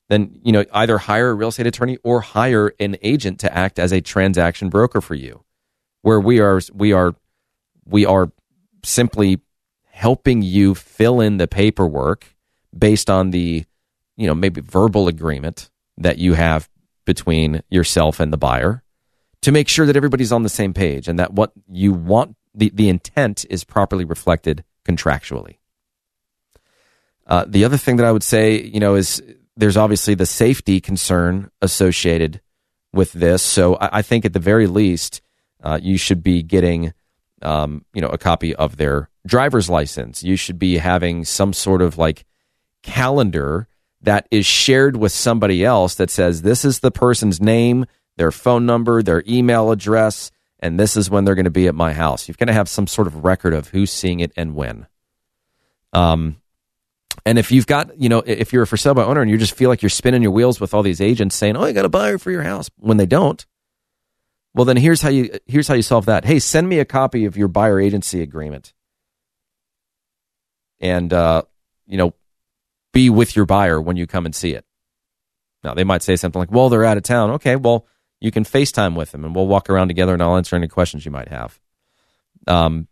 then 0.09 0.39
you 0.43 0.53
know 0.53 0.65
either 0.73 0.99
hire 0.99 1.31
a 1.31 1.35
real 1.35 1.49
estate 1.49 1.67
attorney 1.67 1.99
or 2.03 2.21
hire 2.21 2.73
an 2.79 2.97
agent 3.03 3.41
to 3.41 3.57
act 3.57 3.79
as 3.79 3.93
a 3.93 4.01
transaction 4.01 4.69
broker 4.69 5.01
for 5.01 5.15
you. 5.15 5.45
Where 6.03 6.21
we 6.21 6.41
are 6.41 6.61
we 6.73 6.93
are 6.93 7.15
we 7.85 8.07
are 8.07 8.31
simply 8.85 9.41
helping 9.85 10.43
you 10.43 10.75
fill 10.75 11.21
in 11.21 11.39
the 11.39 11.49
paperwork 11.49 12.35
based 12.77 13.11
on 13.11 13.31
the 13.31 13.65
you 14.17 14.27
know 14.27 14.35
maybe 14.35 14.61
verbal 14.61 15.09
agreement 15.09 15.71
that 15.99 16.19
you 16.19 16.35
have 16.35 16.69
between 17.05 17.63
yourself 17.71 18.21
and 18.21 18.33
the 18.33 18.37
buyer 18.37 18.83
to 19.47 19.53
make 19.53 19.69
sure 19.69 19.87
that 19.87 19.97
everybody's 19.97 20.33
on 20.33 20.43
the 20.43 20.49
same 20.49 20.75
page 20.75 21.07
and 21.07 21.21
that 21.21 21.33
what 21.33 21.53
you 21.71 21.93
want, 21.93 22.37
the, 22.53 22.71
the 22.75 22.89
intent 22.89 23.47
is 23.49 23.63
properly 23.63 24.05
reflected 24.05 24.65
contractually. 24.85 25.59
Uh, 27.27 27.45
the 27.47 27.65
other 27.65 27.77
thing 27.77 27.97
that 27.97 28.07
I 28.07 28.11
would 28.11 28.25
say, 28.25 28.61
you 28.61 28.81
know, 28.81 28.97
is 28.97 29.23
there's 29.57 29.77
obviously 29.77 30.15
the 30.15 30.27
safety 30.27 30.81
concern 30.81 31.51
associated 31.63 32.41
with 32.93 33.13
this. 33.13 33.43
So 33.43 33.77
I, 33.77 33.99
I 33.99 34.03
think 34.03 34.25
at 34.25 34.33
the 34.33 34.39
very 34.39 34.67
least, 34.67 35.23
uh, 35.63 35.79
you 35.83 35.99
should 35.99 36.23
be 36.23 36.43
getting, 36.43 36.93
um, 37.43 37.85
you 37.95 38.01
know, 38.01 38.09
a 38.09 38.19
copy 38.19 38.55
of 38.55 38.77
their 38.77 39.09
driver's 39.27 39.71
license. 39.71 40.23
You 40.23 40.37
should 40.37 40.59
be 40.59 40.79
having 40.79 41.25
some 41.25 41.53
sort 41.53 41.83
of 41.83 41.99
like 41.99 42.25
calendar 42.83 43.69
that 44.03 44.29
is 44.31 44.47
shared 44.47 44.97
with 44.97 45.13
somebody 45.13 45.65
else 45.65 45.97
that 45.97 46.11
says 46.11 46.43
this 46.43 46.65
is 46.65 46.81
the 46.81 46.91
person's 46.91 47.41
name, 47.41 47.87
their 48.17 48.31
phone 48.31 48.67
number, 48.67 49.03
their 49.03 49.25
email 49.27 49.71
address, 49.71 50.31
and 50.61 50.79
this 50.79 50.97
is 50.97 51.11
when 51.11 51.25
they're 51.25 51.35
going 51.35 51.45
to 51.45 51.51
be 51.51 51.67
at 51.67 51.75
my 51.75 51.93
house. 51.93 52.29
You've 52.29 52.39
got 52.39 52.47
to 52.47 52.53
have 52.53 52.69
some 52.69 52.87
sort 52.87 53.07
of 53.07 53.25
record 53.25 53.53
of 53.53 53.69
who's 53.69 53.91
seeing 53.91 54.21
it 54.21 54.33
and 54.37 54.55
when. 54.55 54.87
Um, 55.93 56.41
and 57.27 57.39
if 57.39 57.51
you've 57.51 57.67
got, 57.67 58.01
you 58.01 58.09
know, 58.09 58.23
if 58.25 58.53
you're 58.53 58.63
a 58.63 58.67
for 58.67 58.77
sale 58.77 58.95
by 58.95 59.03
owner 59.03 59.21
and 59.21 59.29
you 59.29 59.37
just 59.37 59.55
feel 59.55 59.69
like 59.69 59.83
you're 59.83 59.91
spinning 59.91 60.23
your 60.23 60.31
wheels 60.31 60.61
with 60.61 60.73
all 60.73 60.85
these 60.85 61.01
agents 61.01 61.35
saying, 61.35 61.57
"Oh, 61.57 61.65
I 61.65 61.73
got 61.73 61.85
a 61.85 61.89
buyer 61.89 62.19
for 62.19 62.31
your 62.31 62.45
house," 62.45 62.71
when 62.77 62.97
they 62.97 63.05
don't, 63.05 63.45
well, 64.55 64.65
then 64.65 64.77
here's 64.77 65.03
how 65.03 65.09
you 65.09 65.37
here's 65.45 65.67
how 65.67 65.75
you 65.75 65.83
solve 65.83 66.07
that. 66.07 66.25
Hey, 66.25 66.39
send 66.39 66.69
me 66.69 66.79
a 66.79 66.85
copy 66.85 67.25
of 67.25 67.37
your 67.37 67.49
buyer 67.49 67.81
agency 67.81 68.23
agreement, 68.23 68.73
and 70.81 71.13
uh, 71.13 71.43
you 71.89 71.99
know, 71.99 72.15
be 72.93 73.11
with 73.11 73.35
your 73.35 73.45
buyer 73.45 73.81
when 73.81 73.97
you 73.97 74.07
come 74.07 74.25
and 74.25 74.35
see 74.35 74.55
it. 74.55 74.65
Now 75.65 75.75
they 75.75 75.85
might 75.85 76.05
say 76.05 76.15
something 76.15 76.39
like, 76.39 76.53
"Well, 76.53 76.69
they're 76.69 76.85
out 76.85 76.97
of 76.97 77.03
town." 77.03 77.33
Okay, 77.33 77.57
well, 77.57 77.89
you 78.21 78.31
can 78.31 78.45
FaceTime 78.45 78.95
with 78.95 79.11
them 79.11 79.25
and 79.25 79.35
we'll 79.35 79.49
walk 79.49 79.69
around 79.69 79.89
together 79.89 80.15
and 80.15 80.23
I'll 80.23 80.37
answer 80.37 80.57
any 80.57 80.69
questions 80.69 81.05
you 81.05 81.11
might 81.11 81.29
have. 81.29 81.59
Um, 82.47 82.87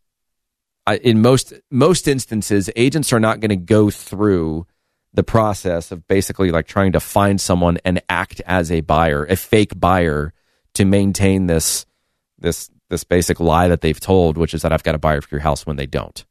I, 0.87 0.97
in 0.97 1.23
most 1.23 1.53
most 1.71 2.09
instances, 2.09 2.71
agents 2.77 3.13
are 3.13 3.21
not 3.21 3.41
going 3.41 3.51
to 3.51 3.57
go 3.57 3.91
through 3.91 4.67
the 5.13 5.23
process 5.23 5.93
of 5.93 6.07
basically 6.09 6.51
like 6.51 6.67
trying 6.67 6.93
to 6.93 7.01
find 7.01 7.41
someone 7.41 7.79
and 7.85 8.03
act 8.09 8.43
as 8.47 8.71
a 8.71 8.81
buyer, 8.81 9.25
a 9.25 9.37
fake 9.37 9.79
buyer, 9.79 10.33
to 10.75 10.85
maintain 10.85 11.47
this 11.47 11.87
this 12.39 12.71
this 12.91 13.05
basic 13.05 13.41
lie 13.41 13.69
that 13.69 13.81
they've 13.81 14.01
told, 14.01 14.37
which 14.37 14.53
is 14.53 14.63
that 14.63 14.73
I've 14.73 14.83
got 14.83 14.95
a 14.95 14.99
buyer 14.99 15.21
for 15.21 15.35
your 15.35 15.41
house 15.41 15.67
when 15.67 15.77
they 15.77 15.87
don't. 15.87 16.25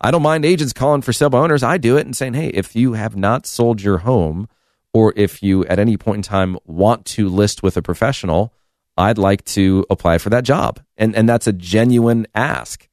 I 0.00 0.10
don't 0.10 0.22
mind 0.22 0.44
agents 0.44 0.72
calling 0.72 1.00
for 1.00 1.30
by 1.30 1.38
owners. 1.38 1.62
I 1.62 1.78
do 1.78 1.96
it 1.96 2.04
and 2.04 2.16
saying, 2.16 2.34
hey, 2.34 2.48
if 2.48 2.74
you 2.74 2.94
have 2.94 3.16
not 3.16 3.46
sold 3.46 3.80
your 3.80 3.98
home 3.98 4.48
or 4.92 5.12
if 5.16 5.42
you 5.42 5.64
at 5.66 5.78
any 5.78 5.96
point 5.96 6.16
in 6.16 6.22
time 6.22 6.58
want 6.66 7.06
to 7.06 7.28
list 7.28 7.62
with 7.62 7.76
a 7.76 7.82
professional, 7.82 8.52
I'd 8.96 9.16
like 9.16 9.44
to 9.46 9.86
apply 9.88 10.18
for 10.18 10.28
that 10.30 10.44
job. 10.44 10.80
And, 10.96 11.14
and 11.14 11.28
that's 11.28 11.46
a 11.46 11.52
genuine 11.52 12.26
ask 12.34 12.88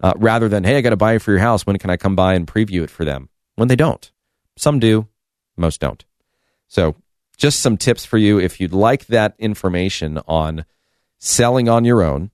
uh, 0.00 0.14
rather 0.16 0.48
than, 0.48 0.64
hey, 0.64 0.76
I 0.76 0.80
got 0.80 0.90
to 0.90 0.96
buy 0.96 1.14
it 1.14 1.22
for 1.22 1.30
your 1.30 1.40
house. 1.40 1.66
When 1.66 1.78
can 1.78 1.90
I 1.90 1.96
come 1.96 2.16
by 2.16 2.34
and 2.34 2.46
preview 2.46 2.82
it 2.82 2.90
for 2.90 3.04
them? 3.04 3.28
When 3.56 3.68
they 3.68 3.76
don't. 3.76 4.10
Some 4.56 4.78
do, 4.78 5.08
most 5.56 5.80
don't. 5.80 6.04
So, 6.68 6.96
just 7.36 7.60
some 7.60 7.76
tips 7.76 8.04
for 8.04 8.18
you 8.18 8.38
if 8.38 8.60
you'd 8.60 8.72
like 8.72 9.06
that 9.06 9.34
information 9.38 10.18
on 10.28 10.66
selling 11.18 11.68
on 11.68 11.84
your 11.84 12.02
own 12.02 12.30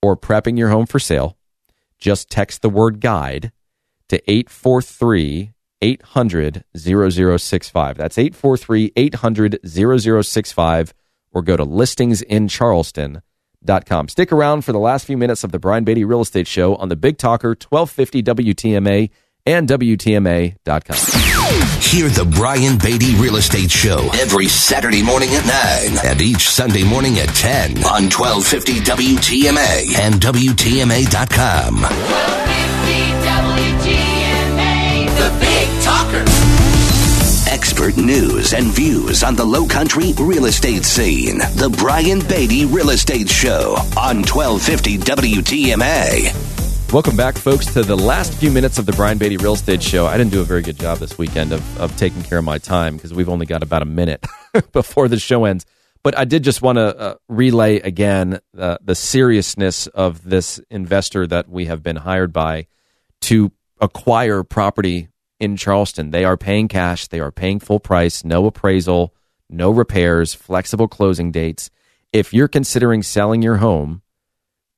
or 0.00 0.16
prepping 0.16 0.58
your 0.58 0.70
home 0.70 0.86
for 0.86 0.98
sale. 0.98 1.36
Just 1.98 2.30
text 2.30 2.62
the 2.62 2.70
word 2.70 3.00
guide 3.00 3.52
to 4.08 4.16
843 4.30 5.52
800 5.80 6.64
0065. 6.76 7.96
That's 7.96 8.18
843 8.18 8.92
800 8.96 9.58
0065 9.66 10.94
or 11.32 11.42
go 11.42 11.56
to 11.56 11.64
listingsincharleston.com. 13.68 14.08
Stick 14.08 14.32
around 14.32 14.62
for 14.62 14.72
the 14.72 14.78
last 14.78 15.04
few 15.06 15.16
minutes 15.16 15.44
of 15.44 15.52
the 15.52 15.58
Brian 15.58 15.84
Beatty 15.84 16.04
Real 16.04 16.20
Estate 16.20 16.46
Show 16.46 16.76
on 16.76 16.88
the 16.88 16.96
Big 16.96 17.18
Talker 17.18 17.50
1250 17.50 18.22
WTMA 18.22 19.10
and 19.46 19.68
WTMA.com. 19.68 20.96
Hear 21.80 22.08
the 22.10 22.24
Brian 22.36 22.76
Beatty 22.78 23.14
Real 23.14 23.36
Estate 23.36 23.70
Show 23.70 24.10
every 24.14 24.46
Saturday 24.46 25.02
morning 25.02 25.30
at 25.32 25.46
9 25.96 26.10
and 26.10 26.20
each 26.20 26.48
Sunday 26.48 26.84
morning 26.84 27.18
at 27.18 27.28
10 27.28 27.78
on 27.84 28.10
1250 28.10 28.80
WTMA 28.80 29.98
and 29.98 30.14
WTMA.com. 30.16 31.74
Expert 37.58 37.96
news 37.96 38.54
and 38.54 38.66
views 38.66 39.24
on 39.24 39.34
the 39.34 39.44
low 39.44 39.66
country 39.66 40.12
real 40.20 40.44
estate 40.44 40.84
scene. 40.84 41.38
The 41.38 41.74
Brian 41.76 42.20
Beatty 42.20 42.66
Real 42.66 42.90
Estate 42.90 43.28
Show 43.28 43.74
on 43.98 44.22
1250 44.22 44.98
WTMA. 44.98 46.92
Welcome 46.92 47.16
back, 47.16 47.36
folks, 47.36 47.66
to 47.74 47.82
the 47.82 47.96
last 47.96 48.32
few 48.34 48.52
minutes 48.52 48.78
of 48.78 48.86
the 48.86 48.92
Brian 48.92 49.18
Beatty 49.18 49.38
Real 49.38 49.54
Estate 49.54 49.82
Show. 49.82 50.06
I 50.06 50.16
didn't 50.16 50.30
do 50.30 50.40
a 50.40 50.44
very 50.44 50.62
good 50.62 50.78
job 50.78 50.98
this 50.98 51.18
weekend 51.18 51.52
of, 51.52 51.80
of 51.80 51.96
taking 51.96 52.22
care 52.22 52.38
of 52.38 52.44
my 52.44 52.58
time 52.58 52.94
because 52.94 53.12
we've 53.12 53.28
only 53.28 53.44
got 53.44 53.64
about 53.64 53.82
a 53.82 53.86
minute 53.86 54.24
before 54.72 55.08
the 55.08 55.18
show 55.18 55.44
ends. 55.44 55.66
But 56.04 56.16
I 56.16 56.26
did 56.26 56.44
just 56.44 56.62
want 56.62 56.76
to 56.76 56.96
uh, 56.96 57.14
relay 57.28 57.80
again 57.80 58.38
uh, 58.56 58.78
the 58.82 58.94
seriousness 58.94 59.88
of 59.88 60.22
this 60.22 60.60
investor 60.70 61.26
that 61.26 61.48
we 61.48 61.64
have 61.64 61.82
been 61.82 61.96
hired 61.96 62.32
by 62.32 62.68
to 63.22 63.50
acquire 63.80 64.44
property 64.44 65.08
in 65.40 65.56
Charleston. 65.56 66.10
They 66.10 66.24
are 66.24 66.36
paying 66.36 66.68
cash, 66.68 67.06
they 67.06 67.20
are 67.20 67.32
paying 67.32 67.60
full 67.60 67.80
price, 67.80 68.24
no 68.24 68.46
appraisal, 68.46 69.14
no 69.48 69.70
repairs, 69.70 70.34
flexible 70.34 70.88
closing 70.88 71.30
dates. 71.32 71.70
If 72.12 72.32
you're 72.32 72.48
considering 72.48 73.02
selling 73.02 73.42
your 73.42 73.56
home, 73.56 74.02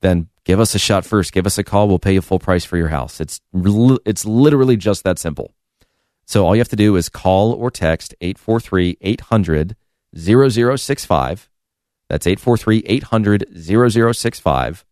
then 0.01 0.29
give 0.45 0.61
us 0.61 0.75
a 0.75 0.79
shot 0.79 1.05
first. 1.05 1.33
Give 1.33 1.47
us 1.47 1.59
a 1.59 1.65
call. 1.65 1.89
We'll 1.89 1.99
pay 1.99 2.15
you 2.15 2.21
full 2.21 2.39
price 2.39 2.65
for 2.65 2.77
your 2.77 2.89
house. 2.89 3.21
It's 3.21 3.41
it's 3.53 4.25
literally 4.25 4.77
just 4.77 5.05
that 5.05 5.19
simple. 5.19 5.55
So 6.27 6.47
all 6.47 6.55
you 6.55 6.61
have 6.61 6.69
to 6.69 6.77
do 6.77 6.97
is 6.97 7.09
call 7.09 7.53
or 7.53 7.71
text 7.71 8.15
843 8.21 8.99
800 9.01 9.77
0065. 10.17 11.51
That's 12.09 12.27
843 12.27 12.83
800 12.87 13.47
0065 13.57 14.85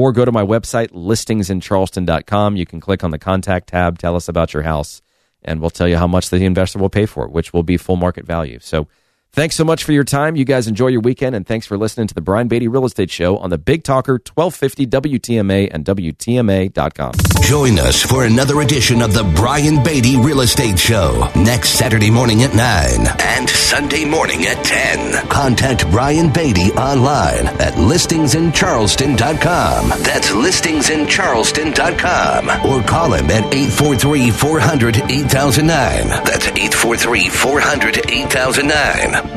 or 0.00 0.12
go 0.12 0.24
to 0.24 0.32
my 0.32 0.42
website, 0.42 0.88
listingsincharleston.com. 0.88 2.56
You 2.56 2.66
can 2.66 2.80
click 2.80 3.04
on 3.04 3.10
the 3.10 3.18
contact 3.18 3.68
tab, 3.68 3.98
tell 3.98 4.16
us 4.16 4.28
about 4.28 4.54
your 4.54 4.62
house, 4.62 5.02
and 5.42 5.60
we'll 5.60 5.70
tell 5.70 5.88
you 5.88 5.96
how 5.96 6.06
much 6.06 6.30
the 6.30 6.44
investor 6.44 6.78
will 6.78 6.90
pay 6.90 7.06
for 7.06 7.24
it, 7.24 7.30
which 7.30 7.52
will 7.52 7.62
be 7.62 7.76
full 7.76 7.96
market 7.96 8.26
value. 8.26 8.58
So 8.60 8.88
thanks 9.32 9.56
so 9.56 9.64
much 9.64 9.84
for 9.84 9.92
your 9.92 10.04
time. 10.04 10.36
You 10.36 10.44
guys 10.44 10.68
enjoy 10.68 10.88
your 10.88 11.00
weekend, 11.00 11.34
and 11.36 11.46
thanks 11.46 11.66
for 11.66 11.78
listening 11.78 12.06
to 12.08 12.14
the 12.14 12.20
Brian 12.20 12.48
Beatty 12.48 12.68
Real 12.68 12.84
Estate 12.84 13.10
Show 13.10 13.38
on 13.38 13.48
the 13.50 13.58
Big 13.58 13.82
Talker 13.84 14.20
1250 14.34 14.86
WTMA 14.86 15.68
and 15.72 15.84
WTMA.com. 15.84 17.12
Join 17.42 17.78
us 17.78 18.02
for 18.02 18.24
another 18.24 18.60
edition 18.60 19.00
of 19.02 19.12
the 19.14 19.22
Brian 19.34 19.82
Beatty 19.82 20.16
Real 20.16 20.40
Estate 20.42 20.78
Show 20.78 21.28
next 21.34 21.70
Saturday 21.70 22.10
morning 22.10 22.42
at 22.42 22.54
9 22.54 23.06
and 23.20 23.48
Sunday 23.50 24.04
morning 24.04 24.44
at 24.46 24.62
10. 24.64 25.26
Contact 25.28 25.90
Brian 25.90 26.30
Beatty 26.32 26.70
online 26.72 27.46
at 27.60 27.74
listingsincharleston.com. 27.74 29.88
That's 30.02 30.30
listingsincharleston.com 30.30 32.48
or 32.70 32.82
call 32.86 33.12
him 33.14 33.30
at 33.30 33.52
843 33.54 34.30
400 34.30 34.96
8009. 35.10 36.08
That's 36.24 36.46
843 36.46 37.28
400 37.28 38.10
8009 38.10 39.29